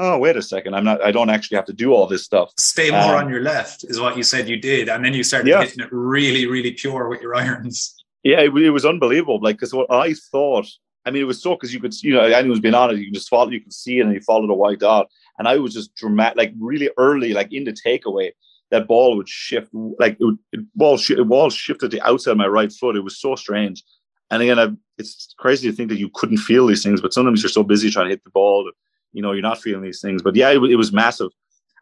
oh 0.00 0.18
wait 0.18 0.36
a 0.36 0.42
second 0.42 0.74
I'm 0.74 0.84
not 0.84 1.02
I 1.02 1.10
don't 1.10 1.30
actually 1.30 1.56
have 1.56 1.66
to 1.66 1.72
do 1.72 1.92
all 1.92 2.06
this 2.06 2.24
stuff 2.24 2.52
stay 2.58 2.90
more 2.90 3.14
um, 3.14 3.24
on 3.24 3.28
your 3.28 3.42
left 3.42 3.84
is 3.84 4.00
what 4.00 4.16
you 4.16 4.22
said 4.22 4.48
you 4.48 4.56
did 4.56 4.88
and 4.88 5.04
then 5.04 5.14
you 5.14 5.22
started 5.22 5.48
yeah. 5.48 5.62
hitting 5.62 5.84
it 5.84 5.88
really 5.92 6.46
really 6.46 6.72
pure 6.72 7.08
with 7.08 7.20
your 7.20 7.34
irons 7.34 7.94
yeah 8.22 8.40
it, 8.40 8.56
it 8.56 8.70
was 8.70 8.84
unbelievable 8.84 9.40
like 9.42 9.56
because 9.56 9.72
what 9.74 9.90
I 9.90 10.14
thought 10.32 10.66
I 11.06 11.10
mean, 11.10 11.22
it 11.22 11.26
was 11.26 11.42
so 11.42 11.54
because 11.54 11.72
you 11.72 11.80
could, 11.80 11.94
you 12.02 12.12
know, 12.12 12.24
anyone's 12.24 12.60
been 12.60 12.74
on 12.74 12.90
it, 12.90 12.98
you 12.98 13.06
can 13.06 13.14
just 13.14 13.28
follow, 13.28 13.50
you 13.50 13.60
can 13.60 13.70
see 13.70 13.98
it, 13.98 14.02
and 14.02 14.12
you 14.12 14.20
follow 14.20 14.46
the 14.46 14.54
white 14.54 14.80
dot. 14.80 15.10
And 15.38 15.48
I 15.48 15.56
was 15.56 15.72
just 15.72 15.94
dramatic, 15.94 16.36
like 16.36 16.52
really 16.58 16.90
early, 16.98 17.32
like 17.32 17.52
in 17.52 17.64
the 17.64 17.72
takeaway, 17.72 18.32
that 18.70 18.86
ball 18.86 19.16
would 19.16 19.28
shift, 19.28 19.70
like 19.72 20.18
it, 20.20 20.24
would, 20.24 20.38
it 20.52 20.60
ball, 20.74 20.98
sh- 20.98 21.12
it 21.12 21.28
ball 21.28 21.48
shifted 21.50 21.90
the 21.90 22.02
outside 22.02 22.32
of 22.32 22.36
my 22.36 22.46
right 22.46 22.70
foot. 22.70 22.96
It 22.96 23.00
was 23.00 23.18
so 23.18 23.34
strange. 23.34 23.82
And 24.30 24.42
again, 24.42 24.58
I, 24.58 24.68
it's 24.98 25.34
crazy 25.38 25.70
to 25.70 25.76
think 25.76 25.88
that 25.88 25.98
you 25.98 26.10
couldn't 26.14 26.38
feel 26.38 26.66
these 26.66 26.82
things, 26.82 27.00
but 27.00 27.14
sometimes 27.14 27.42
you're 27.42 27.50
so 27.50 27.64
busy 27.64 27.90
trying 27.90 28.06
to 28.06 28.10
hit 28.10 28.22
the 28.22 28.30
ball 28.30 28.70
you 29.12 29.22
know 29.22 29.32
you're 29.32 29.42
not 29.42 29.60
feeling 29.60 29.82
these 29.82 30.00
things. 30.00 30.22
But 30.22 30.36
yeah, 30.36 30.50
it, 30.50 30.62
it 30.62 30.76
was 30.76 30.92
massive. 30.92 31.30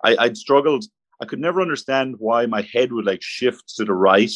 I, 0.05 0.17
I'd 0.19 0.37
struggled. 0.37 0.85
I 1.21 1.25
could 1.25 1.41
never 1.41 1.61
understand 1.61 2.17
why 2.19 2.47
my 2.47 2.63
head 2.63 2.93
would 2.93 3.05
like 3.05 3.23
shift 3.23 3.75
to 3.77 3.85
the 3.85 3.95
right 3.95 4.31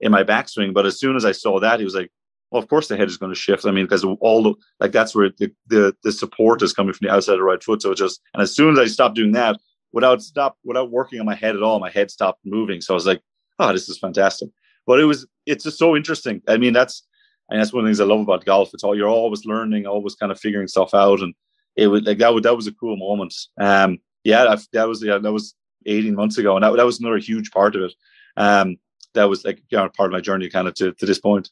in 0.00 0.12
my 0.12 0.22
backswing. 0.22 0.72
But 0.72 0.86
as 0.86 0.98
soon 0.98 1.16
as 1.16 1.24
I 1.24 1.32
saw 1.32 1.58
that, 1.60 1.80
he 1.80 1.84
was 1.84 1.94
like, 1.94 2.10
well, 2.50 2.62
of 2.62 2.68
course 2.68 2.88
the 2.88 2.96
head 2.96 3.08
is 3.08 3.16
going 3.16 3.32
to 3.32 3.38
shift. 3.38 3.66
I 3.66 3.72
mean, 3.72 3.84
because 3.84 4.04
all 4.04 4.42
the 4.42 4.54
like 4.80 4.92
that's 4.92 5.14
where 5.14 5.30
the, 5.38 5.52
the 5.66 5.94
the 6.02 6.12
support 6.12 6.62
is 6.62 6.72
coming 6.72 6.92
from 6.92 7.06
the 7.06 7.14
outside 7.14 7.32
of 7.32 7.38
the 7.38 7.44
right 7.44 7.62
foot. 7.62 7.82
So 7.82 7.94
just 7.94 8.20
and 8.34 8.42
as 8.42 8.54
soon 8.54 8.72
as 8.72 8.78
I 8.78 8.86
stopped 8.86 9.16
doing 9.16 9.32
that, 9.32 9.56
without 9.92 10.22
stop 10.22 10.56
without 10.64 10.90
working 10.90 11.20
on 11.20 11.26
my 11.26 11.34
head 11.34 11.56
at 11.56 11.62
all, 11.62 11.78
my 11.80 11.90
head 11.90 12.10
stopped 12.10 12.40
moving. 12.44 12.80
So 12.80 12.94
I 12.94 12.96
was 12.96 13.06
like, 13.06 13.20
oh, 13.58 13.72
this 13.72 13.88
is 13.88 13.98
fantastic. 13.98 14.48
But 14.86 15.00
it 15.00 15.04
was 15.04 15.26
it's 15.46 15.64
just 15.64 15.78
so 15.78 15.96
interesting. 15.96 16.42
I 16.48 16.56
mean, 16.56 16.72
that's 16.72 17.06
and 17.50 17.60
that's 17.60 17.72
one 17.72 17.80
of 17.80 17.84
the 17.84 17.88
things 17.90 18.00
I 18.00 18.04
love 18.04 18.20
about 18.20 18.44
golf. 18.44 18.70
It's 18.72 18.84
all 18.84 18.96
you're 18.96 19.08
always 19.08 19.44
learning, 19.44 19.86
always 19.86 20.14
kind 20.14 20.32
of 20.32 20.40
figuring 20.40 20.68
stuff 20.68 20.94
out, 20.94 21.20
and 21.20 21.34
it 21.78 21.86
was 21.86 22.02
like 22.02 22.18
that. 22.18 22.34
Was, 22.34 22.42
that 22.42 22.56
was 22.56 22.66
a 22.66 22.72
cool 22.72 22.96
moment. 22.96 23.34
Um, 23.58 24.00
yeah, 24.24 24.56
that, 24.72 24.88
was 24.88 25.02
yeah, 25.02 25.18
that 25.18 25.32
was 25.32 25.54
18 25.86 26.14
months 26.14 26.36
ago, 26.36 26.56
and 26.56 26.64
that, 26.64 26.76
that 26.76 26.84
was 26.84 26.98
another 26.98 27.18
huge 27.18 27.52
part 27.52 27.76
of 27.76 27.82
it. 27.82 27.94
Um, 28.36 28.76
that 29.14 29.24
was 29.24 29.44
like 29.44 29.62
you 29.70 29.78
know, 29.78 29.88
part 29.96 30.08
of 30.08 30.12
my 30.12 30.20
journey, 30.20 30.50
kind 30.50 30.66
of 30.66 30.74
to 30.74 30.92
to 30.92 31.06
this 31.06 31.20
point. 31.20 31.50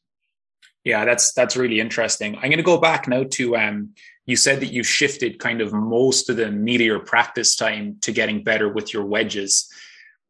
Yeah, 0.85 1.05
that's 1.05 1.33
that's 1.33 1.57
really 1.57 1.81
interesting. 1.81 2.35
I'm 2.37 2.43
going 2.43 2.59
to 2.59 2.63
go 2.63 2.79
back 2.79 3.09
now 3.09 3.25
to 3.31 3.57
um, 3.57 3.91
you 4.27 4.37
said 4.37 4.61
that 4.61 4.73
you 4.73 4.83
shifted 4.83 5.39
kind 5.39 5.61
of 5.61 5.73
most 5.73 6.29
of 6.29 6.37
the 6.37 6.51
meteor 6.51 6.99
practice 6.99 7.55
time 7.55 7.97
to 8.03 8.13
getting 8.13 8.43
better 8.43 8.69
with 8.69 8.93
your 8.93 9.05
wedges. 9.05 9.69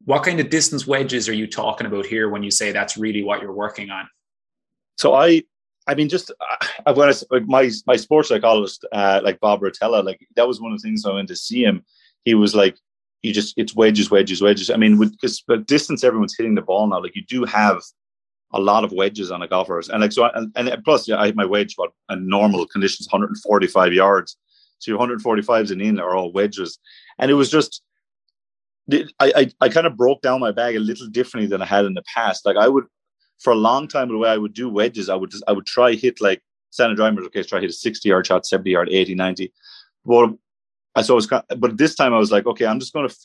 What 0.05 0.23
kind 0.23 0.39
of 0.39 0.51
distance 0.51 0.85
wedges 0.85 1.27
are 1.27 1.33
you 1.33 1.47
talking 1.47 1.87
about 1.87 2.05
here 2.05 2.29
when 2.29 2.43
you 2.43 2.51
say 2.51 2.71
that's 2.71 2.97
really 2.97 3.23
what 3.23 3.41
you're 3.41 3.51
working 3.51 3.89
on? 3.89 4.07
So 4.97 5.15
I, 5.15 5.43
I 5.87 5.95
mean, 5.95 6.09
just 6.09 6.31
uh, 6.85 6.93
when 6.93 7.09
I, 7.09 7.39
my 7.45 7.71
my 7.85 7.95
sports 7.95 8.29
psychologist, 8.29 8.85
uh, 8.91 9.21
like 9.23 9.39
Bob 9.39 9.61
Rotella, 9.61 10.03
like 10.03 10.25
that 10.35 10.47
was 10.47 10.61
one 10.61 10.71
of 10.71 10.81
the 10.81 10.87
things 10.87 11.05
I 11.05 11.13
went 11.13 11.29
to 11.29 11.35
see 11.35 11.63
him. 11.63 11.83
He 12.25 12.35
was 12.35 12.53
like, 12.53 12.77
"You 13.23 13.33
just 13.33 13.53
it's 13.57 13.75
wedges, 13.75 14.11
wedges, 14.11 14.41
wedges." 14.41 14.69
I 14.69 14.77
mean, 14.77 14.99
because 14.99 15.41
but 15.47 15.65
distance, 15.65 16.03
everyone's 16.03 16.35
hitting 16.37 16.55
the 16.55 16.61
ball 16.61 16.87
now. 16.87 17.01
Like 17.01 17.15
you 17.15 17.23
do 17.23 17.45
have 17.45 17.81
a 18.53 18.59
lot 18.59 18.83
of 18.83 18.91
wedges 18.91 19.31
on 19.31 19.41
a 19.41 19.47
golfers, 19.47 19.89
and 19.89 20.01
like 20.01 20.11
so, 20.11 20.25
and, 20.25 20.51
and 20.55 20.83
plus, 20.83 21.07
yeah, 21.07 21.19
I 21.19 21.27
hit 21.27 21.35
my 21.35 21.45
wedge 21.45 21.73
what 21.77 21.91
a 22.09 22.15
normal 22.15 22.65
conditions, 22.67 23.07
145 23.11 23.93
yards. 23.93 24.37
So 24.79 24.91
your 24.91 24.99
145s 24.99 25.71
and 25.71 25.81
in 25.81 25.99
are 25.99 26.15
all 26.15 26.31
wedges, 26.31 26.79
and 27.17 27.31
it 27.31 27.35
was 27.35 27.49
just. 27.49 27.81
I, 28.89 29.03
I, 29.19 29.51
I 29.59 29.67
kind 29.67 29.85
of 29.85 29.97
broke 29.97 30.21
down 30.21 30.39
my 30.39 30.53
bag 30.53 30.77
a 30.77 30.79
little 30.79 31.07
differently 31.07 31.49
than 31.49 31.61
I 31.61 31.65
had 31.65 31.83
in 31.83 31.93
the 31.93 32.03
past. 32.03 32.45
Like 32.45 32.55
I 32.55 32.69
would, 32.69 32.85
for 33.39 33.53
a 33.53 33.55
long 33.55 33.87
time, 33.87 34.09
the 34.09 34.17
way 34.17 34.29
I 34.29 34.37
would 34.37 34.53
do 34.53 34.69
wedges, 34.69 35.09
I 35.09 35.15
would 35.15 35.31
just, 35.31 35.43
I 35.47 35.51
would 35.51 35.65
try 35.65 35.93
hit 35.93 36.21
like 36.21 36.41
standard 36.71 36.95
drivers. 36.95 37.25
Okay, 37.27 37.43
try 37.43 37.59
hit 37.59 37.69
a 37.69 37.73
60 37.73 38.09
yard 38.09 38.27
shot, 38.27 38.45
70 38.45 38.69
yard, 38.69 38.89
80, 38.91 39.15
90. 39.15 39.53
But 40.05 40.33
I 40.95 41.01
saw 41.01 41.13
it 41.13 41.27
was, 41.29 41.43
but 41.57 41.77
this 41.77 41.95
time 41.95 42.13
I 42.13 42.17
was 42.17 42.31
like, 42.31 42.45
okay, 42.47 42.65
I'm 42.65 42.79
just 42.79 42.93
going 42.93 43.07
to 43.07 43.15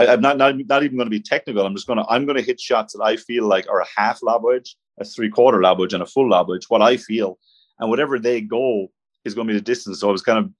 I, 0.00 0.14
am 0.14 0.20
not, 0.20 0.38
not 0.38 0.56
not 0.66 0.82
even 0.82 0.96
going 0.96 1.06
to 1.06 1.10
be 1.10 1.20
technical. 1.20 1.64
I'm 1.64 1.74
just 1.74 1.86
going 1.86 1.98
to 1.98 2.06
I'm 2.08 2.24
going 2.24 2.36
to 2.36 2.42
hit 2.42 2.60
shots 2.60 2.94
that 2.94 3.02
I 3.02 3.16
feel 3.16 3.46
like 3.46 3.68
are 3.68 3.80
a 3.80 3.86
half 3.96 4.22
lob 4.22 4.44
wedge, 4.44 4.76
a 4.98 5.04
three 5.04 5.28
quarter 5.28 5.60
lob 5.60 5.78
wedge, 5.78 5.92
and 5.92 6.02
a 6.02 6.06
full 6.06 6.28
lob 6.28 6.48
wedge. 6.48 6.66
What 6.68 6.82
I 6.82 6.96
feel, 6.96 7.38
and 7.78 7.90
whatever 7.90 8.18
they 8.18 8.40
go 8.40 8.90
is 9.24 9.34
going 9.34 9.46
to 9.46 9.52
be 9.52 9.58
the 9.58 9.64
distance. 9.64 10.00
So 10.00 10.08
I 10.08 10.12
was 10.12 10.22
kind 10.22 10.38
of 10.38 10.50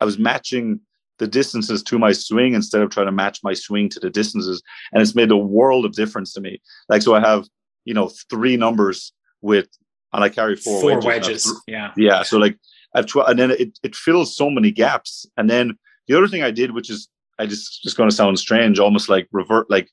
I 0.00 0.04
was 0.04 0.18
matching 0.18 0.80
the 1.18 1.26
distances 1.26 1.82
to 1.82 1.98
my 1.98 2.12
swing 2.12 2.54
instead 2.54 2.80
of 2.80 2.90
trying 2.90 3.06
to 3.06 3.12
match 3.12 3.40
my 3.42 3.52
swing 3.52 3.88
to 3.90 4.00
the 4.00 4.10
distances, 4.10 4.62
and 4.92 5.02
it's 5.02 5.14
made 5.14 5.30
a 5.30 5.36
world 5.36 5.84
of 5.84 5.92
difference 5.92 6.32
to 6.34 6.40
me. 6.40 6.60
Like 6.88 7.02
so, 7.02 7.14
I 7.14 7.20
have 7.20 7.46
you 7.88 7.94
know 7.94 8.10
three 8.28 8.56
numbers 8.58 9.12
with, 9.40 9.68
and 10.12 10.22
I 10.22 10.28
carry 10.28 10.56
four, 10.56 10.80
four 10.82 11.00
wedges. 11.00 11.46
wedges. 11.46 11.62
yeah, 11.66 11.92
yeah. 11.96 12.22
So 12.22 12.36
like 12.36 12.56
I've 12.94 13.06
tw- 13.06 13.26
and 13.26 13.38
then 13.38 13.50
it 13.50 13.78
it 13.82 13.96
fills 13.96 14.36
so 14.36 14.50
many 14.50 14.70
gaps, 14.70 15.24
and 15.38 15.48
then 15.48 15.78
the 16.06 16.16
other 16.16 16.28
thing 16.28 16.42
I 16.42 16.50
did, 16.50 16.72
which 16.72 16.90
is 16.90 17.08
I 17.38 17.46
just 17.46 17.82
just 17.82 17.96
going 17.96 18.10
to 18.10 18.14
sound 18.14 18.38
strange, 18.38 18.78
almost 18.78 19.08
like 19.08 19.26
revert, 19.32 19.70
like 19.70 19.88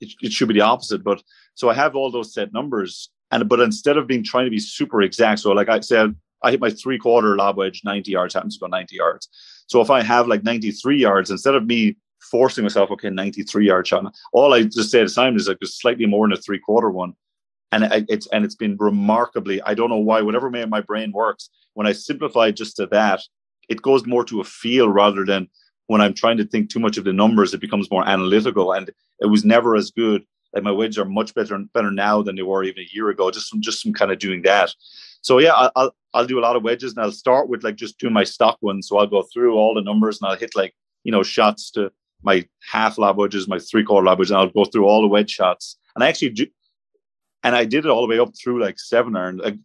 it, 0.00 0.10
it 0.20 0.32
should 0.32 0.48
be 0.48 0.54
the 0.54 0.62
opposite. 0.62 1.04
But 1.04 1.22
so 1.54 1.70
I 1.70 1.74
have 1.74 1.94
all 1.94 2.10
those 2.10 2.34
set 2.34 2.52
numbers, 2.52 3.10
and 3.30 3.48
but 3.48 3.60
instead 3.60 3.96
of 3.96 4.08
being 4.08 4.24
trying 4.24 4.46
to 4.46 4.50
be 4.50 4.58
super 4.58 5.00
exact, 5.00 5.40
so 5.40 5.52
like 5.52 5.68
I 5.68 5.78
said, 5.78 6.16
I 6.42 6.50
hit 6.50 6.60
my 6.60 6.70
three 6.70 6.98
quarter 6.98 7.36
lob 7.36 7.56
wedge 7.56 7.82
90 7.84 8.10
yards, 8.10 8.34
happens 8.34 8.56
to 8.56 8.60
go 8.60 8.66
90 8.66 8.96
yards. 8.96 9.28
So 9.68 9.80
if 9.80 9.90
I 9.90 10.02
have 10.02 10.26
like 10.26 10.42
93 10.42 10.98
yards, 10.98 11.30
instead 11.30 11.54
of 11.54 11.66
me 11.66 11.96
forcing 12.20 12.64
myself, 12.64 12.90
okay, 12.90 13.10
93 13.10 13.66
yard 13.66 13.86
shot, 13.86 14.12
all 14.32 14.54
I 14.54 14.64
just 14.64 14.90
say 14.90 15.00
to 15.00 15.08
Simon 15.08 15.36
is 15.36 15.48
like 15.48 15.60
just 15.60 15.80
slightly 15.80 16.06
more 16.06 16.26
than 16.26 16.36
a 16.36 16.40
three 16.40 16.58
quarter 16.58 16.90
one. 16.90 17.14
And 17.70 18.06
it's 18.08 18.26
and 18.28 18.44
it's 18.44 18.54
been 18.54 18.76
remarkably. 18.78 19.60
I 19.62 19.74
don't 19.74 19.90
know 19.90 19.98
why. 19.98 20.22
Whatever 20.22 20.48
way 20.48 20.64
my 20.64 20.80
brain 20.80 21.12
works, 21.12 21.50
when 21.74 21.86
I 21.86 21.92
simplify 21.92 22.50
just 22.50 22.76
to 22.76 22.86
that, 22.86 23.20
it 23.68 23.82
goes 23.82 24.06
more 24.06 24.24
to 24.24 24.40
a 24.40 24.44
feel 24.44 24.88
rather 24.88 25.24
than 25.24 25.48
when 25.86 26.00
I'm 26.00 26.14
trying 26.14 26.36
to 26.38 26.46
think 26.46 26.70
too 26.70 26.78
much 26.78 26.96
of 26.96 27.04
the 27.04 27.12
numbers, 27.12 27.52
it 27.52 27.60
becomes 27.60 27.90
more 27.90 28.06
analytical, 28.06 28.72
and 28.72 28.90
it 29.20 29.26
was 29.26 29.44
never 29.44 29.74
as 29.76 29.90
good. 29.90 30.24
Like 30.54 30.64
my 30.64 30.70
wedges 30.70 30.98
are 30.98 31.04
much 31.04 31.34
better 31.34 31.58
better 31.74 31.90
now 31.90 32.22
than 32.22 32.36
they 32.36 32.42
were 32.42 32.64
even 32.64 32.82
a 32.82 32.94
year 32.94 33.10
ago. 33.10 33.30
Just 33.30 33.50
from 33.50 33.60
just 33.60 33.82
from 33.82 33.92
kind 33.92 34.10
of 34.10 34.18
doing 34.18 34.42
that. 34.42 34.74
So 35.20 35.38
yeah, 35.38 35.70
I'll 35.76 35.94
I'll 36.14 36.26
do 36.26 36.38
a 36.38 36.40
lot 36.40 36.56
of 36.56 36.62
wedges, 36.62 36.92
and 36.92 37.04
I'll 37.04 37.12
start 37.12 37.48
with 37.48 37.64
like 37.64 37.76
just 37.76 37.98
doing 37.98 38.14
my 38.14 38.24
stock 38.24 38.58
ones. 38.62 38.88
So 38.88 38.96
I'll 38.98 39.06
go 39.06 39.22
through 39.22 39.56
all 39.56 39.74
the 39.74 39.82
numbers, 39.82 40.20
and 40.20 40.30
I'll 40.30 40.38
hit 40.38 40.56
like 40.56 40.74
you 41.04 41.12
know 41.12 41.22
shots 41.22 41.70
to 41.72 41.92
my 42.22 42.46
half 42.70 42.98
lob 42.98 43.16
wedges, 43.16 43.48
my 43.48 43.58
three 43.58 43.84
quarter 43.84 44.06
lob 44.06 44.18
wedges, 44.18 44.30
and 44.30 44.40
I'll 44.40 44.48
go 44.48 44.64
through 44.64 44.86
all 44.86 45.02
the 45.02 45.08
wedge 45.08 45.30
shots. 45.30 45.76
And 45.94 46.04
I 46.04 46.08
actually 46.08 46.30
do, 46.30 46.46
and 47.42 47.54
I 47.54 47.64
did 47.64 47.84
it 47.84 47.90
all 47.90 48.02
the 48.02 48.08
way 48.08 48.18
up 48.18 48.32
through 48.36 48.60
like 48.60 48.78
seven 48.78 49.16
iron. 49.16 49.38
Like, 49.38 49.56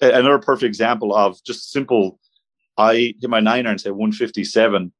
another 0.00 0.38
perfect 0.38 0.68
example 0.68 1.14
of 1.14 1.42
just 1.44 1.70
simple. 1.70 2.18
I 2.78 3.14
hit 3.20 3.28
my 3.28 3.40
nine 3.40 3.66
iron 3.66 3.78
say 3.78 3.90
157 3.90 4.92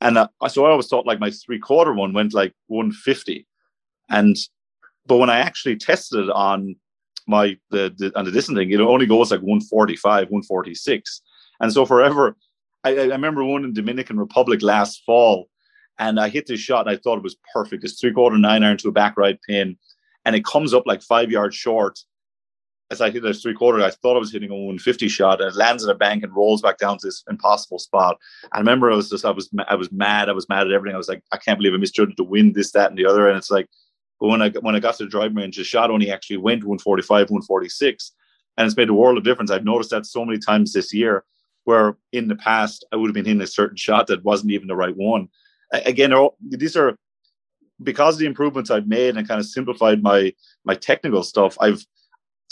and 0.00 0.18
uh, 0.18 0.28
so 0.48 0.64
I 0.66 0.70
always 0.70 0.88
thought 0.88 1.06
like 1.06 1.20
my 1.20 1.30
three 1.30 1.58
quarter 1.58 1.92
one 1.92 2.12
went 2.12 2.34
like 2.34 2.52
150. 2.66 3.46
And, 4.08 4.36
but 5.06 5.16
when 5.16 5.30
I 5.30 5.38
actually 5.38 5.76
tested 5.76 6.24
it 6.24 6.30
on 6.30 6.76
my, 7.26 7.56
the, 7.70 7.94
the 7.96 8.16
on 8.16 8.24
the 8.24 8.30
distance 8.30 8.58
thing, 8.58 8.70
it 8.70 8.80
only 8.80 9.06
goes 9.06 9.30
like 9.30 9.40
145, 9.40 10.24
146. 10.24 11.22
And 11.60 11.72
so 11.72 11.86
forever, 11.86 12.36
I, 12.84 12.90
I 12.90 13.04
remember 13.04 13.42
one 13.42 13.64
in 13.64 13.72
Dominican 13.72 14.18
Republic 14.18 14.62
last 14.62 15.02
fall 15.04 15.48
and 15.98 16.20
I 16.20 16.28
hit 16.28 16.46
this 16.46 16.60
shot 16.60 16.86
and 16.86 16.94
I 16.94 17.00
thought 17.00 17.18
it 17.18 17.24
was 17.24 17.36
perfect. 17.52 17.82
It's 17.82 17.98
three 17.98 18.12
quarter 18.12 18.36
nine 18.36 18.62
iron 18.62 18.76
to 18.78 18.88
a 18.88 18.92
back 18.92 19.16
right 19.16 19.38
pin 19.48 19.78
and 20.26 20.36
it 20.36 20.44
comes 20.44 20.74
up 20.74 20.82
like 20.86 21.00
five 21.00 21.30
yards 21.30 21.56
short 21.56 21.98
as 22.90 23.00
I 23.00 23.10
hit 23.10 23.22
this 23.22 23.42
three 23.42 23.54
quarter, 23.54 23.82
I 23.82 23.90
thought 23.90 24.16
I 24.16 24.20
was 24.20 24.32
hitting 24.32 24.50
a 24.50 24.54
150 24.54 25.08
shot, 25.08 25.40
and 25.40 25.50
it 25.50 25.56
lands 25.56 25.82
in 25.82 25.90
a 25.90 25.94
bank 25.94 26.22
and 26.22 26.34
rolls 26.34 26.62
back 26.62 26.78
down 26.78 26.98
to 26.98 27.06
this 27.06 27.24
impossible 27.28 27.78
spot. 27.78 28.16
I 28.52 28.58
remember 28.58 28.90
I 28.90 28.96
was 28.96 29.10
just, 29.10 29.24
I 29.24 29.30
was, 29.30 29.50
I 29.68 29.74
was 29.74 29.90
mad. 29.90 30.28
I 30.28 30.32
was 30.32 30.48
mad 30.48 30.66
at 30.66 30.72
everything. 30.72 30.94
I 30.94 30.98
was 30.98 31.08
like, 31.08 31.22
I 31.32 31.36
can't 31.36 31.58
believe 31.58 31.74
I 31.74 31.78
misjudged 31.78 32.16
to 32.16 32.24
win 32.24 32.52
this, 32.52 32.72
that, 32.72 32.90
and 32.90 32.98
the 32.98 33.06
other. 33.06 33.28
And 33.28 33.36
it's 33.36 33.50
like, 33.50 33.68
but 34.20 34.28
when 34.28 34.40
I 34.40 34.50
when 34.50 34.76
I 34.76 34.80
got 34.80 34.96
to 34.96 35.04
the 35.04 35.10
driving 35.10 35.36
range, 35.36 35.56
the 35.56 35.64
shot 35.64 35.90
only 35.90 36.10
actually 36.10 36.38
went 36.38 36.64
145, 36.64 37.30
146, 37.30 38.12
and 38.56 38.66
it's 38.66 38.76
made 38.76 38.88
a 38.88 38.94
world 38.94 39.18
of 39.18 39.24
difference. 39.24 39.50
I've 39.50 39.64
noticed 39.64 39.90
that 39.90 40.06
so 40.06 40.24
many 40.24 40.38
times 40.38 40.72
this 40.72 40.94
year, 40.94 41.24
where 41.64 41.96
in 42.12 42.28
the 42.28 42.36
past 42.36 42.86
I 42.92 42.96
would 42.96 43.08
have 43.08 43.14
been 43.14 43.26
hitting 43.26 43.42
a 43.42 43.46
certain 43.46 43.76
shot 43.76 44.06
that 44.06 44.24
wasn't 44.24 44.52
even 44.52 44.68
the 44.68 44.76
right 44.76 44.96
one. 44.96 45.28
Again, 45.72 46.14
these 46.48 46.76
are 46.76 46.96
because 47.82 48.14
of 48.14 48.20
the 48.20 48.26
improvements 48.26 48.70
I've 48.70 48.86
made 48.86 49.16
and 49.16 49.28
kind 49.28 49.40
of 49.40 49.46
simplified 49.46 50.02
my 50.02 50.32
my 50.64 50.74
technical 50.74 51.22
stuff. 51.22 51.56
I've 51.60 51.84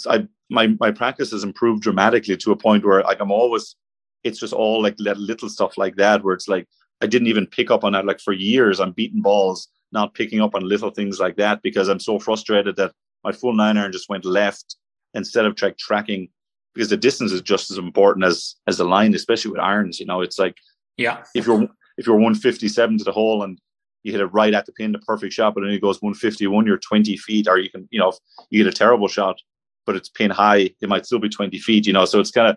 I 0.07 0.27
my 0.51 0.69
my 0.81 0.91
practice 0.91 1.31
has 1.31 1.45
improved 1.45 1.83
dramatically 1.83 2.37
to 2.37 2.53
a 2.53 2.57
point 2.57 2.85
where 2.85 3.03
like 3.03 3.21
I'm 3.21 3.31
always 3.31 3.77
it's 4.23 4.41
just 4.41 4.53
all 4.53 4.83
like 4.83 4.95
little 4.99 5.49
stuff 5.49 5.77
like 5.79 5.97
that 5.97 6.23
where 6.25 6.35
it's 6.35 6.49
like 6.49 6.67
I 7.01 7.07
didn't 7.07 7.29
even 7.29 7.47
pick 7.47 7.71
up 7.71 7.85
on 7.85 7.93
that 7.93 8.07
like 8.07 8.21
for 8.21 8.33
years 8.33 8.81
I'm 8.81 8.93
beating 8.93 9.23
balls 9.23 9.69
not 9.93 10.15
picking 10.15 10.41
up 10.41 10.55
on 10.55 10.69
little 10.69 10.91
things 10.91 11.21
like 11.21 11.37
that 11.37 11.63
because 11.63 11.89
I'm 11.89 12.01
so 12.01 12.19
frustrated 12.19 12.77
that 12.77 12.93
my 13.23 13.33
full 13.33 13.55
nine 13.55 13.77
iron 13.77 13.93
just 13.93 14.09
went 14.09 14.25
left 14.25 14.77
instead 15.15 15.47
of 15.47 15.55
track 15.55 15.79
tracking 15.79 16.29
because 16.75 16.91
the 16.91 16.97
distance 16.97 17.33
is 17.33 17.41
just 17.41 17.71
as 17.71 17.79
important 17.79 18.25
as 18.25 18.57
as 18.67 18.79
the 18.79 18.85
line 18.85 19.15
especially 19.15 19.51
with 19.51 19.61
irons 19.61 20.01
you 20.01 20.07
know 20.07 20.21
it's 20.21 20.39
like 20.39 20.57
yeah 20.97 21.23
if 21.35 21.47
you're 21.47 21.69
if 21.97 22.07
you're 22.07 22.17
157 22.17 22.99
to 22.99 23.05
the 23.05 23.13
hole 23.13 23.45
and 23.45 23.59
you 24.05 24.13
hit 24.13 24.21
it 24.21 24.27
right 24.27 24.55
at 24.55 24.65
the 24.67 24.73
pin 24.73 24.93
the 24.93 24.99
perfect 25.01 25.33
shot 25.33 25.55
but 25.55 25.63
then 25.63 25.71
it 25.71 25.81
goes 25.81 26.01
151 26.01 26.67
you're 26.67 26.79
20 26.79 27.17
feet 27.17 27.49
or 27.49 27.59
you 27.59 27.69
can 27.69 27.89
you 27.91 27.99
know 27.99 28.13
you 28.51 28.63
get 28.63 28.73
a 28.73 28.77
terrible 28.77 29.09
shot 29.09 29.41
but 29.87 29.97
it's 29.97 30.09
pin 30.09 30.31
high, 30.31 30.71
it 30.81 30.89
might 30.89 31.07
still 31.07 31.19
be 31.19 31.29
20 31.29 31.59
feet, 31.59 31.87
you 31.87 31.93
know. 31.93 32.05
So 32.05 32.21
it's 32.21 32.31
kind 32.31 32.49
of 32.49 32.57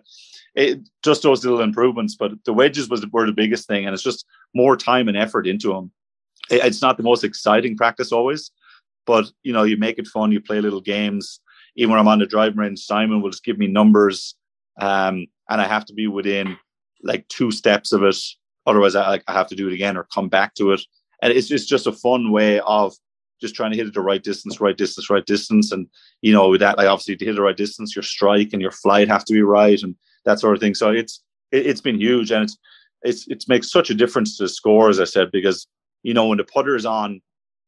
it, 0.54 0.80
just 1.04 1.22
those 1.22 1.44
little 1.44 1.60
improvements. 1.60 2.16
But 2.16 2.32
the 2.44 2.52
wedges 2.52 2.88
was 2.88 3.04
were 3.12 3.26
the 3.26 3.32
biggest 3.32 3.66
thing, 3.68 3.86
and 3.86 3.94
it's 3.94 4.02
just 4.02 4.26
more 4.54 4.76
time 4.76 5.08
and 5.08 5.16
effort 5.16 5.46
into 5.46 5.72
them. 5.72 5.90
It, 6.50 6.64
it's 6.64 6.82
not 6.82 6.96
the 6.96 7.02
most 7.02 7.24
exciting 7.24 7.76
practice 7.76 8.12
always, 8.12 8.50
but 9.06 9.30
you 9.42 9.52
know, 9.52 9.64
you 9.64 9.76
make 9.76 9.98
it 9.98 10.06
fun. 10.06 10.32
You 10.32 10.40
play 10.40 10.60
little 10.60 10.80
games. 10.80 11.40
Even 11.76 11.92
when 11.92 12.00
I'm 12.00 12.08
on 12.08 12.18
the 12.18 12.26
driving 12.26 12.58
range, 12.58 12.80
Simon 12.80 13.22
will 13.22 13.30
just 13.30 13.44
give 13.44 13.58
me 13.58 13.66
numbers, 13.68 14.34
um, 14.80 15.26
and 15.48 15.60
I 15.60 15.66
have 15.66 15.84
to 15.86 15.94
be 15.94 16.06
within 16.06 16.56
like 17.02 17.28
two 17.28 17.50
steps 17.50 17.92
of 17.92 18.02
it. 18.02 18.16
Otherwise, 18.66 18.96
I, 18.96 19.20
I 19.26 19.32
have 19.32 19.48
to 19.48 19.54
do 19.54 19.68
it 19.68 19.74
again 19.74 19.96
or 19.96 20.08
come 20.12 20.28
back 20.28 20.54
to 20.54 20.72
it. 20.72 20.80
And 21.22 21.32
it's, 21.32 21.50
it's 21.50 21.66
just 21.66 21.86
a 21.86 21.92
fun 21.92 22.30
way 22.30 22.60
of 22.60 22.94
just 23.40 23.54
trying 23.54 23.70
to 23.70 23.76
hit 23.76 23.86
it 23.86 23.94
the 23.94 24.00
right 24.00 24.22
distance, 24.22 24.60
right 24.60 24.76
distance, 24.76 25.10
right 25.10 25.24
distance. 25.24 25.72
And, 25.72 25.86
you 26.22 26.32
know, 26.32 26.56
that, 26.56 26.76
like 26.76 26.88
obviously 26.88 27.16
to 27.16 27.24
hit 27.24 27.36
the 27.36 27.42
right 27.42 27.56
distance, 27.56 27.94
your 27.94 28.02
strike 28.02 28.50
and 28.52 28.62
your 28.62 28.70
flight 28.70 29.08
have 29.08 29.24
to 29.26 29.32
be 29.32 29.42
right 29.42 29.80
and 29.82 29.94
that 30.24 30.40
sort 30.40 30.56
of 30.56 30.60
thing. 30.60 30.74
So 30.74 30.90
it's, 30.90 31.22
it, 31.52 31.66
has 31.66 31.80
been 31.80 32.00
huge 32.00 32.30
and 32.30 32.44
it's, 32.44 32.58
it's, 33.02 33.28
it 33.28 33.44
makes 33.48 33.70
such 33.70 33.90
a 33.90 33.94
difference 33.94 34.36
to 34.36 34.44
the 34.44 34.48
score, 34.48 34.88
as 34.88 35.00
I 35.00 35.04
said, 35.04 35.30
because, 35.30 35.66
you 36.02 36.14
know, 36.14 36.26
when 36.26 36.38
the 36.38 36.44
putter 36.44 36.74
is 36.74 36.86
on, 36.86 37.20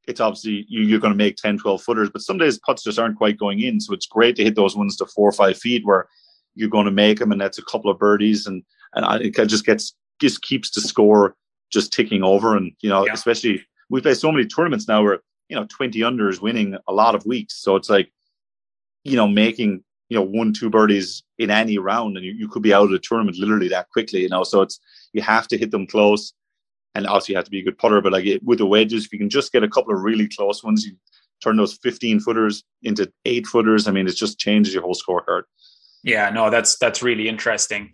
it's 0.08 0.20
obviously 0.20 0.66
you, 0.68 0.96
are 0.96 1.00
going 1.00 1.12
to 1.12 1.16
make 1.16 1.36
10, 1.36 1.58
12 1.58 1.82
footers, 1.82 2.10
but 2.10 2.22
some 2.22 2.38
days 2.38 2.58
putts 2.66 2.82
just 2.82 2.98
aren't 2.98 3.18
quite 3.18 3.38
going 3.38 3.60
in. 3.60 3.80
So 3.80 3.94
it's 3.94 4.06
great 4.06 4.34
to 4.36 4.44
hit 4.44 4.56
those 4.56 4.76
ones 4.76 4.96
to 4.96 5.06
four 5.06 5.28
or 5.28 5.32
five 5.32 5.56
feet 5.58 5.86
where 5.86 6.08
you're 6.54 6.68
going 6.68 6.86
to 6.86 6.90
make 6.90 7.18
them. 7.18 7.32
And 7.32 7.40
that's 7.40 7.58
a 7.58 7.64
couple 7.64 7.90
of 7.90 7.98
birdies. 7.98 8.46
And, 8.46 8.64
and 8.94 9.22
it 9.22 9.36
just 9.46 9.66
gets, 9.66 9.94
just 10.20 10.42
keeps 10.42 10.70
the 10.70 10.80
score 10.80 11.36
just 11.70 11.92
ticking 11.92 12.22
over. 12.22 12.56
And, 12.56 12.72
you 12.80 12.88
know, 12.88 13.06
yeah. 13.06 13.12
especially 13.12 13.64
we 13.90 14.00
play 14.00 14.14
so 14.14 14.32
many 14.32 14.46
tournaments 14.46 14.88
now 14.88 15.02
where 15.02 15.20
you 15.50 15.56
know 15.56 15.66
20 15.68 16.02
under 16.02 16.30
is 16.30 16.40
winning 16.40 16.78
a 16.88 16.92
lot 16.92 17.14
of 17.14 17.26
weeks 17.26 17.60
so 17.60 17.76
it's 17.76 17.90
like 17.90 18.10
you 19.04 19.16
know 19.16 19.28
making 19.28 19.82
you 20.08 20.16
know 20.16 20.22
one 20.22 20.54
two 20.54 20.70
birdies 20.70 21.22
in 21.38 21.50
any 21.50 21.76
round 21.76 22.16
and 22.16 22.24
you, 22.24 22.32
you 22.32 22.48
could 22.48 22.62
be 22.62 22.72
out 22.72 22.84
of 22.84 22.90
the 22.90 22.98
tournament 22.98 23.36
literally 23.36 23.68
that 23.68 23.90
quickly 23.90 24.22
you 24.22 24.28
know 24.28 24.44
so 24.44 24.62
it's 24.62 24.80
you 25.12 25.20
have 25.20 25.46
to 25.48 25.58
hit 25.58 25.70
them 25.70 25.86
close 25.86 26.32
and 26.94 27.06
also 27.06 27.30
you 27.30 27.36
have 27.36 27.44
to 27.44 27.50
be 27.50 27.60
a 27.60 27.64
good 27.64 27.78
putter 27.78 28.00
but 28.00 28.12
like 28.12 28.24
with 28.42 28.58
the 28.58 28.66
wedges 28.66 29.04
if 29.04 29.12
you 29.12 29.18
can 29.18 29.28
just 29.28 29.52
get 29.52 29.64
a 29.64 29.68
couple 29.68 29.92
of 29.92 30.02
really 30.02 30.28
close 30.28 30.64
ones 30.64 30.86
you 30.86 30.96
turn 31.42 31.56
those 31.56 31.78
15 31.82 32.20
footers 32.20 32.62
into 32.82 33.10
eight 33.24 33.46
footers 33.46 33.88
i 33.88 33.90
mean 33.90 34.06
it 34.06 34.14
just 34.14 34.38
changes 34.38 34.72
your 34.72 34.82
whole 34.82 34.94
scorecard 34.94 35.42
Yeah, 36.02 36.30
no, 36.30 36.50
that's 36.50 36.78
that's 36.78 37.02
really 37.02 37.28
interesting. 37.28 37.90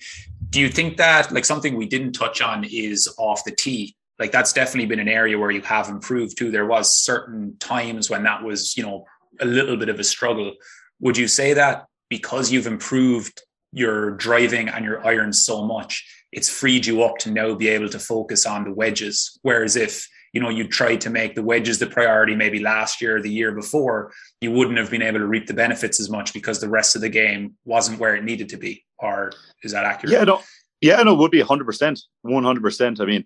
Do 0.57 0.63
you 0.63 0.71
think 0.71 0.97
that 0.97 1.31
like 1.33 1.45
something 1.45 1.77
we 1.77 1.85
didn't 1.85 2.15
touch 2.15 2.41
on 2.41 2.65
is 2.65 3.15
off 3.19 3.45
the 3.45 3.51
tee? 3.51 3.95
Like 4.19 4.33
that's 4.33 4.55
definitely 4.55 4.87
been 4.87 5.01
an 5.01 5.07
area 5.07 5.39
where 5.39 5.51
you 5.51 5.61
have 5.61 5.91
improved 5.91 6.39
too. 6.39 6.51
There 6.51 6.65
was 6.65 6.97
certain 6.97 7.59
times 7.59 8.09
when 8.09 8.23
that 8.23 8.43
was, 8.43 8.75
you 8.75 8.83
know, 8.83 9.05
a 9.39 9.45
little 9.45 9.77
bit 9.77 9.91
of 9.91 10.01
a 10.01 10.05
struggle. 10.05 10.55
Would 11.01 11.19
you 11.19 11.29
say 11.29 11.53
that 11.53 11.85
because 12.09 12.51
you've 12.51 12.67
improved 12.67 13.43
your 13.73 14.13
driving 14.13 14.71
and 14.71 14.83
your 14.83 15.07
irons 15.07 15.45
so 15.45 15.63
much, 15.63 16.03
it's 16.33 16.49
freed 16.49 16.87
you 16.87 17.03
up 17.03 17.19
to 17.19 17.31
now 17.31 17.55
be 17.55 17.69
able 17.69 17.91
to 17.91 17.99
focus 17.99 18.47
on 18.47 18.65
the 18.65 18.73
wedges? 18.73 19.39
Whereas 19.43 19.77
if 19.77 20.09
you 20.37 20.43
know 20.43 20.51
you 20.51 20.69
tried 20.69 21.01
to 21.01 21.09
make 21.09 21.35
the 21.35 21.43
wedges 21.43 21.79
the 21.79 21.87
priority 21.87 22.35
maybe 22.35 22.59
last 22.59 23.01
year 23.01 23.17
or 23.17 23.23
the 23.23 23.31
year 23.31 23.53
before, 23.53 24.13
you 24.43 24.51
wouldn't 24.53 24.77
have 24.77 24.91
been 24.91 25.01
able 25.01 25.19
to 25.19 25.27
reap 25.27 25.47
the 25.47 25.55
benefits 25.55 25.99
as 25.99 26.11
much 26.11 26.35
because 26.35 26.61
the 26.61 26.69
rest 26.69 26.95
of 26.95 27.01
the 27.01 27.09
game 27.09 27.55
wasn't 27.65 27.99
where 27.99 28.15
it 28.15 28.23
needed 28.23 28.51
to 28.51 28.59
be. 28.59 28.85
Or 28.99 29.33
is 29.63 29.73
that 29.73 29.87
accurate? 29.87 30.13
Yeah, 30.13 30.25
no, 30.25 30.43
yeah, 30.83 31.03
no, 31.03 31.15
it 31.15 31.19
would 31.21 31.31
be 31.31 31.41
hundred 31.41 31.65
percent, 31.65 32.03
one 32.21 32.45
hundred 32.45 32.63
percent. 32.63 33.01
I 33.01 33.07
mean, 33.07 33.25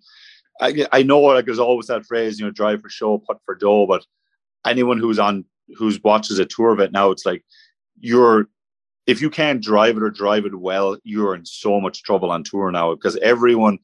I, 0.61 0.87
I 0.93 1.03
know 1.03 1.19
like 1.19 1.47
there's 1.47 1.59
always 1.59 1.89
that 1.89 2.07
phrase, 2.07 2.39
you 2.39 2.47
know, 2.47 2.53
drive 2.53 2.81
for 2.81 2.89
show, 2.89 3.19
putt 3.19 3.39
for 3.45 3.57
dough, 3.57 3.89
but 3.89 4.07
anyone 4.65 4.99
who's 4.99 5.19
on 5.19 5.45
who's 5.77 6.01
watches 6.05 6.39
a 6.39 6.47
tour 6.47 6.71
of 6.71 6.79
it 6.79 6.93
now, 6.93 7.11
it's 7.11 7.27
like 7.27 7.45
you're 7.99 8.47
if 9.09 9.21
you 9.21 9.31
can't 9.31 9.61
drive 9.61 9.97
it 9.97 10.03
or 10.05 10.11
drive 10.11 10.47
it 10.47 10.55
well, 10.55 10.97
you're 11.03 11.35
in 11.35 11.45
so 11.45 11.81
much 11.81 12.05
trouble 12.05 12.31
on 12.31 12.45
tour 12.45 12.71
now 12.71 12.95
because 12.95 13.17
everyone, 13.17 13.81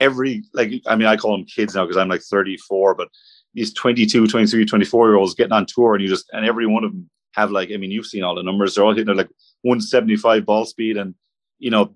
every 0.00 0.42
like 0.52 0.72
I 0.86 0.96
mean, 0.96 1.06
I 1.06 1.16
call 1.16 1.32
them 1.32 1.46
kids 1.46 1.74
now 1.74 1.84
because 1.84 1.96
I'm 1.96 2.08
like 2.08 2.22
34, 2.22 2.94
but 2.94 3.08
these 3.54 3.72
22, 3.74 4.26
23, 4.26 4.64
24 4.64 5.08
year 5.08 5.16
olds 5.16 5.34
getting 5.34 5.52
on 5.52 5.66
tour 5.66 5.94
and 5.94 6.02
you 6.02 6.08
just 6.08 6.26
and 6.32 6.44
every 6.44 6.66
one 6.66 6.84
of 6.84 6.92
them 6.92 7.08
have 7.34 7.50
like 7.50 7.70
I 7.72 7.76
mean, 7.76 7.90
you've 7.90 8.06
seen 8.06 8.24
all 8.24 8.34
the 8.34 8.42
numbers, 8.42 8.74
they're 8.74 8.84
all 8.84 8.94
hitting 8.94 9.14
like 9.14 9.30
175 9.62 10.44
ball 10.44 10.64
speed 10.64 10.96
and 10.96 11.14
you 11.58 11.70
know 11.70 11.94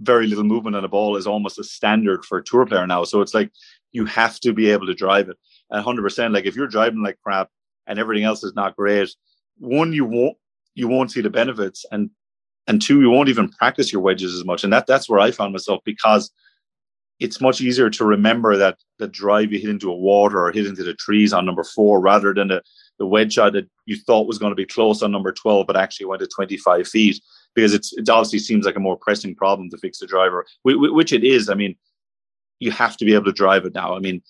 very 0.00 0.26
little 0.26 0.44
movement 0.44 0.76
on 0.76 0.84
a 0.84 0.88
ball 0.88 1.16
is 1.16 1.26
almost 1.26 1.58
a 1.58 1.64
standard 1.64 2.24
for 2.24 2.38
a 2.38 2.44
tour 2.44 2.66
player 2.66 2.86
now. 2.86 3.04
So 3.04 3.20
it's 3.20 3.34
like 3.34 3.50
you 3.92 4.04
have 4.06 4.40
to 4.40 4.52
be 4.52 4.70
able 4.70 4.86
to 4.86 4.94
drive 4.94 5.28
it. 5.28 5.36
And 5.70 5.84
100%, 5.84 6.34
like 6.34 6.46
if 6.46 6.56
you're 6.56 6.66
driving 6.66 7.02
like 7.02 7.18
crap 7.22 7.48
and 7.86 7.98
everything 7.98 8.24
else 8.24 8.42
is 8.42 8.54
not 8.54 8.76
great, 8.76 9.08
one, 9.58 9.92
you 9.92 10.04
won't 10.04 10.36
you 10.74 10.88
won't 10.88 11.12
see 11.12 11.20
the 11.20 11.30
benefits, 11.30 11.84
and 11.92 12.10
and 12.66 12.82
two, 12.82 13.00
you 13.00 13.10
won't 13.10 13.28
even 13.28 13.48
practice 13.48 13.92
your 13.92 14.02
wedges 14.02 14.34
as 14.34 14.44
much. 14.44 14.64
And 14.64 14.72
that 14.72 14.86
that's 14.86 15.08
where 15.08 15.20
I 15.20 15.30
found 15.30 15.52
myself 15.52 15.80
because 15.84 16.30
it's 17.20 17.40
much 17.40 17.60
easier 17.60 17.90
to 17.90 18.04
remember 18.04 18.56
that 18.56 18.78
the 18.98 19.06
drive 19.06 19.52
you 19.52 19.58
hit 19.58 19.70
into 19.70 19.90
a 19.90 19.96
water 19.96 20.44
or 20.44 20.52
hit 20.52 20.66
into 20.66 20.82
the 20.82 20.94
trees 20.94 21.32
on 21.32 21.46
number 21.46 21.64
four 21.64 22.00
rather 22.00 22.34
than 22.34 22.48
the, 22.48 22.62
the 22.98 23.06
wedge 23.06 23.34
shot 23.34 23.52
that 23.52 23.68
you 23.86 23.96
thought 23.96 24.26
was 24.26 24.38
going 24.38 24.50
to 24.50 24.56
be 24.56 24.66
close 24.66 25.02
on 25.02 25.12
number 25.12 25.32
12 25.32 25.66
but 25.66 25.76
actually 25.76 26.06
went 26.06 26.20
to 26.20 26.26
25 26.26 26.88
feet 26.88 27.20
because 27.54 27.72
it's 27.72 27.92
it 27.92 28.08
obviously 28.08 28.38
seems 28.38 28.66
like 28.66 28.76
a 28.76 28.80
more 28.80 28.96
pressing 28.96 29.34
problem 29.34 29.70
to 29.70 29.78
fix 29.78 29.98
the 29.98 30.06
driver, 30.06 30.46
which 30.64 31.12
it 31.12 31.24
is. 31.24 31.48
I 31.48 31.54
mean, 31.54 31.76
you 32.58 32.70
have 32.72 32.96
to 32.96 33.04
be 33.04 33.14
able 33.14 33.26
to 33.26 33.32
drive 33.32 33.64
it 33.64 33.74
now. 33.74 33.94
I 33.94 34.00
mean, 34.00 34.22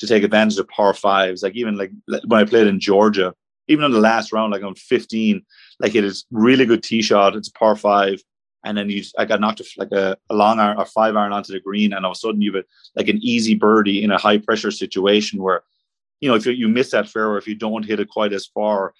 to 0.00 0.06
take 0.06 0.24
advantage 0.24 0.58
of 0.58 0.68
par 0.68 0.94
fives, 0.94 1.42
like 1.42 1.54
even 1.54 1.76
like 1.76 1.92
when 2.26 2.40
I 2.40 2.44
played 2.44 2.66
in 2.66 2.80
Georgia, 2.80 3.34
even 3.68 3.84
on 3.84 3.92
the 3.92 4.00
last 4.00 4.32
round, 4.32 4.52
like 4.52 4.64
on 4.64 4.74
15, 4.74 5.42
like 5.80 5.94
it 5.94 6.04
is 6.04 6.26
really 6.30 6.66
good 6.66 6.82
tee 6.82 7.02
shot. 7.02 7.36
It's 7.36 7.48
a 7.48 7.52
par 7.52 7.76
five. 7.76 8.20
And 8.64 8.76
then 8.76 8.88
you, 8.88 9.02
I 9.18 9.24
got 9.24 9.40
knocked 9.40 9.60
a, 9.60 9.64
like 9.76 9.92
a, 9.92 10.16
a 10.30 10.34
long 10.34 10.60
iron 10.60 10.78
or 10.78 10.86
five 10.86 11.16
iron 11.16 11.32
onto 11.32 11.52
the 11.52 11.60
green, 11.60 11.92
and 11.92 12.04
all 12.04 12.12
of 12.12 12.16
a 12.16 12.18
sudden 12.18 12.40
you've 12.40 12.54
a, 12.54 12.64
like 12.94 13.08
an 13.08 13.18
easy 13.22 13.54
birdie 13.54 14.02
in 14.02 14.10
a 14.10 14.18
high 14.18 14.38
pressure 14.38 14.70
situation 14.70 15.42
where, 15.42 15.62
you 16.20 16.28
know, 16.28 16.36
if 16.36 16.46
you, 16.46 16.52
you 16.52 16.68
miss 16.68 16.90
that 16.92 17.08
fairway, 17.08 17.38
if 17.38 17.48
you 17.48 17.56
don't 17.56 17.84
hit 17.84 17.98
it 17.98 18.08
quite 18.08 18.32
as 18.32 18.46
far, 18.46 18.94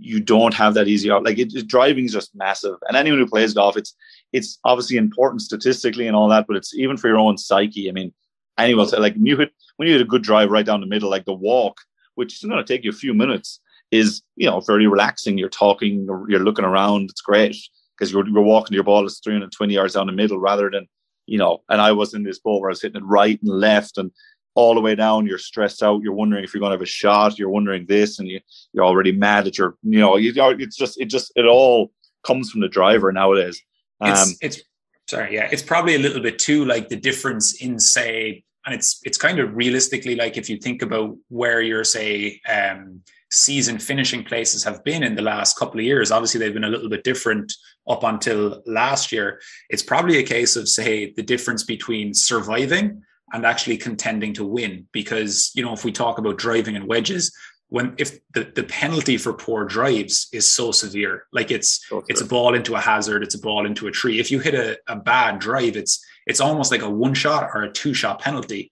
you 0.00 0.20
don't 0.20 0.54
have 0.54 0.74
that 0.74 0.86
easy 0.86 1.10
out. 1.10 1.24
Like 1.24 1.38
it, 1.38 1.52
it, 1.54 1.66
driving 1.66 2.04
is 2.04 2.12
just 2.12 2.34
massive. 2.34 2.76
And 2.86 2.96
anyone 2.96 3.18
who 3.18 3.26
plays 3.26 3.54
golf, 3.54 3.76
it's 3.76 3.94
it's 4.32 4.58
obviously 4.64 4.96
important 4.96 5.42
statistically 5.42 6.06
and 6.06 6.14
all 6.14 6.28
that, 6.28 6.46
but 6.46 6.56
it's 6.56 6.74
even 6.74 6.96
for 6.96 7.08
your 7.08 7.18
own 7.18 7.36
psyche. 7.36 7.88
I 7.88 7.92
mean, 7.92 8.12
anyone 8.58 8.86
say 8.86 8.98
like 8.98 9.14
when 9.14 9.26
you 9.26 9.36
hit 9.36 9.50
when 9.76 9.88
you 9.88 9.94
hit 9.94 10.02
a 10.02 10.08
good 10.08 10.22
drive 10.22 10.50
right 10.50 10.64
down 10.64 10.80
the 10.80 10.86
middle, 10.86 11.10
like 11.10 11.24
the 11.24 11.32
walk, 11.32 11.78
which 12.14 12.34
is 12.34 12.48
going 12.48 12.64
to 12.64 12.72
take 12.72 12.84
you 12.84 12.90
a 12.90 12.94
few 12.94 13.14
minutes, 13.14 13.60
is 13.90 14.22
you 14.36 14.48
know 14.48 14.60
very 14.60 14.86
relaxing. 14.86 15.38
You're 15.38 15.48
talking, 15.48 16.06
you're 16.28 16.44
looking 16.44 16.64
around. 16.64 17.10
It's 17.10 17.20
great 17.20 17.56
because 17.98 18.12
you're 18.12 18.26
you're 18.28 18.42
walking 18.42 18.74
your 18.74 18.84
ball 18.84 19.04
is 19.04 19.20
320 19.24 19.74
yards 19.74 19.94
down 19.94 20.06
the 20.06 20.12
middle 20.12 20.38
rather 20.38 20.70
than 20.70 20.86
you 21.26 21.38
know. 21.38 21.62
And 21.68 21.80
I 21.80 21.92
was 21.92 22.14
in 22.14 22.22
this 22.22 22.38
ball 22.38 22.60
where 22.60 22.70
I 22.70 22.72
was 22.72 22.82
hitting 22.82 23.00
it 23.00 23.04
right 23.04 23.40
and 23.42 23.50
left 23.50 23.98
and 23.98 24.12
all 24.58 24.74
the 24.74 24.80
way 24.80 24.96
down. 24.96 25.24
You're 25.24 25.38
stressed 25.38 25.84
out. 25.84 26.02
You're 26.02 26.14
wondering 26.14 26.42
if 26.42 26.52
you're 26.52 26.60
going 26.60 26.70
to 26.70 26.74
have 26.74 26.82
a 26.82 26.86
shot. 26.86 27.38
You're 27.38 27.48
wondering 27.48 27.86
this, 27.86 28.18
and 28.18 28.26
you, 28.26 28.40
you're 28.72 28.84
already 28.84 29.12
mad 29.12 29.44
that 29.44 29.56
you're, 29.56 29.76
you 29.84 30.00
know, 30.00 30.16
you, 30.16 30.32
it's 30.36 30.76
just, 30.76 31.00
it 31.00 31.06
just, 31.06 31.30
it 31.36 31.44
all 31.44 31.92
comes 32.24 32.50
from 32.50 32.60
the 32.60 32.68
driver 32.68 33.12
nowadays. 33.12 33.62
Um, 34.00 34.10
it's, 34.10 34.36
it's, 34.40 34.62
sorry, 35.06 35.34
yeah, 35.34 35.48
it's 35.52 35.62
probably 35.62 35.94
a 35.94 35.98
little 36.00 36.20
bit 36.20 36.40
too 36.40 36.64
like 36.64 36.88
the 36.88 36.96
difference 36.96 37.62
in 37.62 37.78
say, 37.78 38.42
and 38.66 38.74
it's, 38.74 39.00
it's 39.04 39.16
kind 39.16 39.38
of 39.38 39.54
realistically 39.54 40.16
like 40.16 40.36
if 40.36 40.50
you 40.50 40.56
think 40.56 40.82
about 40.82 41.16
where 41.28 41.60
you're 41.62 41.84
say, 41.84 42.40
um, 42.48 43.02
season 43.30 43.78
finishing 43.78 44.24
places 44.24 44.64
have 44.64 44.82
been 44.84 45.02
in 45.02 45.14
the 45.14 45.22
last 45.22 45.58
couple 45.58 45.78
of 45.78 45.86
years. 45.86 46.10
Obviously, 46.10 46.40
they've 46.40 46.54
been 46.54 46.64
a 46.64 46.68
little 46.68 46.88
bit 46.88 47.04
different 47.04 47.52
up 47.88 48.02
until 48.04 48.62
last 48.66 49.12
year. 49.12 49.40
It's 49.68 49.82
probably 49.82 50.18
a 50.18 50.22
case 50.22 50.56
of 50.56 50.68
say 50.68 51.12
the 51.12 51.22
difference 51.22 51.64
between 51.64 52.14
surviving 52.14 53.02
and 53.32 53.44
actually 53.44 53.76
contending 53.76 54.32
to 54.34 54.44
win. 54.44 54.86
Because, 54.92 55.50
you 55.54 55.62
know, 55.62 55.72
if 55.72 55.84
we 55.84 55.92
talk 55.92 56.18
about 56.18 56.38
driving 56.38 56.76
and 56.76 56.86
wedges, 56.86 57.34
when 57.68 57.94
if 57.98 58.18
the, 58.32 58.50
the 58.54 58.64
penalty 58.64 59.18
for 59.18 59.34
poor 59.34 59.66
drives 59.66 60.28
is 60.32 60.50
so 60.50 60.72
severe, 60.72 61.24
like 61.32 61.50
it's 61.50 61.84
okay. 61.92 62.06
it's 62.08 62.22
a 62.22 62.26
ball 62.26 62.54
into 62.54 62.74
a 62.74 62.80
hazard, 62.80 63.22
it's 63.22 63.34
a 63.34 63.40
ball 63.40 63.66
into 63.66 63.88
a 63.88 63.90
tree. 63.90 64.18
If 64.18 64.30
you 64.30 64.38
hit 64.38 64.54
a, 64.54 64.78
a 64.88 64.96
bad 64.96 65.38
drive, 65.38 65.76
it's 65.76 66.02
it's 66.26 66.40
almost 66.40 66.72
like 66.72 66.82
a 66.82 66.88
one 66.88 67.12
shot 67.12 67.50
or 67.52 67.64
a 67.64 67.72
two 67.72 67.92
shot 67.92 68.22
penalty. 68.22 68.70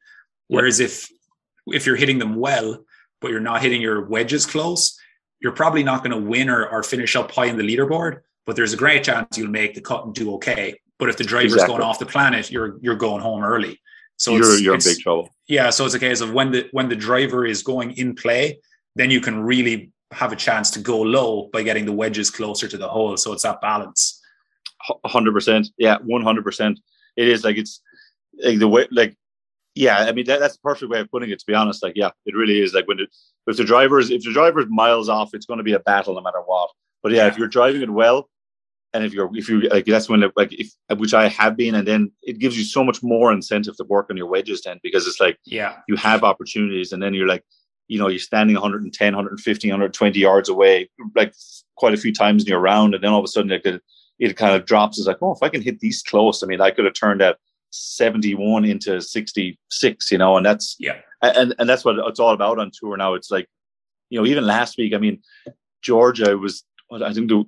Whereas 0.49 0.81
if 0.81 1.11
if 1.67 1.85
you're 1.85 1.97
hitting 1.97 2.19
them 2.19 2.37
well, 2.37 2.86
but 3.21 3.31
you're 3.31 3.41
not 3.41 3.63
hitting 3.63 3.81
your 3.81 4.07
wedges 4.07 4.47
close, 4.47 4.99
you're 5.41 5.53
probably 5.53 5.83
not 5.83 6.03
going 6.03 6.11
to 6.11 6.29
win 6.29 6.49
or, 6.49 6.67
or 6.67 6.83
finish 6.83 7.17
up 7.17 7.31
high 7.31 7.47
in 7.47 7.57
the 7.57 7.63
leaderboard. 7.63 8.21
But 8.47 8.57
there's 8.57 8.73
a 8.73 8.77
great 8.77 9.05
chance 9.05 9.37
you'll 9.37 9.51
make 9.51 9.75
the 9.75 9.81
cut 9.81 10.05
and 10.05 10.15
do 10.15 10.35
okay. 10.35 10.79
But 10.99 11.09
if 11.09 11.17
the 11.17 11.25
driver's 11.25 11.55
exactly. 11.55 11.75
going 11.75 11.83
off 11.83 11.99
the 11.99 12.07
planet, 12.07 12.51
you're 12.51 12.79
you're 12.81 12.97
going 12.97 13.21
home 13.21 13.43
early. 13.43 13.81
So 14.17 14.37
you're 14.37 14.59
you're 14.59 14.75
in 14.75 14.81
big 14.83 14.99
trouble. 14.99 15.29
Yeah, 15.47 15.71
so 15.71 15.85
it's 15.85 15.95
a 15.95 15.99
case 15.99 16.21
of 16.21 16.33
when 16.33 16.53
the 16.53 16.69
when 16.73 16.89
the 16.89 16.97
driver 16.97 17.45
is 17.45 17.63
going 17.63 17.93
in 17.93 18.15
play, 18.15 18.61
then 18.95 19.11
you 19.11 19.21
can 19.21 19.41
really 19.41 19.93
have 20.13 20.33
a 20.33 20.37
chance 20.37 20.71
to 20.71 20.81
go 20.81 21.01
low 21.01 21.51
by 21.53 21.63
getting 21.63 21.85
the 21.85 21.93
wedges 21.93 22.31
closer 22.31 22.69
to 22.69 22.79
the 22.79 22.89
hole. 22.89 23.17
So 23.17 23.33
it's 23.33 23.43
that 23.43 23.61
balance. 23.61 24.23
Hundred 25.05 25.33
percent, 25.33 25.69
yeah, 25.77 25.99
one 26.05 26.23
hundred 26.23 26.45
percent. 26.45 26.79
It 27.17 27.29
is 27.29 27.45
like 27.45 27.57
it's 27.57 27.81
like 28.43 28.59
the 28.59 28.69
way 28.69 28.87
like 28.91 29.17
yeah. 29.77 29.99
I 29.99 30.13
mean 30.13 30.27
that, 30.27 30.41
that's 30.41 30.57
the 30.57 30.63
perfect 30.63 30.91
way 30.91 31.01
of 31.01 31.11
putting 31.11 31.31
it. 31.31 31.39
To 31.39 31.47
be 31.47 31.55
honest, 31.55 31.83
like 31.83 31.95
yeah, 31.97 32.11
it 32.25 32.35
really 32.35 32.61
is. 32.61 32.75
Like 32.75 32.89
when 32.89 33.01
it, 33.01 33.09
if 33.47 33.57
the 33.57 33.65
driver's 33.65 34.11
if 34.11 34.25
the 34.25 34.33
driver's 34.33 34.67
miles 34.69 35.09
off, 35.09 35.35
it's 35.35 35.47
going 35.47 35.59
to 35.59 35.65
be 35.65 35.75
a 35.75 35.81
battle 35.81 36.15
no 36.15 36.21
matter 36.21 36.43
what. 36.45 36.71
But 37.03 37.13
yeah, 37.13 37.19
yeah. 37.19 37.29
if 37.29 37.39
you're 37.39 37.49
driving 37.49 37.83
it 37.83 37.91
well, 37.91 38.29
and 38.97 39.05
if 39.05 39.13
you're 39.13 39.31
if 39.35 39.49
you 39.49 39.61
like 39.69 39.85
that's 39.85 40.09
when 40.09 40.25
like 40.37 40.53
if 40.53 40.73
which 40.99 41.15
I 41.15 41.29
have 41.29 41.57
been 41.57 41.75
and 41.75 41.87
then 41.87 42.11
it 42.23 42.39
gives 42.39 42.57
you 42.57 42.65
so 42.65 42.83
much 42.83 43.03
more 43.03 43.31
incentive 43.31 43.77
to 43.77 43.85
work 43.85 44.07
on 44.11 44.17
your 44.17 44.27
wedges 44.27 44.63
then 44.63 44.81
because 44.83 45.07
it's 45.07 45.21
like 45.21 45.39
yeah 45.45 45.77
you 45.87 45.97
have 45.97 46.25
opportunities 46.25 46.93
and 46.93 47.03
then 47.03 47.13
you're 47.13 47.29
like 47.29 47.45
you 47.89 47.99
know 47.99 48.09
you're 48.09 48.19
standing 48.19 48.55
110 48.55 49.15
150 49.15 49.69
120 49.69 50.19
yards 50.19 50.49
away 50.49 50.89
like 51.15 51.35
quite 51.77 51.95
a 51.95 51.99
few 51.99 52.13
times 52.13 52.43
in 52.43 52.49
your 52.49 52.61
round 52.61 52.95
and 52.95 53.05
then 53.05 53.11
all 53.11 53.19
of 53.19 53.25
a 53.25 53.29
sudden 53.29 53.51
like 53.51 53.67
it, 53.67 53.83
it 54.19 54.37
kind 54.37 54.57
of 54.57 54.65
drops 54.65 54.99
it's 54.99 55.07
like 55.07 55.19
oh 55.21 55.33
if 55.33 55.43
I 55.43 55.51
can 55.51 55.63
hit 55.63 55.81
these 55.81 56.03
close 56.03 56.43
I 56.43 56.47
mean 56.47 56.63
I 56.63 56.71
could 56.71 56.87
have 56.87 56.95
turned 56.95 57.21
that 57.21 57.37
71 57.77 58.65
into 58.65 59.01
66 59.01 60.11
you 60.13 60.19
know 60.19 60.37
and 60.37 60.47
that's 60.47 60.77
yeah 60.79 60.97
and 61.23 61.55
and 61.59 61.69
that's 61.69 61.85
what 61.85 61.99
it's 62.09 62.21
all 62.21 62.33
about 62.33 62.59
on 62.59 62.71
tour 62.73 62.97
now 62.97 63.15
it's 63.15 63.31
like 63.31 63.47
you 64.11 64.19
know 64.19 64.27
even 64.27 64.47
last 64.47 64.79
week 64.79 64.95
I 64.95 64.99
mean 64.99 65.21
Georgia 65.83 66.37
was 66.37 66.65
I 66.93 67.13
think 67.13 67.29
the 67.29 67.45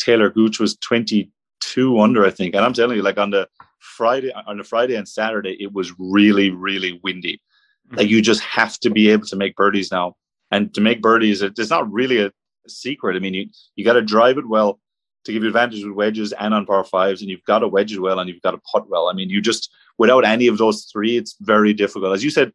Talor 0.00 0.32
Gooch 0.32 0.58
was 0.58 0.76
22 0.76 2.00
under, 2.00 2.24
I 2.24 2.30
think. 2.30 2.54
And 2.54 2.64
I'm 2.64 2.72
telling 2.72 2.96
you, 2.96 3.02
like 3.02 3.18
on 3.18 3.30
the 3.30 3.48
Friday, 3.78 4.32
on 4.32 4.56
the 4.56 4.64
Friday 4.64 4.94
and 4.94 5.08
Saturday, 5.08 5.56
it 5.60 5.72
was 5.72 5.92
really, 5.98 6.50
really 6.50 6.98
windy. 7.04 7.40
Mm-hmm. 7.88 7.98
Like 7.98 8.08
you 8.08 8.22
just 8.22 8.42
have 8.42 8.78
to 8.80 8.90
be 8.90 9.10
able 9.10 9.26
to 9.26 9.36
make 9.36 9.54
birdies 9.56 9.92
now. 9.92 10.14
And 10.50 10.74
to 10.74 10.80
make 10.80 11.00
birdies, 11.00 11.42
it's 11.42 11.70
not 11.70 11.90
really 11.92 12.20
a, 12.20 12.32
secret. 12.68 13.16
I 13.16 13.20
mean, 13.20 13.34
you, 13.34 13.46
you 13.74 13.84
got 13.84 13.94
to 13.94 14.02
drive 14.02 14.36
it 14.36 14.46
well 14.46 14.78
to 15.24 15.32
give 15.32 15.42
you 15.42 15.48
advantage 15.48 15.84
with 15.84 15.94
wedges 15.94 16.32
and 16.32 16.54
on 16.54 16.66
par 16.66 16.84
fives, 16.84 17.20
and 17.20 17.30
you've 17.30 17.44
got 17.44 17.60
to 17.60 17.68
wedge 17.68 17.96
well 17.98 18.18
and 18.18 18.28
you've 18.28 18.42
got 18.42 18.52
to 18.52 18.58
putt 18.58 18.88
well. 18.88 19.08
I 19.08 19.12
mean, 19.12 19.30
you 19.30 19.40
just 19.40 19.70
without 19.98 20.24
any 20.24 20.46
of 20.46 20.58
those 20.58 20.84
three, 20.84 21.16
it's 21.16 21.36
very 21.40 21.72
difficult. 21.72 22.14
As 22.14 22.24
you 22.24 22.30
said, 22.30 22.52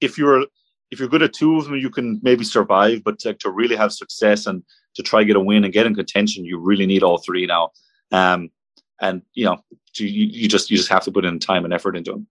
if 0.00 0.16
you're 0.18 0.46
if 0.90 0.98
you're 0.98 1.08
good 1.08 1.22
at 1.22 1.32
two 1.32 1.56
of 1.56 1.64
them, 1.64 1.76
you 1.76 1.90
can 1.90 2.20
maybe 2.22 2.44
survive, 2.44 3.02
but 3.02 3.18
to, 3.20 3.34
to 3.34 3.50
really 3.50 3.76
have 3.76 3.92
success 3.92 4.46
and 4.46 4.62
to 4.94 5.02
try 5.02 5.24
get 5.24 5.36
a 5.36 5.40
win 5.40 5.64
and 5.64 5.72
get 5.72 5.86
in 5.86 5.94
contention, 5.94 6.44
you 6.44 6.58
really 6.58 6.86
need 6.86 7.02
all 7.02 7.18
three 7.18 7.46
now. 7.46 7.70
Um, 8.12 8.50
and 9.00 9.22
you 9.34 9.44
know, 9.44 9.58
you, 9.96 10.06
you 10.06 10.48
just 10.48 10.70
you 10.70 10.76
just 10.76 10.88
have 10.88 11.04
to 11.04 11.12
put 11.12 11.24
in 11.24 11.38
time 11.38 11.64
and 11.64 11.74
effort 11.74 11.96
into 11.96 12.12
them. 12.12 12.26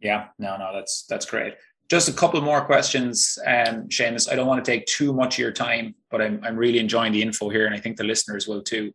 Yeah, 0.00 0.28
no, 0.38 0.56
no, 0.56 0.72
that's 0.72 1.04
that's 1.08 1.26
great. 1.26 1.54
Just 1.88 2.08
a 2.08 2.12
couple 2.12 2.40
more 2.40 2.64
questions, 2.64 3.38
um, 3.46 3.88
Seamus. 3.88 4.30
I 4.30 4.34
don't 4.34 4.48
want 4.48 4.64
to 4.64 4.70
take 4.70 4.86
too 4.86 5.12
much 5.12 5.36
of 5.36 5.38
your 5.38 5.52
time, 5.52 5.94
but 6.10 6.20
I'm 6.20 6.40
I'm 6.42 6.56
really 6.56 6.80
enjoying 6.80 7.12
the 7.12 7.22
info 7.22 7.48
here, 7.48 7.66
and 7.66 7.74
I 7.74 7.78
think 7.78 7.96
the 7.96 8.04
listeners 8.04 8.48
will 8.48 8.62
too. 8.62 8.92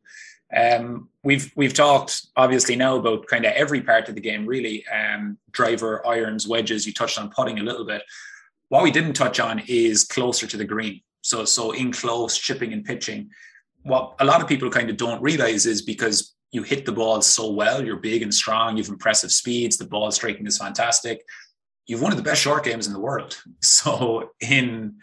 Um, 0.53 1.07
we've 1.23 1.51
we've 1.55 1.73
talked 1.73 2.27
obviously 2.35 2.75
now 2.75 2.97
about 2.97 3.27
kind 3.27 3.45
of 3.45 3.53
every 3.53 3.81
part 3.81 4.09
of 4.09 4.15
the 4.15 4.21
game, 4.21 4.45
really. 4.45 4.85
Um, 4.87 5.37
driver, 5.51 6.05
irons, 6.05 6.47
wedges. 6.47 6.85
You 6.85 6.93
touched 6.93 7.17
on 7.17 7.29
putting 7.29 7.59
a 7.59 7.63
little 7.63 7.85
bit. 7.85 8.03
What 8.67 8.83
we 8.83 8.91
didn't 8.91 9.13
touch 9.13 9.39
on 9.39 9.59
is 9.67 10.03
closer 10.03 10.47
to 10.47 10.57
the 10.57 10.65
green. 10.65 11.01
So 11.21 11.45
so 11.45 11.71
in 11.71 11.91
close, 11.93 12.37
chipping 12.37 12.73
and 12.73 12.83
pitching. 12.83 13.29
What 13.83 14.15
a 14.19 14.25
lot 14.25 14.41
of 14.41 14.47
people 14.47 14.69
kind 14.69 14.89
of 14.89 14.97
don't 14.97 15.21
realize 15.21 15.65
is 15.65 15.81
because 15.81 16.35
you 16.51 16.63
hit 16.63 16.85
the 16.85 16.91
ball 16.91 17.21
so 17.21 17.51
well, 17.51 17.83
you're 17.83 17.95
big 17.95 18.21
and 18.21 18.33
strong, 18.33 18.75
you've 18.75 18.89
impressive 18.89 19.31
speeds, 19.31 19.77
the 19.77 19.85
ball 19.85 20.11
striking 20.11 20.45
is 20.45 20.57
fantastic. 20.57 21.23
You've 21.87 22.01
one 22.01 22.11
of 22.11 22.17
the 22.17 22.23
best 22.23 22.41
short 22.41 22.63
games 22.63 22.87
in 22.87 22.93
the 22.93 22.99
world. 22.99 23.41
So 23.61 24.31
in 24.39 24.95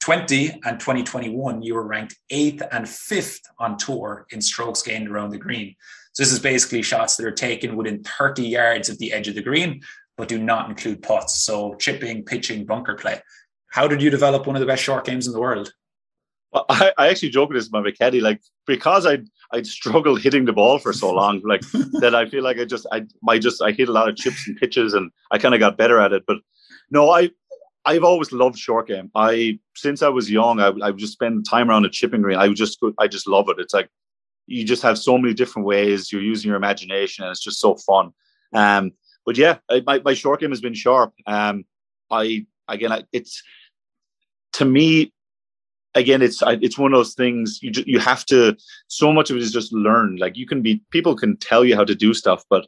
20 0.00 0.60
and 0.64 0.78
2021, 0.78 1.62
you 1.62 1.74
were 1.74 1.86
ranked 1.86 2.16
eighth 2.30 2.62
and 2.70 2.88
fifth 2.88 3.40
on 3.58 3.76
tour 3.76 4.26
in 4.30 4.40
strokes 4.40 4.82
gained 4.82 5.08
around 5.08 5.30
the 5.30 5.38
green. 5.38 5.74
So 6.12 6.22
this 6.22 6.32
is 6.32 6.38
basically 6.38 6.82
shots 6.82 7.16
that 7.16 7.26
are 7.26 7.32
taken 7.32 7.76
within 7.76 8.02
30 8.02 8.42
yards 8.42 8.88
of 8.88 8.98
the 8.98 9.12
edge 9.12 9.28
of 9.28 9.34
the 9.34 9.42
green, 9.42 9.82
but 10.16 10.28
do 10.28 10.38
not 10.38 10.68
include 10.70 11.02
putts. 11.02 11.42
So 11.42 11.74
chipping, 11.74 12.24
pitching, 12.24 12.64
bunker 12.64 12.94
play. 12.94 13.20
How 13.68 13.88
did 13.88 14.00
you 14.00 14.10
develop 14.10 14.46
one 14.46 14.56
of 14.56 14.60
the 14.60 14.66
best 14.66 14.82
short 14.82 15.04
games 15.04 15.26
in 15.26 15.32
the 15.32 15.40
world? 15.40 15.72
Well, 16.52 16.64
I, 16.68 16.92
I 16.96 17.08
actually 17.08 17.30
joke 17.30 17.50
with 17.50 17.58
this 17.58 17.68
with 17.70 17.84
my 17.84 17.90
caddy, 17.90 18.20
like 18.20 18.40
because 18.66 19.06
I 19.06 19.18
I 19.52 19.62
struggled 19.62 20.20
hitting 20.20 20.44
the 20.44 20.52
ball 20.52 20.78
for 20.78 20.92
so 20.92 21.12
long, 21.12 21.40
like 21.44 21.60
that 22.00 22.14
I 22.14 22.28
feel 22.28 22.42
like 22.42 22.58
I 22.58 22.64
just 22.64 22.86
I 22.92 23.06
I 23.28 23.38
just 23.38 23.62
I 23.62 23.72
hit 23.72 23.88
a 23.88 23.92
lot 23.92 24.08
of 24.08 24.16
chips 24.16 24.46
and 24.46 24.56
pitches 24.56 24.94
and 24.94 25.10
I 25.30 25.38
kind 25.38 25.54
of 25.54 25.60
got 25.60 25.78
better 25.78 25.98
at 26.00 26.12
it. 26.12 26.24
But 26.26 26.38
no, 26.90 27.10
I 27.10 27.30
I've 27.84 28.04
always 28.04 28.32
loved 28.32 28.58
short 28.58 28.88
game. 28.88 29.10
I 29.14 29.58
since 29.76 30.02
I 30.02 30.08
was 30.08 30.30
young, 30.30 30.60
I, 30.60 30.68
I 30.82 30.90
would 30.90 30.98
just 30.98 31.12
spend 31.12 31.46
time 31.48 31.70
around 31.70 31.84
a 31.84 31.90
chipping 31.90 32.22
green. 32.22 32.38
I 32.38 32.48
would 32.48 32.56
just 32.56 32.78
I 32.98 33.06
just 33.06 33.28
love 33.28 33.48
it. 33.48 33.58
It's 33.58 33.74
like 33.74 33.88
you 34.46 34.64
just 34.64 34.82
have 34.82 34.98
so 34.98 35.16
many 35.18 35.34
different 35.34 35.66
ways. 35.66 36.10
You're 36.10 36.22
using 36.22 36.48
your 36.48 36.56
imagination, 36.56 37.24
and 37.24 37.30
it's 37.30 37.42
just 37.42 37.60
so 37.60 37.76
fun. 37.76 38.12
Um, 38.52 38.92
but 39.24 39.36
yeah, 39.36 39.58
I, 39.70 39.82
my 39.86 40.00
my 40.00 40.14
short 40.14 40.40
game 40.40 40.50
has 40.50 40.60
been 40.60 40.74
sharp. 40.74 41.12
Um, 41.26 41.64
I 42.10 42.46
again, 42.68 42.92
I, 42.92 43.04
it's 43.12 43.42
to 44.54 44.64
me 44.64 45.12
again, 45.96 46.22
it's 46.22 46.42
it's 46.46 46.78
one 46.78 46.92
of 46.92 46.98
those 46.98 47.14
things 47.14 47.58
you 47.62 47.72
you 47.86 47.98
have 47.98 48.24
to. 48.26 48.56
So 48.86 49.12
much 49.12 49.30
of 49.30 49.36
it 49.36 49.42
is 49.42 49.52
just 49.52 49.72
learned. 49.72 50.20
Like 50.20 50.36
you 50.36 50.46
can 50.46 50.62
be 50.62 50.82
people 50.90 51.16
can 51.16 51.36
tell 51.36 51.64
you 51.64 51.74
how 51.74 51.84
to 51.84 51.94
do 51.94 52.14
stuff, 52.14 52.44
but 52.48 52.66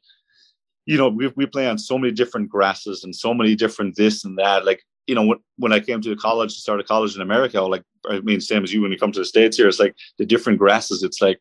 you 0.86 0.96
know 0.96 1.08
we 1.08 1.28
we 1.36 1.46
play 1.46 1.68
on 1.68 1.78
so 1.78 1.98
many 1.98 2.12
different 2.12 2.48
grasses 2.48 3.04
and 3.04 3.14
so 3.14 3.32
many 3.32 3.54
different 3.54 3.94
this 3.96 4.24
and 4.24 4.36
that. 4.38 4.64
Like 4.64 4.82
you 5.08 5.14
know, 5.14 5.24
when, 5.24 5.38
when 5.56 5.72
I 5.72 5.80
came 5.80 6.00
to 6.02 6.10
the 6.10 6.16
college, 6.16 6.54
to 6.54 6.60
start 6.60 6.80
a 6.80 6.84
college 6.84 7.16
in 7.16 7.22
America, 7.22 7.60
like, 7.62 7.82
I 8.08 8.20
mean, 8.20 8.40
same 8.40 8.62
as 8.62 8.72
you 8.72 8.82
when 8.82 8.92
you 8.92 8.98
come 8.98 9.10
to 9.12 9.20
the 9.20 9.24
States 9.24 9.56
here, 9.56 9.66
it's 9.66 9.80
like 9.80 9.96
the 10.18 10.26
different 10.26 10.58
grasses. 10.58 11.02
It's 11.02 11.20
like, 11.20 11.40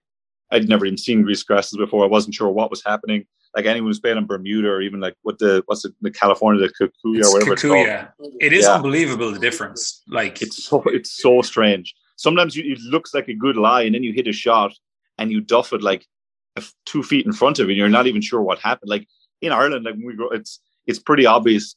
I'd 0.51 0.69
never 0.69 0.85
even 0.85 0.97
seen 0.97 1.23
grease 1.23 1.43
grasses 1.43 1.77
before. 1.77 2.03
I 2.03 2.07
wasn't 2.07 2.35
sure 2.35 2.49
what 2.49 2.69
was 2.69 2.83
happening. 2.83 3.25
Like 3.55 3.65
anyone 3.65 3.89
who's 3.89 3.99
playing 3.99 4.17
in 4.17 4.25
Bermuda 4.25 4.69
or 4.69 4.81
even 4.81 4.99
like 4.99 5.15
what 5.23 5.39
the, 5.39 5.63
what's 5.65 5.83
it, 5.83 5.93
the 6.01 6.11
California, 6.11 6.61
the 6.61 6.73
Kikuyu 6.73 7.23
or 7.23 7.33
whatever 7.33 7.55
Kikuyu. 7.55 7.83
it's 7.83 8.17
called. 8.19 8.35
It 8.39 8.53
is 8.53 8.65
yeah. 8.65 8.75
unbelievable 8.75 9.31
the 9.31 9.39
difference. 9.39 10.03
Like 10.07 10.41
it's 10.41 10.63
so, 10.65 10.83
it's 10.85 11.11
so 11.11 11.41
strange. 11.41 11.93
Sometimes 12.15 12.55
you, 12.55 12.71
it 12.71 12.79
looks 12.79 13.13
like 13.13 13.27
a 13.27 13.33
good 13.33 13.57
lie 13.57 13.83
and 13.83 13.95
then 13.95 14.03
you 14.03 14.13
hit 14.13 14.27
a 14.27 14.33
shot 14.33 14.73
and 15.17 15.31
you 15.31 15.41
duff 15.41 15.73
it 15.73 15.81
like 15.81 16.05
two 16.85 17.03
feet 17.03 17.25
in 17.25 17.33
front 17.33 17.59
of 17.59 17.67
you 17.67 17.71
and 17.71 17.77
you're 17.77 17.89
not 17.89 18.07
even 18.07 18.21
sure 18.21 18.41
what 18.41 18.59
happened. 18.59 18.89
Like 18.89 19.07
in 19.41 19.51
Ireland, 19.51 19.85
like 19.85 19.95
we 20.03 20.15
grow, 20.15 20.29
it's, 20.29 20.59
it's 20.85 20.99
pretty 20.99 21.25
obvious 21.25 21.75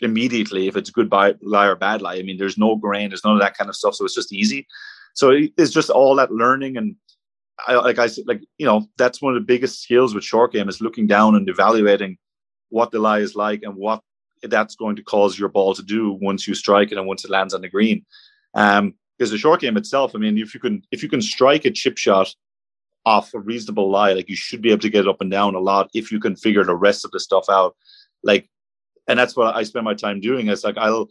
immediately 0.00 0.68
if 0.68 0.76
it's 0.76 0.90
a 0.90 0.92
good 0.92 1.10
lie 1.10 1.66
or 1.66 1.76
bad 1.76 2.02
lie. 2.02 2.16
I 2.16 2.22
mean, 2.22 2.38
there's 2.38 2.58
no 2.58 2.76
grain, 2.76 3.10
there's 3.10 3.24
none 3.24 3.34
of 3.34 3.40
that 3.40 3.56
kind 3.56 3.68
of 3.68 3.76
stuff, 3.76 3.94
so 3.94 4.04
it's 4.04 4.14
just 4.14 4.32
easy. 4.32 4.66
So 5.14 5.32
it's 5.56 5.72
just 5.72 5.90
all 5.90 6.14
that 6.16 6.30
learning 6.30 6.76
and 6.76 6.94
I, 7.66 7.74
like 7.74 7.98
I 7.98 8.06
said, 8.06 8.24
like 8.26 8.42
you 8.58 8.66
know, 8.66 8.88
that's 8.96 9.20
one 9.20 9.34
of 9.34 9.40
the 9.40 9.46
biggest 9.46 9.82
skills 9.82 10.14
with 10.14 10.24
short 10.24 10.52
game 10.52 10.68
is 10.68 10.80
looking 10.80 11.06
down 11.06 11.34
and 11.34 11.48
evaluating 11.48 12.18
what 12.70 12.90
the 12.90 12.98
lie 12.98 13.20
is 13.20 13.34
like 13.34 13.62
and 13.62 13.74
what 13.74 14.02
that's 14.42 14.76
going 14.76 14.96
to 14.96 15.02
cause 15.02 15.38
your 15.38 15.48
ball 15.48 15.74
to 15.74 15.82
do 15.82 16.12
once 16.12 16.46
you 16.46 16.54
strike 16.54 16.92
it 16.92 16.98
and 16.98 17.06
once 17.06 17.24
it 17.24 17.30
lands 17.30 17.54
on 17.54 17.60
the 17.60 17.68
green. 17.68 18.04
Um, 18.54 18.94
because 19.16 19.32
the 19.32 19.38
short 19.38 19.60
game 19.60 19.76
itself, 19.76 20.12
I 20.14 20.18
mean, 20.18 20.38
if 20.38 20.54
you 20.54 20.60
can 20.60 20.82
if 20.92 21.02
you 21.02 21.08
can 21.08 21.20
strike 21.20 21.64
a 21.64 21.70
chip 21.70 21.98
shot 21.98 22.32
off 23.04 23.34
a 23.34 23.40
reasonable 23.40 23.90
lie, 23.90 24.12
like 24.12 24.28
you 24.28 24.36
should 24.36 24.62
be 24.62 24.70
able 24.70 24.82
to 24.82 24.90
get 24.90 25.06
it 25.06 25.08
up 25.08 25.20
and 25.20 25.30
down 25.30 25.56
a 25.56 25.60
lot 25.60 25.90
if 25.92 26.12
you 26.12 26.20
can 26.20 26.36
figure 26.36 26.62
the 26.62 26.76
rest 26.76 27.04
of 27.04 27.10
the 27.10 27.18
stuff 27.18 27.46
out. 27.48 27.74
Like 28.22 28.48
and 29.08 29.18
that's 29.18 29.34
what 29.34 29.56
I 29.56 29.62
spend 29.64 29.84
my 29.84 29.94
time 29.94 30.20
doing. 30.20 30.48
Is 30.48 30.62
like 30.62 30.76
I'll 30.76 31.08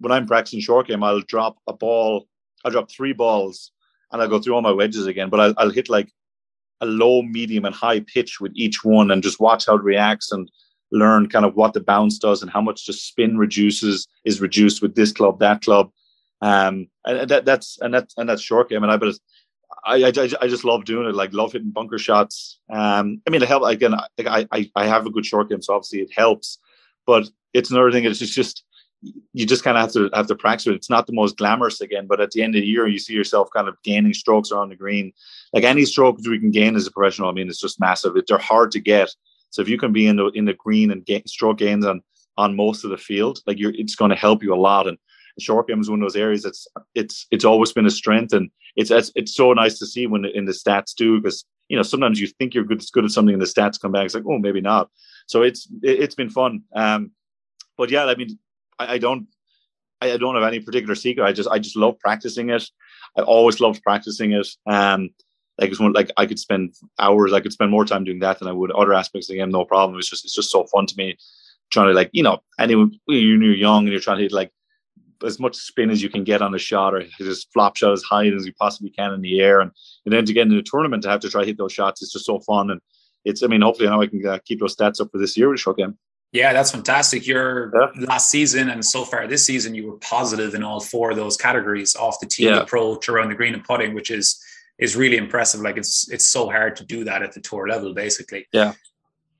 when 0.00 0.12
I'm 0.12 0.26
practicing 0.26 0.60
short 0.60 0.86
game, 0.86 1.02
I'll 1.02 1.20
drop 1.20 1.58
a 1.66 1.74
ball, 1.74 2.26
I'll 2.64 2.70
drop 2.70 2.90
three 2.90 3.12
balls, 3.12 3.71
and 4.12 4.22
I'll 4.22 4.28
go 4.28 4.38
through 4.38 4.54
all 4.54 4.62
my 4.62 4.72
wedges 4.72 5.06
again. 5.06 5.30
But 5.30 5.40
I'll, 5.40 5.54
I'll 5.56 5.70
hit 5.70 5.88
like 5.88 6.10
a 6.80 6.86
low, 6.86 7.22
medium, 7.22 7.64
and 7.64 7.74
high 7.74 8.00
pitch 8.00 8.40
with 8.40 8.52
each 8.54 8.84
one, 8.84 9.10
and 9.10 9.22
just 9.22 9.40
watch 9.40 9.66
how 9.66 9.76
it 9.76 9.82
reacts 9.82 10.32
and 10.32 10.50
learn 10.90 11.28
kind 11.28 11.44
of 11.44 11.54
what 11.54 11.72
the 11.72 11.80
bounce 11.80 12.18
does 12.18 12.42
and 12.42 12.50
how 12.50 12.60
much 12.60 12.86
the 12.86 12.92
spin 12.92 13.38
reduces 13.38 14.06
is 14.24 14.40
reduced 14.40 14.82
with 14.82 14.94
this 14.94 15.10
club, 15.10 15.38
that 15.38 15.62
club. 15.62 15.90
Um, 16.42 16.88
and 17.06 17.30
that, 17.30 17.44
that's 17.44 17.78
and 17.80 17.94
that's 17.94 18.14
and 18.16 18.28
that's 18.28 18.42
short 18.42 18.68
game. 18.68 18.82
And 18.82 18.92
I 18.92 18.96
but 18.96 19.14
I, 19.84 20.04
I, 20.04 20.08
I 20.40 20.48
just 20.48 20.64
love 20.64 20.84
doing 20.84 21.08
it. 21.08 21.14
Like 21.14 21.32
love 21.32 21.52
hitting 21.52 21.70
bunker 21.70 21.98
shots. 21.98 22.58
Um, 22.70 23.22
I 23.26 23.30
mean, 23.30 23.42
it 23.42 23.48
help 23.48 23.64
again. 23.64 23.94
I, 23.94 24.46
I 24.52 24.70
I 24.76 24.86
have 24.86 25.06
a 25.06 25.10
good 25.10 25.26
short 25.26 25.48
game, 25.48 25.62
so 25.62 25.74
obviously 25.74 26.00
it 26.00 26.10
helps. 26.14 26.58
But 27.06 27.28
it's 27.52 27.70
another 27.70 27.90
thing. 27.90 28.04
It's 28.04 28.18
just 28.18 28.64
you 29.32 29.46
just 29.46 29.64
kind 29.64 29.76
of 29.76 29.82
have 29.82 29.92
to 29.92 30.10
have 30.14 30.26
to 30.28 30.34
practice 30.34 30.68
it. 30.68 30.74
It's 30.74 30.90
not 30.90 31.06
the 31.06 31.12
most 31.12 31.36
glamorous 31.36 31.80
again, 31.80 32.06
but 32.06 32.20
at 32.20 32.30
the 32.30 32.42
end 32.42 32.54
of 32.54 32.60
the 32.60 32.66
year, 32.66 32.86
you 32.86 32.98
see 32.98 33.14
yourself 33.14 33.48
kind 33.54 33.68
of 33.68 33.76
gaining 33.82 34.14
strokes 34.14 34.52
around 34.52 34.68
the 34.68 34.76
green. 34.76 35.12
Like 35.52 35.64
any 35.64 35.84
strokes 35.84 36.26
we 36.26 36.38
can 36.38 36.50
gain 36.50 36.76
as 36.76 36.86
a 36.86 36.90
professional, 36.90 37.28
I 37.28 37.32
mean, 37.32 37.48
it's 37.48 37.60
just 37.60 37.80
massive. 37.80 38.16
It, 38.16 38.26
they're 38.28 38.38
hard 38.38 38.70
to 38.72 38.80
get. 38.80 39.10
So 39.50 39.60
if 39.60 39.68
you 39.68 39.78
can 39.78 39.92
be 39.92 40.06
in 40.06 40.16
the 40.16 40.26
in 40.28 40.44
the 40.44 40.54
green 40.54 40.90
and 40.90 41.04
get 41.04 41.28
stroke 41.28 41.58
gains 41.58 41.84
on 41.84 42.02
on 42.38 42.56
most 42.56 42.84
of 42.84 42.90
the 42.90 42.96
field, 42.96 43.40
like 43.46 43.58
you're, 43.58 43.74
it's 43.74 43.96
going 43.96 44.10
to 44.10 44.16
help 44.16 44.42
you 44.42 44.54
a 44.54 44.56
lot. 44.56 44.86
And 44.86 44.96
short 45.38 45.68
game 45.68 45.80
is 45.80 45.90
one 45.90 46.00
of 46.00 46.04
those 46.04 46.16
areas 46.16 46.42
that's 46.42 46.66
it's 46.94 47.26
it's 47.30 47.44
always 47.44 47.72
been 47.72 47.86
a 47.86 47.90
strength, 47.90 48.32
and 48.32 48.50
it's 48.76 48.90
it's, 48.90 49.10
it's 49.14 49.34
so 49.34 49.52
nice 49.52 49.78
to 49.78 49.86
see 49.86 50.06
when 50.06 50.24
in 50.24 50.44
the 50.44 50.52
stats 50.52 50.94
do 50.94 51.20
because 51.20 51.44
you 51.68 51.76
know 51.76 51.82
sometimes 51.82 52.20
you 52.20 52.26
think 52.26 52.54
you're 52.54 52.64
good, 52.64 52.84
good 52.92 53.04
at 53.04 53.10
something 53.10 53.34
and 53.34 53.42
the 53.42 53.46
stats 53.46 53.80
come 53.80 53.92
back. 53.92 54.04
It's 54.04 54.14
like 54.14 54.24
oh 54.28 54.38
maybe 54.38 54.60
not. 54.60 54.90
So 55.26 55.42
it's 55.42 55.68
it, 55.82 56.00
has 56.00 56.14
been 56.14 56.30
fun. 56.30 56.62
Um, 56.74 57.10
but 57.76 57.90
yeah, 57.90 58.04
I 58.04 58.14
mean, 58.14 58.38
I, 58.82 58.94
I 58.94 58.98
don't, 58.98 59.26
I, 60.00 60.16
don't 60.16 60.34
have 60.34 60.44
any 60.44 60.60
particular 60.60 60.94
secret. 60.94 61.24
I 61.24 61.32
just, 61.32 61.48
I 61.48 61.58
just 61.58 61.76
love 61.76 61.98
practicing 61.98 62.50
it. 62.50 62.68
I 63.16 63.22
always 63.22 63.60
loved 63.60 63.82
practicing 63.82 64.32
it. 64.32 64.48
Um, 64.66 65.10
like 65.58 65.70
it's 65.70 65.80
one, 65.80 65.92
like 65.92 66.10
I 66.16 66.26
could 66.26 66.38
spend 66.38 66.74
hours. 66.98 67.32
I 67.32 67.40
could 67.40 67.52
spend 67.52 67.70
more 67.70 67.84
time 67.84 68.04
doing 68.04 68.20
that 68.20 68.38
than 68.38 68.48
I 68.48 68.52
would 68.52 68.72
other 68.72 68.94
aspects 68.94 69.28
of 69.28 69.34
the 69.34 69.38
game. 69.38 69.50
No 69.50 69.64
problem. 69.64 69.98
It's 69.98 70.10
just, 70.10 70.24
it's 70.24 70.34
just 70.34 70.50
so 70.50 70.64
fun 70.64 70.86
to 70.86 70.94
me. 70.96 71.16
Trying 71.70 71.88
to 71.88 71.94
like, 71.94 72.10
you 72.12 72.22
know, 72.22 72.40
anyone 72.58 72.98
you're 73.06 73.54
young 73.54 73.84
and 73.84 73.92
you're 73.92 74.00
trying 74.00 74.18
to 74.18 74.24
hit 74.24 74.32
like 74.32 74.52
as 75.24 75.38
much 75.38 75.54
spin 75.54 75.90
as 75.90 76.02
you 76.02 76.08
can 76.08 76.24
get 76.24 76.42
on 76.42 76.54
a 76.54 76.58
shot 76.58 76.94
or 76.94 77.04
just 77.18 77.52
flop 77.52 77.76
shot 77.76 77.92
as 77.92 78.02
high 78.02 78.26
as 78.26 78.44
you 78.44 78.52
possibly 78.54 78.90
can 78.90 79.12
in 79.12 79.20
the 79.20 79.40
air. 79.40 79.60
And, 79.60 79.70
and 80.04 80.12
then 80.12 80.24
to 80.24 80.32
get 80.32 80.46
in 80.46 80.52
a 80.52 80.62
tournament 80.62 81.02
to 81.04 81.08
have 81.10 81.20
to 81.20 81.30
try 81.30 81.42
to 81.42 81.46
hit 81.46 81.58
those 81.58 81.72
shots, 81.72 82.02
it's 82.02 82.12
just 82.12 82.26
so 82.26 82.40
fun. 82.40 82.70
And 82.70 82.80
it's, 83.24 83.42
I 83.42 83.46
mean, 83.46 83.62
hopefully 83.62 83.88
now 83.88 84.00
I 84.00 84.06
can 84.06 84.26
uh, 84.26 84.38
keep 84.44 84.60
those 84.60 84.76
stats 84.76 85.00
up 85.00 85.10
for 85.12 85.18
this 85.18 85.36
year 85.36 85.48
with 85.48 85.60
short 85.60 85.76
game. 85.76 85.96
Yeah, 86.32 86.54
that's 86.54 86.70
fantastic. 86.70 87.26
Your 87.26 87.70
yeah. 87.74 88.06
last 88.06 88.30
season 88.30 88.70
and 88.70 88.84
so 88.84 89.04
far 89.04 89.26
this 89.26 89.44
season, 89.44 89.74
you 89.74 89.86
were 89.86 89.98
positive 89.98 90.54
in 90.54 90.62
all 90.62 90.80
four 90.80 91.10
of 91.10 91.16
those 91.16 91.36
categories 91.36 91.94
off 91.94 92.18
the 92.20 92.26
tee, 92.26 92.46
yeah. 92.46 92.60
approach, 92.60 93.08
around 93.08 93.28
the 93.28 93.34
green, 93.34 93.52
and 93.52 93.62
putting, 93.62 93.94
which 93.94 94.10
is 94.10 94.42
is 94.78 94.96
really 94.96 95.18
impressive. 95.18 95.60
Like 95.60 95.76
it's 95.76 96.10
it's 96.10 96.24
so 96.24 96.48
hard 96.48 96.74
to 96.76 96.84
do 96.84 97.04
that 97.04 97.22
at 97.22 97.32
the 97.34 97.40
tour 97.40 97.68
level, 97.68 97.92
basically. 97.92 98.46
Yeah. 98.52 98.72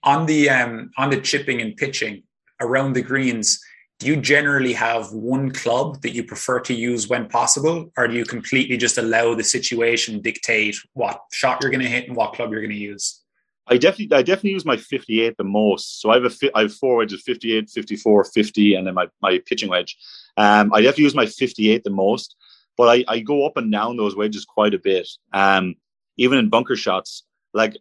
On 0.03 0.27
the 0.27 0.51
um 0.51 0.91
on 0.99 1.09
the 1.09 1.21
chipping 1.21 1.63
and 1.63 1.75
pitching 1.77 2.25
around 2.61 2.93
the 2.93 3.03
greens, 3.03 3.59
do 3.99 4.07
you 4.09 4.17
generally 4.17 4.75
have 4.75 5.13
one 5.13 5.51
club 5.51 6.03
that 6.03 6.15
you 6.15 6.25
prefer 6.25 6.61
to 6.61 6.75
use 6.75 7.09
when 7.09 7.27
possible, 7.27 7.91
or 7.97 8.07
do 8.07 8.15
you 8.15 8.27
completely 8.27 8.77
just 8.77 8.99
allow 8.99 9.35
the 9.35 9.45
situation 9.45 10.21
dictate 10.21 10.77
what 10.93 11.23
shot 11.33 11.63
you're 11.63 11.71
going 11.71 11.83
to 11.83 11.89
hit 11.89 12.09
and 12.09 12.17
what 12.17 12.35
club 12.35 12.51
you're 12.51 12.61
going 12.61 12.71
to 12.71 12.77
use? 12.77 13.22
I 13.69 13.77
definitely, 13.77 14.17
I 14.17 14.23
definitely 14.23 14.53
use 14.53 14.65
my 14.65 14.77
58 14.77 15.37
the 15.37 15.45
most. 15.45 16.01
So 16.01 16.11
I 16.11 16.15
have 16.15 16.25
a, 16.25 16.51
I 16.57 16.63
have 16.63 16.75
four 16.75 16.97
wedges, 16.97 17.23
58, 17.23 17.71
54, 17.71 18.25
50, 18.25 18.75
and 18.75 18.87
then 18.87 18.95
my, 18.95 19.07
my 19.21 19.39
pitching 19.47 19.71
wedge. 19.71 19.97
Um, 20.37 20.73
I 20.73 20.83
definitely 20.83 21.05
use 21.05 21.15
my 21.15 21.27
58 21.27 21.85
the 21.85 21.91
most, 21.91 22.37
but 22.77 22.89
I, 22.89 23.05
I 23.07 23.21
go 23.21 23.47
up 23.47 23.57
and 23.57 23.71
down 23.71 23.97
those 23.97 24.17
wedges 24.17 24.45
quite 24.45 24.75
a 24.75 24.79
bit. 24.79 25.09
Um, 25.33 25.77
even 26.17 26.39
in 26.39 26.49
bunker 26.49 26.77
shots, 26.77 27.25
like 27.55 27.77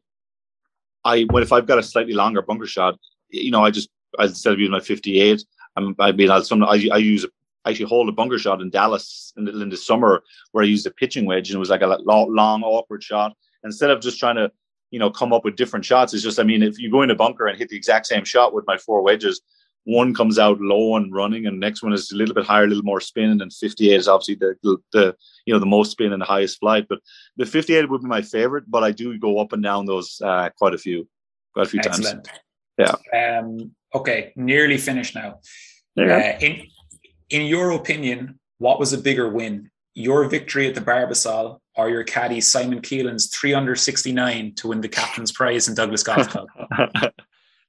I, 1.03 1.23
when 1.23 1.43
if 1.43 1.51
I've 1.51 1.67
got 1.67 1.79
a 1.79 1.83
slightly 1.83 2.13
longer 2.13 2.41
bunker 2.41 2.67
shot, 2.67 2.99
you 3.29 3.51
know, 3.51 3.65
I 3.65 3.71
just, 3.71 3.89
instead 4.19 4.53
of 4.53 4.59
using 4.59 4.71
my 4.71 4.79
58, 4.79 5.43
I'm, 5.77 5.95
I 5.99 6.11
mean, 6.11 6.29
I'll 6.29 6.43
some, 6.43 6.63
I, 6.63 6.87
I 6.91 6.97
use, 6.97 7.25
I 7.65 7.71
actually 7.71 7.87
hold 7.87 8.07
a 8.09 8.11
bunker 8.11 8.37
shot 8.37 8.61
in 8.61 8.69
Dallas 8.69 9.33
in 9.37 9.45
the, 9.45 9.61
in 9.61 9.69
the 9.69 9.77
summer 9.77 10.23
where 10.51 10.63
I 10.63 10.67
used 10.67 10.85
a 10.85 10.91
pitching 10.91 11.25
wedge 11.25 11.49
and 11.49 11.55
it 11.55 11.59
was 11.59 11.69
like 11.69 11.81
a 11.81 11.87
long 11.87 12.63
awkward 12.63 13.03
shot. 13.03 13.33
Instead 13.63 13.91
of 13.91 14.01
just 14.01 14.19
trying 14.19 14.35
to 14.35 14.51
you 14.91 14.99
know, 14.99 15.09
come 15.09 15.33
up 15.33 15.43
with 15.43 15.55
different 15.55 15.85
shots. 15.85 16.13
It's 16.13 16.23
just, 16.23 16.39
I 16.39 16.43
mean, 16.43 16.61
if 16.61 16.77
you 16.77 16.91
go 16.91 17.01
in 17.01 17.09
a 17.09 17.15
bunker 17.15 17.47
and 17.47 17.57
hit 17.57 17.69
the 17.69 17.77
exact 17.77 18.05
same 18.05 18.25
shot 18.25 18.53
with 18.53 18.65
my 18.67 18.77
four 18.77 19.01
wedges, 19.01 19.41
one 19.85 20.13
comes 20.13 20.37
out 20.37 20.61
low 20.61 20.95
and 20.95 21.13
running, 21.13 21.47
and 21.47 21.59
next 21.59 21.81
one 21.81 21.93
is 21.93 22.11
a 22.11 22.15
little 22.15 22.35
bit 22.35 22.45
higher, 22.45 22.65
a 22.65 22.67
little 22.67 22.83
more 22.83 23.01
spin, 23.01 23.41
and 23.41 23.51
58 23.51 23.93
is 23.93 24.07
obviously 24.07 24.35
the, 24.35 24.77
the 24.93 25.15
you 25.45 25.53
know 25.53 25.59
the 25.59 25.65
most 25.65 25.91
spin 25.91 26.13
and 26.13 26.21
the 26.21 26.25
highest 26.25 26.59
flight. 26.59 26.85
But 26.87 26.99
the 27.37 27.47
58 27.47 27.89
would 27.89 28.01
be 28.01 28.07
my 28.07 28.21
favorite, 28.21 28.65
but 28.69 28.83
I 28.83 28.91
do 28.91 29.17
go 29.17 29.39
up 29.39 29.53
and 29.53 29.63
down 29.63 29.87
those 29.87 30.21
uh, 30.23 30.49
quite 30.55 30.75
a 30.75 30.77
few, 30.77 31.07
quite 31.53 31.65
a 31.65 31.69
few 31.69 31.79
Excellent. 31.83 32.25
times. 32.77 32.99
Yeah. 33.11 33.39
Um, 33.39 33.71
okay, 33.95 34.33
nearly 34.35 34.77
finished 34.77 35.15
now. 35.15 35.39
Yeah. 35.95 36.35
Uh, 36.39 36.45
in 36.45 36.67
in 37.31 37.47
your 37.47 37.71
opinion, 37.71 38.39
what 38.59 38.79
was 38.79 38.93
a 38.93 38.99
bigger 38.99 39.29
win? 39.29 39.70
Your 39.93 40.27
victory 40.27 40.67
at 40.67 40.75
the 40.75 40.81
Barbasol 40.81 41.59
or 41.75 41.89
your 41.89 42.03
caddy 42.03 42.41
Simon 42.41 42.81
Keelan's 42.81 43.27
three 43.27 43.53
under 43.53 43.75
69 43.75 44.53
to 44.55 44.67
win 44.67 44.81
the 44.81 44.89
captain's 44.89 45.31
prize 45.31 45.67
in 45.67 45.75
Douglas 45.75 46.03
Golf 46.03 46.29
Club? 46.29 46.47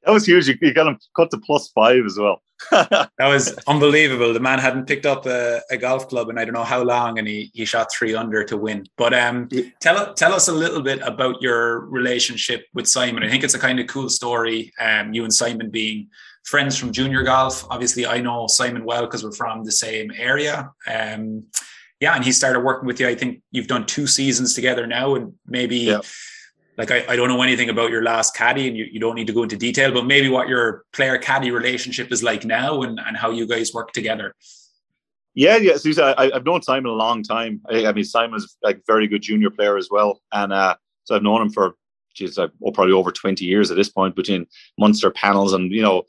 That 0.05 0.13
was 0.13 0.27
huge. 0.27 0.49
You, 0.49 0.75
got 0.75 0.89
him 0.89 0.99
cut 1.15 1.31
to 1.31 1.39
plus 1.39 1.69
five 1.69 2.05
as 2.05 2.19
well. 2.19 2.43
that 2.71 3.11
was 3.19 3.57
unbelievable. 3.67 4.33
The 4.33 4.41
man 4.41 4.59
hadn't 4.59 4.87
picked 4.87 5.07
up 5.07 5.27
a, 5.27 5.61
a, 5.71 5.77
golf 5.77 6.09
club 6.09 6.29
in 6.29 6.39
I 6.39 6.45
don't 6.45 6.55
know 6.55 6.65
how 6.65 6.83
long, 6.83 7.19
and 7.19 7.27
he, 7.27 7.51
he 7.55 7.65
shot 7.65 7.93
three 7.93 8.15
under 8.15 8.45
to 8.45 8.57
win. 8.57 8.87
But 8.97 9.15
um, 9.15 9.49
tell 9.81 10.15
tell 10.15 10.33
us 10.33 10.49
a 10.49 10.53
little 10.53 10.81
bit 10.81 11.01
about 11.03 11.43
your 11.43 11.81
relationship 11.87 12.67
with 12.73 12.89
Simon. 12.89 13.23
I 13.23 13.29
think 13.29 13.45
it's 13.45 13.55
a 13.55 13.59
kind 13.59 13.81
of 13.81 13.87
cool 13.87 14.09
story. 14.09 14.73
Um, 14.81 15.13
you 15.13 15.25
and 15.25 15.35
Simon 15.35 15.71
being 15.71 16.09
friends 16.45 16.77
from 16.77 16.93
junior 16.93 17.23
golf. 17.23 17.65
Obviously, 17.71 18.07
I 18.07 18.21
know 18.21 18.47
Simon 18.47 18.85
well 18.85 19.03
because 19.03 19.25
we're 19.25 19.33
from 19.33 19.65
the 19.65 19.73
same 19.73 20.13
area. 20.17 20.71
Um, 20.87 21.45
yeah, 22.03 22.15
and 22.17 22.25
he 22.25 22.33
started 22.33 22.61
working 22.61 22.87
with 22.87 22.99
you. 23.01 23.09
I 23.09 23.15
think 23.15 23.43
you've 23.53 23.69
done 23.69 23.87
two 23.87 24.07
seasons 24.07 24.55
together 24.55 24.87
now, 24.87 25.15
and 25.15 25.33
maybe. 25.47 25.79
Yeah 25.79 26.01
like 26.79 26.91
I, 26.91 27.05
I 27.07 27.17
don't 27.17 27.29
know 27.29 27.43
anything 27.43 27.69
about 27.69 27.91
your 27.91 28.03
last 28.03 28.35
caddy 28.35 28.67
and 28.67 28.77
you, 28.77 28.87
you 28.91 28.99
don't 28.99 29.15
need 29.15 29.27
to 29.27 29.33
go 29.33 29.43
into 29.43 29.57
detail, 29.57 29.93
but 29.93 30.07
maybe 30.07 30.29
what 30.29 30.49
your 30.49 30.85
player 30.93 31.19
caddy 31.19 31.51
relationship 31.51 32.11
is 32.11 32.23
like 32.23 32.45
now 32.45 32.83
and, 32.83 32.99
and 32.99 33.17
how 33.17 33.31
you 33.31 33.47
guys 33.47 33.75
work 33.75 33.93
together. 33.93 34.35
Yeah, 35.35 35.57
yeah. 35.57 35.77
So 35.77 36.15
I, 36.17 36.31
have 36.33 36.45
known 36.45 36.63
Simon 36.63 36.91
a 36.91 36.95
long 36.95 37.23
time. 37.23 37.61
I, 37.71 37.87
I 37.87 37.93
mean, 37.93 38.05
Simon's 38.05 38.57
like 38.63 38.79
a 38.79 38.83
very 38.87 39.07
good 39.07 39.23
junior 39.23 39.51
player 39.51 39.77
as 39.77 39.89
well, 39.91 40.21
and 40.33 40.53
uh, 40.53 40.77
so 41.05 41.15
I've 41.15 41.23
known 41.23 41.43
him 41.43 41.51
for, 41.51 41.75
geez, 42.15 42.39
uh, 42.39 42.49
oh, 42.65 42.71
probably 42.71 42.93
over 42.93 43.11
twenty 43.11 43.47
years 43.47 43.71
at 43.71 43.77
this 43.77 43.89
point 43.89 44.15
between 44.15 44.47
Munster 44.79 45.11
panels 45.11 45.55
and 45.55 45.73
you 45.73 45.81
know, 45.81 46.03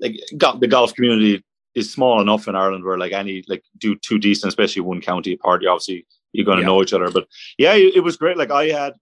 like 0.00 0.16
got 0.38 0.60
the 0.60 0.68
golf 0.68 0.94
community 0.94 1.44
is 1.74 1.92
small 1.92 2.20
enough 2.20 2.48
in 2.48 2.54
Ireland 2.54 2.84
where 2.84 2.98
like 2.98 3.12
any 3.12 3.44
like 3.48 3.64
do 3.78 3.96
two 3.96 4.18
decent, 4.18 4.48
especially 4.48 4.82
one 4.82 5.00
county 5.00 5.36
party, 5.36 5.66
obviously 5.66 6.06
you're 6.32 6.44
going 6.44 6.58
to 6.58 6.62
yeah. 6.62 6.66
know 6.66 6.82
each 6.82 6.92
other, 6.92 7.10
but 7.10 7.26
yeah, 7.58 7.74
it, 7.74 8.02
was 8.02 8.16
great. 8.16 8.36
Like 8.36 8.50
I 8.50 8.68
had 8.68 8.94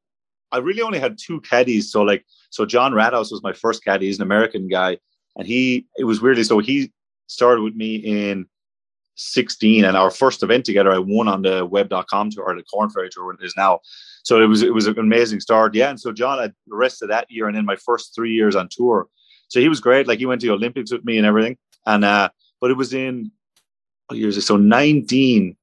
I 0.53 0.59
really 0.59 0.83
only 0.83 0.99
had 0.99 1.16
two 1.18 1.41
caddies. 1.43 1.91
So 1.91 2.03
like, 2.03 2.25
so 2.51 2.66
John 2.66 2.93
Rathouse 2.93 3.31
was 3.31 3.43
my 3.43 3.53
first 3.53 3.85
caddy. 3.85 4.07
He's 4.07 4.18
an 4.18 4.25
American 4.25 4.68
guy, 4.68 4.99
and 5.37 5.47
he 5.47 5.87
it 5.97 6.05
was 6.05 6.21
weirdly 6.21 6.45
so 6.45 6.59
he 6.59 6.93
started 7.27 7.62
with 7.62 7.75
me 7.75 7.97
in 7.97 8.47
16 9.16 9.85
and 9.85 9.97
our 9.97 10.11
first 10.11 10.43
event 10.43 10.64
together 10.64 10.91
I 10.91 10.99
won 10.99 11.29
on 11.29 11.43
the 11.43 11.66
web.com 11.66 12.31
tour 12.31 12.45
or 12.45 12.57
the 12.57 12.62
Korn 12.62 12.91
Ferry 12.91 13.11
tour 13.11 13.33
it 13.33 13.45
is 13.45 13.55
now. 13.57 13.81
So 14.25 14.43
it 14.43 14.47
was 14.47 14.62
it 14.62 14.75
was 14.75 14.87
an 14.87 14.99
amazing 14.99 15.41
start. 15.41 15.75
Yeah. 15.75 15.91
And 15.91 16.01
so 16.01 16.11
John 16.11 16.39
had 16.39 16.55
the 16.66 16.77
rest 16.77 17.03
of 17.03 17.09
that 17.09 17.31
year 17.31 17.47
and 17.47 17.57
then 17.57 17.64
my 17.66 17.77
first 17.77 18.14
three 18.14 18.33
years 18.33 18.57
on 18.57 18.68
tour. 18.71 19.09
So 19.49 19.61
he 19.61 19.68
was 19.68 19.81
great. 19.81 20.09
Like 20.09 20.18
he 20.18 20.27
went 20.27 20.41
to 20.41 20.47
the 20.47 20.55
Olympics 20.55 20.91
with 20.91 21.05
me 21.05 21.18
and 21.18 21.27
everything. 21.27 21.59
And 21.87 22.05
uh 22.05 22.31
but 22.61 22.70
it 22.70 22.76
was 22.76 22.92
in 22.94 23.30
what 24.06 24.18
years 24.18 24.44
so 24.44 24.56
19. 24.56 25.56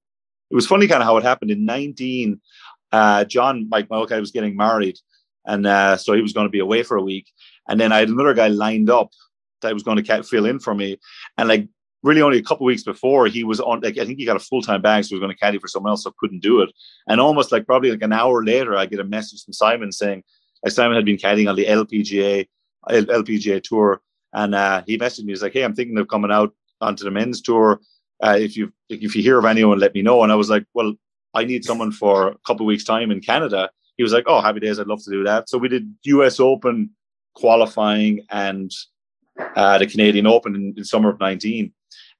It 0.49 0.55
was 0.55 0.65
funny 0.65 0.87
kind 0.87 1.01
of 1.01 1.07
how 1.07 1.17
it 1.17 1.23
happened 1.23 1.51
in 1.51 1.65
19 1.65 2.39
uh, 2.91 3.25
John 3.25 3.67
Mike 3.69 3.89
Mulcahy 3.89 4.19
was 4.19 4.31
getting 4.31 4.55
married, 4.55 4.97
and 5.45 5.65
uh, 5.65 5.97
so 5.97 6.13
he 6.13 6.21
was 6.21 6.33
going 6.33 6.47
to 6.47 6.51
be 6.51 6.59
away 6.59 6.83
for 6.83 6.97
a 6.97 7.03
week. 7.03 7.27
And 7.67 7.79
then 7.79 7.91
I 7.91 7.99
had 7.99 8.09
another 8.09 8.33
guy 8.33 8.47
lined 8.47 8.89
up 8.89 9.11
that 9.61 9.73
was 9.73 9.83
going 9.83 10.01
to 10.01 10.23
fill 10.23 10.45
in 10.45 10.59
for 10.59 10.73
me, 10.73 10.97
and 11.37 11.49
like 11.49 11.67
really 12.03 12.21
only 12.21 12.37
a 12.37 12.43
couple 12.43 12.65
weeks 12.65 12.83
before 12.83 13.27
he 13.27 13.43
was 13.43 13.59
on 13.59 13.81
like 13.81 13.97
I 13.97 14.05
think 14.05 14.19
he 14.19 14.25
got 14.25 14.37
a 14.37 14.41
full 14.41 14.61
time 14.61 14.81
bag, 14.81 15.03
so 15.03 15.09
he 15.09 15.15
was 15.15 15.21
going 15.21 15.33
to 15.33 15.39
caddy 15.39 15.59
for 15.59 15.67
someone 15.67 15.91
else, 15.91 16.03
so 16.03 16.13
couldn't 16.17 16.41
do 16.41 16.61
it. 16.61 16.69
And 17.07 17.19
almost 17.19 17.51
like 17.51 17.65
probably 17.65 17.91
like 17.91 18.01
an 18.01 18.13
hour 18.13 18.43
later, 18.43 18.75
I 18.75 18.85
get 18.85 18.99
a 18.99 19.03
message 19.03 19.43
from 19.43 19.53
Simon 19.53 19.91
saying 19.91 20.23
like 20.63 20.73
Simon 20.73 20.95
had 20.95 21.05
been 21.05 21.17
caddying 21.17 21.49
on 21.49 21.55
the 21.55 21.65
LPGA 21.65 22.47
LPGA 22.89 23.61
tour, 23.61 24.01
and 24.33 24.55
uh, 24.55 24.83
he 24.85 24.97
messaged 24.97 25.25
me. 25.25 25.33
He's 25.33 25.41
like, 25.41 25.53
"Hey, 25.53 25.63
I'm 25.63 25.75
thinking 25.75 25.97
of 25.97 26.07
coming 26.07 26.31
out 26.31 26.53
onto 26.81 27.03
the 27.03 27.11
men's 27.11 27.41
tour. 27.41 27.81
Uh, 28.23 28.37
if 28.39 28.57
you 28.57 28.71
if 28.89 29.15
you 29.15 29.21
hear 29.21 29.37
of 29.37 29.45
anyone, 29.45 29.79
let 29.79 29.93
me 29.93 30.01
know." 30.01 30.23
And 30.23 30.31
I 30.31 30.35
was 30.35 30.49
like, 30.49 30.65
"Well, 30.73 30.95
I 31.37 31.45
need 31.45 31.63
someone 31.63 31.91
for 31.91 32.29
a 32.29 32.37
couple 32.45 32.65
weeks' 32.65 32.83
time 32.83 33.11
in 33.11 33.21
Canada. 33.21 33.69
He 33.95 34.03
was 34.03 34.11
like, 34.11 34.25
Oh, 34.27 34.41
happy 34.41 34.59
days, 34.59 34.79
I'd 34.79 34.87
love 34.87 35.03
to 35.03 35.11
do 35.11 35.23
that. 35.23 35.49
So 35.49 35.57
we 35.57 35.67
did 35.67 35.93
US 36.03 36.39
Open 36.39 36.89
qualifying 37.35 38.25
and 38.31 38.71
uh, 39.55 39.77
the 39.77 39.85
Canadian 39.85 40.25
Open 40.25 40.55
in, 40.55 40.73
in 40.75 40.83
summer 40.83 41.09
of 41.09 41.19
19. 41.19 41.71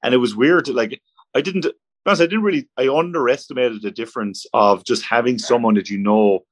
And 0.04 0.14
it 0.14 0.18
was 0.18 0.36
weird 0.36 0.68
like, 0.68 1.00
I 1.34 1.40
didn't, 1.40 1.66
I 2.06 2.14
didn't 2.14 2.42
really, 2.42 2.68
I 2.76 2.88
underestimated 2.88 3.82
the 3.82 3.90
difference 3.90 4.46
of 4.54 4.84
just 4.84 5.02
having 5.02 5.38
someone 5.38 5.74
that 5.74 5.90
you 5.90 5.98
know, 5.98 6.44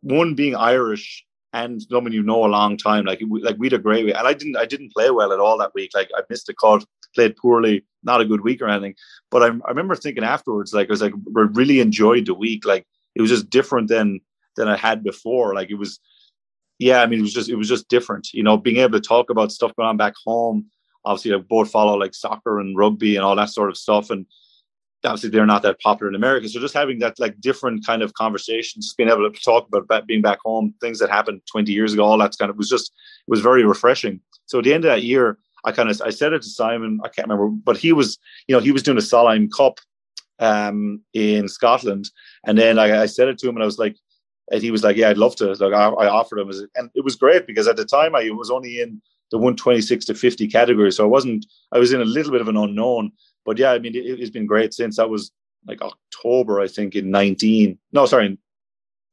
one 0.00 0.34
being 0.34 0.56
Irish 0.56 1.24
and 1.52 1.82
someone 1.82 2.12
you 2.12 2.22
know 2.22 2.44
a 2.44 2.46
long 2.46 2.76
time. 2.76 3.04
Like, 3.04 3.20
like 3.42 3.56
we'd 3.58 3.72
agree 3.72 4.04
week. 4.04 4.14
And 4.16 4.26
I 4.26 4.32
didn't, 4.32 4.56
I 4.56 4.64
didn't 4.64 4.92
play 4.92 5.10
well 5.10 5.32
at 5.32 5.40
all 5.40 5.58
that 5.58 5.74
week. 5.74 5.90
Like 5.94 6.10
I 6.16 6.22
missed 6.30 6.48
a 6.48 6.54
cut, 6.54 6.84
played 7.14 7.36
poorly 7.36 7.84
not 8.02 8.20
a 8.20 8.24
good 8.24 8.42
week 8.42 8.60
or 8.60 8.68
anything. 8.68 8.94
But 9.30 9.42
I, 9.42 9.46
I 9.46 9.68
remember 9.68 9.94
thinking 9.94 10.24
afterwards, 10.24 10.72
like 10.72 10.88
I 10.88 10.92
was 10.92 11.02
like, 11.02 11.14
we 11.14 11.42
really 11.42 11.80
enjoyed 11.80 12.26
the 12.26 12.34
week. 12.34 12.64
Like 12.64 12.86
it 13.14 13.22
was 13.22 13.30
just 13.30 13.50
different 13.50 13.88
than 13.88 14.20
than 14.56 14.68
I 14.68 14.76
had 14.76 15.02
before. 15.02 15.54
Like 15.54 15.70
it 15.70 15.76
was, 15.76 16.00
yeah. 16.78 17.02
I 17.02 17.06
mean, 17.06 17.20
it 17.20 17.22
was 17.22 17.34
just 17.34 17.48
it 17.48 17.56
was 17.56 17.68
just 17.68 17.88
different. 17.88 18.32
You 18.32 18.42
know, 18.42 18.56
being 18.56 18.78
able 18.78 18.98
to 18.98 19.06
talk 19.06 19.30
about 19.30 19.52
stuff 19.52 19.74
going 19.76 19.88
on 19.88 19.96
back 19.96 20.14
home. 20.24 20.66
Obviously, 21.04 21.34
I 21.34 21.38
both 21.38 21.70
follow 21.70 21.96
like 21.96 22.14
soccer 22.14 22.60
and 22.60 22.76
rugby 22.76 23.16
and 23.16 23.24
all 23.24 23.36
that 23.36 23.50
sort 23.50 23.70
of 23.70 23.76
stuff, 23.76 24.10
and 24.10 24.26
obviously 25.04 25.30
they're 25.30 25.46
not 25.46 25.62
that 25.62 25.80
popular 25.80 26.08
in 26.08 26.14
America. 26.14 26.48
So 26.48 26.60
just 26.60 26.74
having 26.74 26.98
that 27.00 27.18
like 27.18 27.40
different 27.40 27.86
kind 27.86 28.02
of 28.02 28.14
conversations, 28.14 28.86
just 28.86 28.96
being 28.96 29.08
able 29.08 29.30
to 29.30 29.40
talk 29.42 29.68
about 29.72 30.06
being 30.06 30.22
back 30.22 30.38
home, 30.44 30.74
things 30.80 30.98
that 30.98 31.10
happened 31.10 31.42
20 31.50 31.72
years 31.72 31.92
ago, 31.92 32.04
all 32.04 32.18
that 32.18 32.36
kind 32.38 32.50
of 32.50 32.56
was 32.56 32.68
just 32.68 32.92
it 33.26 33.30
was 33.30 33.40
very 33.40 33.64
refreshing. 33.64 34.20
So 34.46 34.58
at 34.58 34.64
the 34.64 34.74
end 34.74 34.84
of 34.84 34.90
that 34.90 35.02
year, 35.02 35.38
I 35.64 35.72
kind 35.72 35.90
of 35.90 36.00
I 36.02 36.10
said 36.10 36.32
it 36.32 36.42
to 36.42 36.48
Simon. 36.48 37.00
I 37.04 37.08
can't 37.08 37.28
remember, 37.28 37.48
but 37.48 37.76
he 37.76 37.92
was 37.92 38.18
you 38.48 38.54
know 38.54 38.60
he 38.60 38.72
was 38.72 38.82
doing 38.82 38.98
a 38.98 39.00
Solheim 39.00 39.48
Cup 39.56 39.78
um, 40.38 41.00
in 41.14 41.48
Scotland, 41.48 42.10
and 42.46 42.58
then 42.58 42.78
I, 42.78 43.02
I, 43.02 43.06
said 43.06 43.28
it 43.28 43.38
to 43.38 43.48
him, 43.48 43.54
and 43.54 43.62
I 43.62 43.66
was 43.66 43.78
like, 43.78 43.96
and 44.50 44.60
he 44.60 44.72
was 44.72 44.82
like, 44.82 44.96
yeah, 44.96 45.08
I'd 45.08 45.18
love 45.18 45.36
to. 45.36 45.52
Like 45.52 45.72
I, 45.72 45.88
I 45.88 46.08
offered 46.08 46.40
him, 46.40 46.50
and 46.74 46.90
it 46.94 47.04
was 47.04 47.14
great 47.14 47.46
because 47.46 47.68
at 47.68 47.76
the 47.76 47.84
time 47.84 48.16
I 48.16 48.28
was 48.30 48.50
only 48.50 48.80
in 48.80 49.00
the 49.30 49.38
126 49.38 50.04
to 50.06 50.14
50 50.14 50.48
category, 50.48 50.90
so 50.90 51.04
I 51.04 51.06
wasn't. 51.06 51.46
I 51.72 51.78
was 51.78 51.92
in 51.92 52.00
a 52.00 52.04
little 52.04 52.32
bit 52.32 52.40
of 52.40 52.48
an 52.48 52.56
unknown, 52.56 53.12
but 53.44 53.58
yeah, 53.58 53.72
I 53.72 53.78
mean 53.78 53.94
it, 53.94 54.18
has 54.20 54.30
been 54.30 54.46
great 54.46 54.74
since. 54.74 54.96
That 54.96 55.10
was 55.10 55.30
like 55.66 55.80
October, 55.82 56.60
I 56.60 56.68
think, 56.68 56.94
in 56.94 57.10
19. 57.10 57.78
No, 57.92 58.06
sorry, 58.06 58.38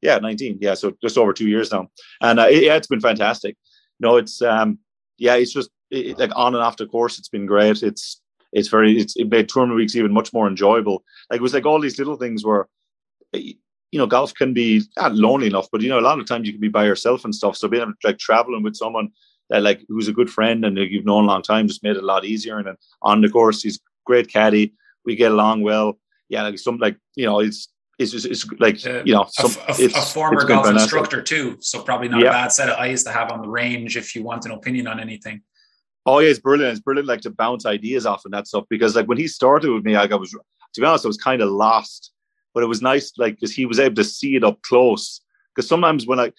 yeah, 0.02 0.18
19. 0.18 0.58
Yeah, 0.60 0.74
so 0.74 0.92
just 1.02 1.18
over 1.18 1.32
two 1.32 1.48
years 1.48 1.72
now, 1.72 1.88
and 2.20 2.40
uh, 2.40 2.46
it, 2.48 2.64
yeah, 2.64 2.76
it's 2.76 2.86
been 2.86 3.00
fantastic. 3.00 3.56
no, 3.98 4.16
it's 4.16 4.42
um, 4.42 4.78
yeah, 5.18 5.34
it's 5.34 5.52
just 5.52 5.70
it, 5.90 6.18
like 6.18 6.32
on 6.34 6.54
and 6.54 6.62
off 6.62 6.76
the 6.76 6.86
course, 6.86 7.18
it's 7.18 7.28
been 7.28 7.46
great. 7.46 7.82
It's 7.82 8.20
it's 8.52 8.68
very 8.68 8.98
it's 8.98 9.16
it 9.16 9.28
made 9.28 9.48
tournament 9.48 9.78
weeks 9.78 9.96
even 9.96 10.12
much 10.12 10.32
more 10.32 10.48
enjoyable. 10.48 11.04
Like 11.30 11.38
it 11.38 11.42
was 11.42 11.54
like 11.54 11.66
all 11.66 11.80
these 11.80 11.98
little 11.98 12.16
things 12.16 12.44
where 12.44 12.68
you 13.32 13.54
know 13.92 14.06
golf 14.06 14.34
can 14.34 14.52
be 14.52 14.82
not 14.96 15.14
lonely 15.14 15.46
enough, 15.46 15.68
but 15.70 15.82
you 15.82 15.88
know 15.88 16.00
a 16.00 16.02
lot 16.02 16.18
of 16.18 16.26
times 16.26 16.46
you 16.46 16.52
can 16.52 16.60
be 16.60 16.68
by 16.68 16.84
yourself 16.84 17.24
and 17.24 17.34
stuff. 17.34 17.56
So 17.56 17.68
being 17.68 17.82
able 17.82 17.92
to, 17.92 18.08
like 18.08 18.18
traveling 18.18 18.62
with 18.62 18.76
someone 18.76 19.10
that 19.50 19.62
like 19.62 19.84
who's 19.88 20.08
a 20.08 20.12
good 20.12 20.30
friend 20.30 20.64
and 20.64 20.78
you've 20.78 21.04
known 21.04 21.24
a 21.24 21.26
long 21.26 21.42
time 21.42 21.68
just 21.68 21.82
made 21.82 21.96
it 21.96 22.02
a 22.02 22.06
lot 22.06 22.24
easier. 22.24 22.58
And 22.58 22.68
then 22.68 22.76
on 23.02 23.20
the 23.20 23.28
course, 23.28 23.62
he's 23.62 23.80
great 24.04 24.28
caddy. 24.28 24.74
We 25.04 25.16
get 25.16 25.32
along 25.32 25.62
well. 25.62 25.98
Yeah, 26.28 26.42
like 26.42 26.58
some 26.58 26.78
like 26.78 26.96
you 27.16 27.26
know 27.26 27.40
it's 27.40 27.68
it's 27.98 28.12
just, 28.12 28.26
it's 28.26 28.46
like 28.58 28.84
uh, 28.86 29.02
you 29.04 29.12
know 29.12 29.26
some, 29.28 29.50
a, 29.68 29.82
a, 29.82 29.86
a 29.86 30.02
former 30.02 30.44
golf 30.46 30.66
instructor 30.68 31.22
too, 31.22 31.56
so 31.60 31.82
probably 31.82 32.08
not 32.08 32.20
yeah. 32.20 32.28
a 32.28 32.32
bad 32.32 32.52
set 32.52 32.68
of 32.68 32.78
eyes 32.78 33.04
to 33.04 33.10
have 33.10 33.30
on 33.30 33.42
the 33.42 33.48
range 33.48 33.96
if 33.96 34.14
you 34.14 34.22
want 34.22 34.46
an 34.46 34.52
opinion 34.52 34.86
on 34.86 35.00
anything. 35.00 35.42
Oh 36.06 36.18
yeah, 36.20 36.30
it's 36.30 36.38
brilliant. 36.38 36.72
It's 36.72 36.80
brilliant, 36.80 37.08
like 37.08 37.20
to 37.22 37.30
bounce 37.30 37.66
ideas 37.66 38.06
off 38.06 38.24
and 38.24 38.32
that 38.32 38.46
stuff. 38.46 38.64
Because 38.70 38.96
like 38.96 39.06
when 39.06 39.18
he 39.18 39.28
started 39.28 39.70
with 39.70 39.84
me, 39.84 39.94
like 39.94 40.12
I 40.12 40.16
was, 40.16 40.30
to 40.30 40.80
be 40.80 40.86
honest, 40.86 41.04
I 41.04 41.08
was 41.08 41.18
kind 41.18 41.42
of 41.42 41.50
lost. 41.50 42.12
But 42.54 42.62
it 42.62 42.66
was 42.66 42.82
nice, 42.82 43.12
like 43.18 43.34
because 43.34 43.54
he 43.54 43.66
was 43.66 43.78
able 43.78 43.96
to 43.96 44.04
see 44.04 44.34
it 44.34 44.44
up 44.44 44.62
close. 44.62 45.20
Because 45.54 45.68
sometimes 45.68 46.06
when 46.06 46.18
I 46.18 46.32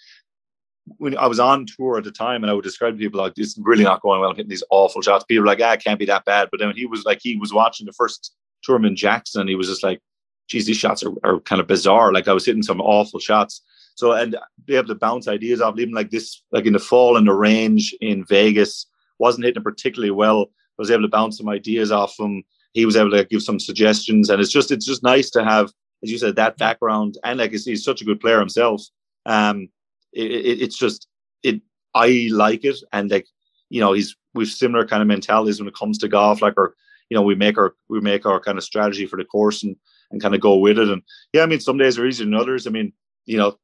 when 0.97 1.17
I 1.17 1.27
was 1.27 1.39
on 1.39 1.65
tour 1.65 1.97
at 1.97 2.03
the 2.03 2.11
time, 2.11 2.43
and 2.43 2.51
I 2.51 2.53
would 2.53 2.63
describe 2.63 2.93
to 2.93 2.99
people 2.99 3.21
like, 3.21 3.33
"It's 3.37 3.57
really 3.57 3.83
not 3.83 4.01
going 4.01 4.19
well. 4.19 4.29
I'm 4.29 4.35
hitting 4.35 4.49
these 4.49 4.63
awful 4.69 5.01
shots." 5.01 5.25
People 5.25 5.43
were 5.43 5.47
like, 5.47 5.61
"Ah, 5.61 5.73
it 5.73 5.83
can't 5.83 5.99
be 5.99 6.05
that 6.05 6.25
bad." 6.25 6.49
But 6.51 6.59
then 6.59 6.73
he 6.75 6.85
was 6.85 7.05
like, 7.05 7.19
he 7.21 7.37
was 7.37 7.53
watching 7.53 7.85
the 7.85 7.93
first 7.93 8.33
tournament 8.63 8.97
Jackson. 8.97 9.47
He 9.47 9.55
was 9.55 9.67
just 9.67 9.83
like, 9.83 10.01
"Geez, 10.47 10.65
these 10.65 10.77
shots 10.77 11.03
are, 11.03 11.13
are 11.23 11.39
kind 11.41 11.61
of 11.61 11.67
bizarre." 11.67 12.13
Like 12.13 12.27
I 12.27 12.33
was 12.33 12.45
hitting 12.45 12.63
some 12.63 12.81
awful 12.81 13.19
shots. 13.19 13.61
So 13.95 14.13
and 14.13 14.35
be 14.65 14.75
able 14.75 14.87
to 14.87 14.95
bounce 14.95 15.27
ideas 15.27 15.61
off, 15.61 15.77
even 15.77 15.93
like 15.93 16.09
this, 16.09 16.41
like 16.51 16.65
in 16.65 16.73
the 16.73 16.79
fall 16.79 17.17
in 17.17 17.25
the 17.25 17.33
range 17.33 17.95
in 18.01 18.25
Vegas, 18.25 18.87
wasn't 19.19 19.45
hitting 19.45 19.63
particularly 19.63 20.11
well. 20.11 20.43
I 20.43 20.81
was 20.81 20.91
able 20.91 21.03
to 21.03 21.09
bounce 21.09 21.37
some 21.37 21.49
ideas 21.49 21.91
off 21.91 22.19
him. 22.19 22.43
He 22.73 22.85
was 22.85 22.95
able 22.95 23.11
to 23.11 23.25
give 23.25 23.43
some 23.43 23.59
suggestions, 23.59 24.29
and 24.29 24.41
it's 24.41 24.51
just 24.51 24.71
it's 24.71 24.85
just 24.85 25.03
nice 25.03 25.29
to 25.31 25.43
have, 25.43 25.71
as 26.03 26.11
you 26.11 26.17
said, 26.17 26.35
that 26.37 26.57
background. 26.57 27.17
And 27.23 27.39
like 27.39 27.51
he's 27.51 27.83
such 27.83 28.01
a 28.01 28.05
good 28.05 28.19
player 28.19 28.39
himself. 28.39 28.81
Um, 29.25 29.69
it, 30.13 30.31
it, 30.31 30.61
it's 30.61 30.77
just 30.77 31.07
it. 31.43 31.61
I 31.93 32.29
like 32.31 32.63
it, 32.63 32.77
and 32.93 33.09
like 33.11 33.27
you 33.69 33.79
know, 33.79 33.93
he's 33.93 34.15
we've 34.33 34.47
similar 34.47 34.85
kind 34.85 35.01
of 35.01 35.07
mentalities 35.07 35.59
when 35.59 35.67
it 35.67 35.75
comes 35.75 35.97
to 35.99 36.07
golf. 36.07 36.41
Like 36.41 36.55
or 36.57 36.75
you 37.09 37.15
know, 37.15 37.21
we 37.21 37.35
make 37.35 37.57
our 37.57 37.75
we 37.89 37.99
make 37.99 38.25
our 38.25 38.39
kind 38.39 38.57
of 38.57 38.63
strategy 38.63 39.05
for 39.05 39.17
the 39.17 39.25
course 39.25 39.63
and 39.63 39.75
and 40.11 40.21
kind 40.21 40.35
of 40.35 40.41
go 40.41 40.57
with 40.57 40.77
it. 40.77 40.89
And 40.89 41.01
yeah, 41.33 41.43
I 41.43 41.45
mean, 41.45 41.59
some 41.59 41.77
days 41.77 41.97
are 41.97 42.05
easier 42.05 42.25
than 42.25 42.33
others. 42.33 42.67
I 42.67 42.69
mean, 42.69 42.93
you 43.25 43.37
know, 43.37 43.57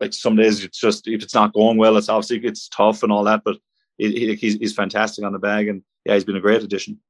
like 0.00 0.12
some 0.12 0.36
days 0.36 0.64
it's 0.64 0.78
just 0.78 1.08
if 1.08 1.22
it's 1.22 1.34
not 1.34 1.52
going 1.52 1.76
well, 1.76 1.96
it's 1.96 2.08
obviously 2.08 2.46
it's 2.46 2.68
tough 2.68 3.02
and 3.02 3.12
all 3.12 3.24
that. 3.24 3.42
But 3.44 3.56
it, 3.98 4.38
he's 4.38 4.54
he's 4.54 4.74
fantastic 4.74 5.24
on 5.24 5.32
the 5.32 5.38
bag, 5.38 5.68
and 5.68 5.82
yeah, 6.04 6.14
he's 6.14 6.24
been 6.24 6.36
a 6.36 6.40
great 6.40 6.62
addition. 6.62 7.00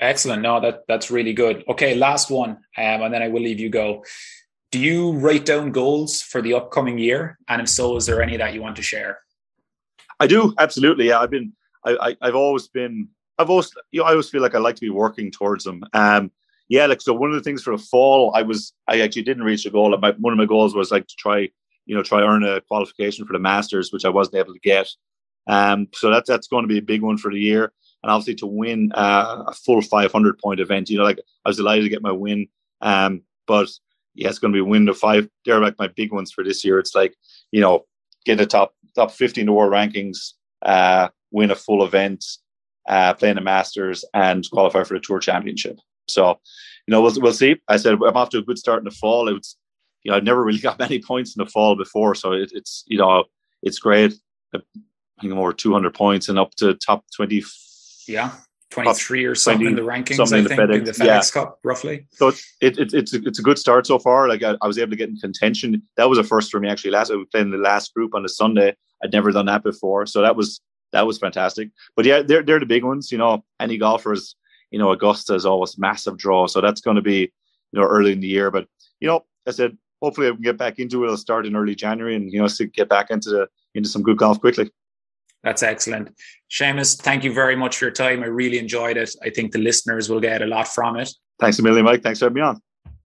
Excellent. 0.00 0.42
No, 0.42 0.60
that 0.60 0.84
that's 0.88 1.10
really 1.10 1.32
good. 1.32 1.64
Okay, 1.68 1.94
last 1.94 2.30
one, 2.30 2.50
um, 2.50 2.58
and 2.76 3.14
then 3.14 3.22
I 3.22 3.28
will 3.28 3.42
leave 3.42 3.60
you 3.60 3.70
go. 3.70 4.04
Do 4.76 4.82
you 4.82 5.12
write 5.12 5.46
down 5.46 5.72
goals 5.72 6.20
for 6.20 6.42
the 6.42 6.52
upcoming 6.52 6.98
year? 6.98 7.38
And 7.48 7.62
if 7.62 7.68
so, 7.70 7.96
is 7.96 8.04
there 8.04 8.20
any 8.20 8.36
that 8.36 8.52
you 8.52 8.60
want 8.60 8.76
to 8.76 8.82
share? 8.82 9.20
I 10.20 10.26
do 10.26 10.52
absolutely. 10.58 11.08
Yeah, 11.08 11.20
I've 11.20 11.30
been. 11.30 11.54
I, 11.82 12.14
I 12.20 12.26
have 12.26 12.34
always 12.34 12.68
been. 12.68 13.08
I've 13.38 13.48
always. 13.48 13.72
You 13.90 14.00
know, 14.00 14.06
I 14.06 14.10
always 14.10 14.28
feel 14.28 14.42
like 14.42 14.54
I 14.54 14.58
like 14.58 14.74
to 14.74 14.82
be 14.82 14.90
working 14.90 15.30
towards 15.30 15.64
them. 15.64 15.82
Um. 15.94 16.30
Yeah. 16.68 16.84
Like 16.84 17.00
so, 17.00 17.14
one 17.14 17.30
of 17.30 17.36
the 17.36 17.42
things 17.42 17.62
for 17.62 17.74
the 17.74 17.82
fall, 17.82 18.32
I 18.34 18.42
was. 18.42 18.74
I 18.86 19.00
actually 19.00 19.22
didn't 19.22 19.44
reach 19.44 19.64
a 19.64 19.70
goal. 19.70 19.96
My, 19.96 20.10
one 20.18 20.34
of 20.34 20.38
my 20.38 20.44
goals 20.44 20.74
was 20.74 20.90
like 20.90 21.06
to 21.06 21.16
try. 21.16 21.48
You 21.86 21.96
know, 21.96 22.02
try 22.02 22.20
earn 22.20 22.44
a 22.44 22.60
qualification 22.60 23.26
for 23.26 23.32
the 23.32 23.38
Masters, 23.38 23.94
which 23.94 24.04
I 24.04 24.10
wasn't 24.10 24.36
able 24.36 24.52
to 24.52 24.60
get. 24.60 24.90
Um. 25.46 25.88
So 25.94 26.10
that's 26.10 26.28
that's 26.28 26.48
going 26.48 26.64
to 26.64 26.68
be 26.68 26.78
a 26.78 26.82
big 26.82 27.00
one 27.00 27.16
for 27.16 27.32
the 27.32 27.40
year 27.40 27.72
and 28.02 28.12
obviously 28.12 28.34
to 28.34 28.46
win 28.46 28.92
uh, 28.92 29.44
a 29.46 29.54
full 29.54 29.80
500 29.80 30.38
point 30.38 30.60
event, 30.60 30.90
you 30.90 30.98
know, 30.98 31.04
like 31.04 31.18
I 31.46 31.48
was 31.48 31.56
delighted 31.56 31.84
to 31.84 31.88
get 31.88 32.02
my 32.02 32.12
win. 32.12 32.48
Um, 32.82 33.22
but 33.46 33.70
yeah, 34.16 34.28
it's 34.28 34.38
going 34.38 34.52
to 34.52 34.56
be 34.56 34.62
win 34.62 34.88
of 34.88 34.98
five. 34.98 35.28
They're 35.44 35.60
like 35.60 35.78
my 35.78 35.88
big 35.88 36.12
ones 36.12 36.32
for 36.32 36.42
this 36.42 36.64
year. 36.64 36.78
It's 36.78 36.94
like, 36.94 37.14
you 37.52 37.60
know, 37.60 37.84
get 38.24 38.40
a 38.40 38.46
top 38.46 38.74
top 38.94 39.10
50 39.10 39.42
in 39.42 39.52
world 39.52 39.72
rankings, 39.72 40.32
uh, 40.62 41.08
win 41.30 41.50
a 41.50 41.54
full 41.54 41.84
event, 41.84 42.24
uh, 42.88 43.14
play 43.14 43.30
in 43.30 43.36
the 43.36 43.42
Masters, 43.42 44.04
and 44.14 44.48
qualify 44.50 44.82
for 44.84 44.94
the 44.94 45.00
Tour 45.00 45.18
Championship. 45.20 45.78
So, 46.08 46.40
you 46.86 46.92
know, 46.92 47.02
we'll 47.02 47.20
we'll 47.20 47.32
see. 47.32 47.56
I 47.68 47.76
said 47.76 47.94
I'm 47.94 48.16
off 48.16 48.30
to 48.30 48.38
a 48.38 48.42
good 48.42 48.58
start 48.58 48.78
in 48.78 48.84
the 48.84 48.90
fall. 48.90 49.28
It's 49.28 49.56
you 50.02 50.10
know 50.10 50.16
I've 50.16 50.24
never 50.24 50.42
really 50.42 50.58
got 50.68 50.78
many 50.78 51.00
points 51.00 51.36
in 51.36 51.44
the 51.44 51.50
fall 51.50 51.76
before, 51.76 52.14
so 52.14 52.32
it, 52.32 52.50
it's 52.52 52.84
you 52.86 52.98
know 52.98 53.24
it's 53.62 53.78
great. 53.78 54.14
I 54.54 54.60
think 55.20 55.32
I'm 55.32 55.38
over 55.38 55.52
200 55.52 55.92
points 55.92 56.28
and 56.28 56.38
up 56.38 56.54
to 56.56 56.74
top 56.74 57.04
20 57.14 57.42
yeah, 58.06 58.32
23 58.70 59.24
or 59.24 59.34
something 59.34 59.60
20, 59.60 59.70
in 59.70 59.76
the 59.76 59.90
rankings, 59.90 60.20
I 60.20 60.26
think, 60.26 60.50
in 60.50 60.56
the 60.56 60.62
FedEx, 60.62 60.78
in 60.78 60.84
the 60.84 60.92
FedEx 60.92 61.04
yeah. 61.04 61.22
Cup, 61.32 61.58
roughly. 61.64 62.06
So 62.12 62.28
it's 62.28 62.56
it, 62.60 62.78
it, 62.78 62.94
it's, 62.94 63.14
a, 63.14 63.22
it's 63.24 63.38
a 63.38 63.42
good 63.42 63.58
start 63.58 63.86
so 63.86 63.98
far. 63.98 64.28
Like 64.28 64.42
I, 64.42 64.56
I, 64.60 64.66
was 64.66 64.78
able 64.78 64.90
to 64.90 64.96
get 64.96 65.08
in 65.08 65.16
contention. 65.16 65.82
That 65.96 66.08
was 66.08 66.18
a 66.18 66.24
first 66.24 66.50
for 66.50 66.58
me 66.58 66.68
actually. 66.68 66.90
Last 66.90 67.10
I 67.10 67.16
was 67.16 67.28
playing 67.30 67.50
the 67.50 67.58
last 67.58 67.94
group 67.94 68.14
on 68.14 68.24
a 68.24 68.28
Sunday. 68.28 68.76
I'd 69.02 69.12
never 69.12 69.30
done 69.30 69.46
that 69.46 69.62
before, 69.62 70.06
so 70.06 70.22
that 70.22 70.36
was 70.36 70.60
that 70.92 71.06
was 71.06 71.18
fantastic. 71.18 71.70
But 71.94 72.06
yeah, 72.06 72.22
they're 72.22 72.42
they're 72.42 72.60
the 72.60 72.66
big 72.66 72.84
ones. 72.84 73.12
You 73.12 73.18
know, 73.18 73.44
any 73.60 73.78
golfers, 73.78 74.34
you 74.70 74.78
know, 74.78 74.90
Augusta 74.90 75.34
is 75.34 75.46
always 75.46 75.78
massive 75.78 76.16
draw, 76.16 76.46
so 76.46 76.60
that's 76.60 76.80
going 76.80 76.96
to 76.96 77.02
be 77.02 77.32
you 77.72 77.80
know 77.80 77.86
early 77.86 78.12
in 78.12 78.20
the 78.20 78.28
year. 78.28 78.50
But 78.50 78.66
you 79.00 79.06
know, 79.06 79.24
I 79.46 79.52
said 79.52 79.76
hopefully 80.02 80.28
I 80.28 80.32
can 80.32 80.42
get 80.42 80.58
back 80.58 80.78
into 80.78 81.04
it. 81.04 81.08
I'll 81.08 81.16
start 81.16 81.46
in 81.46 81.56
early 81.56 81.74
January 81.74 82.16
and 82.16 82.32
you 82.32 82.40
know 82.40 82.48
get 82.72 82.88
back 82.88 83.10
into 83.10 83.30
the 83.30 83.48
into 83.74 83.88
some 83.88 84.02
good 84.02 84.16
golf 84.16 84.40
quickly. 84.40 84.70
That's 85.46 85.62
excellent. 85.62 86.08
Seamus, 86.50 87.00
thank 87.00 87.22
you 87.22 87.32
very 87.32 87.54
much 87.54 87.76
for 87.76 87.84
your 87.84 87.92
time. 87.92 88.24
I 88.24 88.26
really 88.26 88.58
enjoyed 88.58 88.96
it. 88.96 89.10
I 89.22 89.30
think 89.30 89.52
the 89.52 89.60
listeners 89.60 90.10
will 90.10 90.18
get 90.18 90.42
a 90.42 90.46
lot 90.46 90.66
from 90.66 90.96
it. 90.96 91.08
Thanks 91.38 91.60
a 91.60 91.62
million, 91.62 91.84
Mike. 91.84 92.02
Thanks 92.02 92.18
for 92.18 92.24
having 92.24 92.34
me 92.34 92.40
on. 92.40 92.60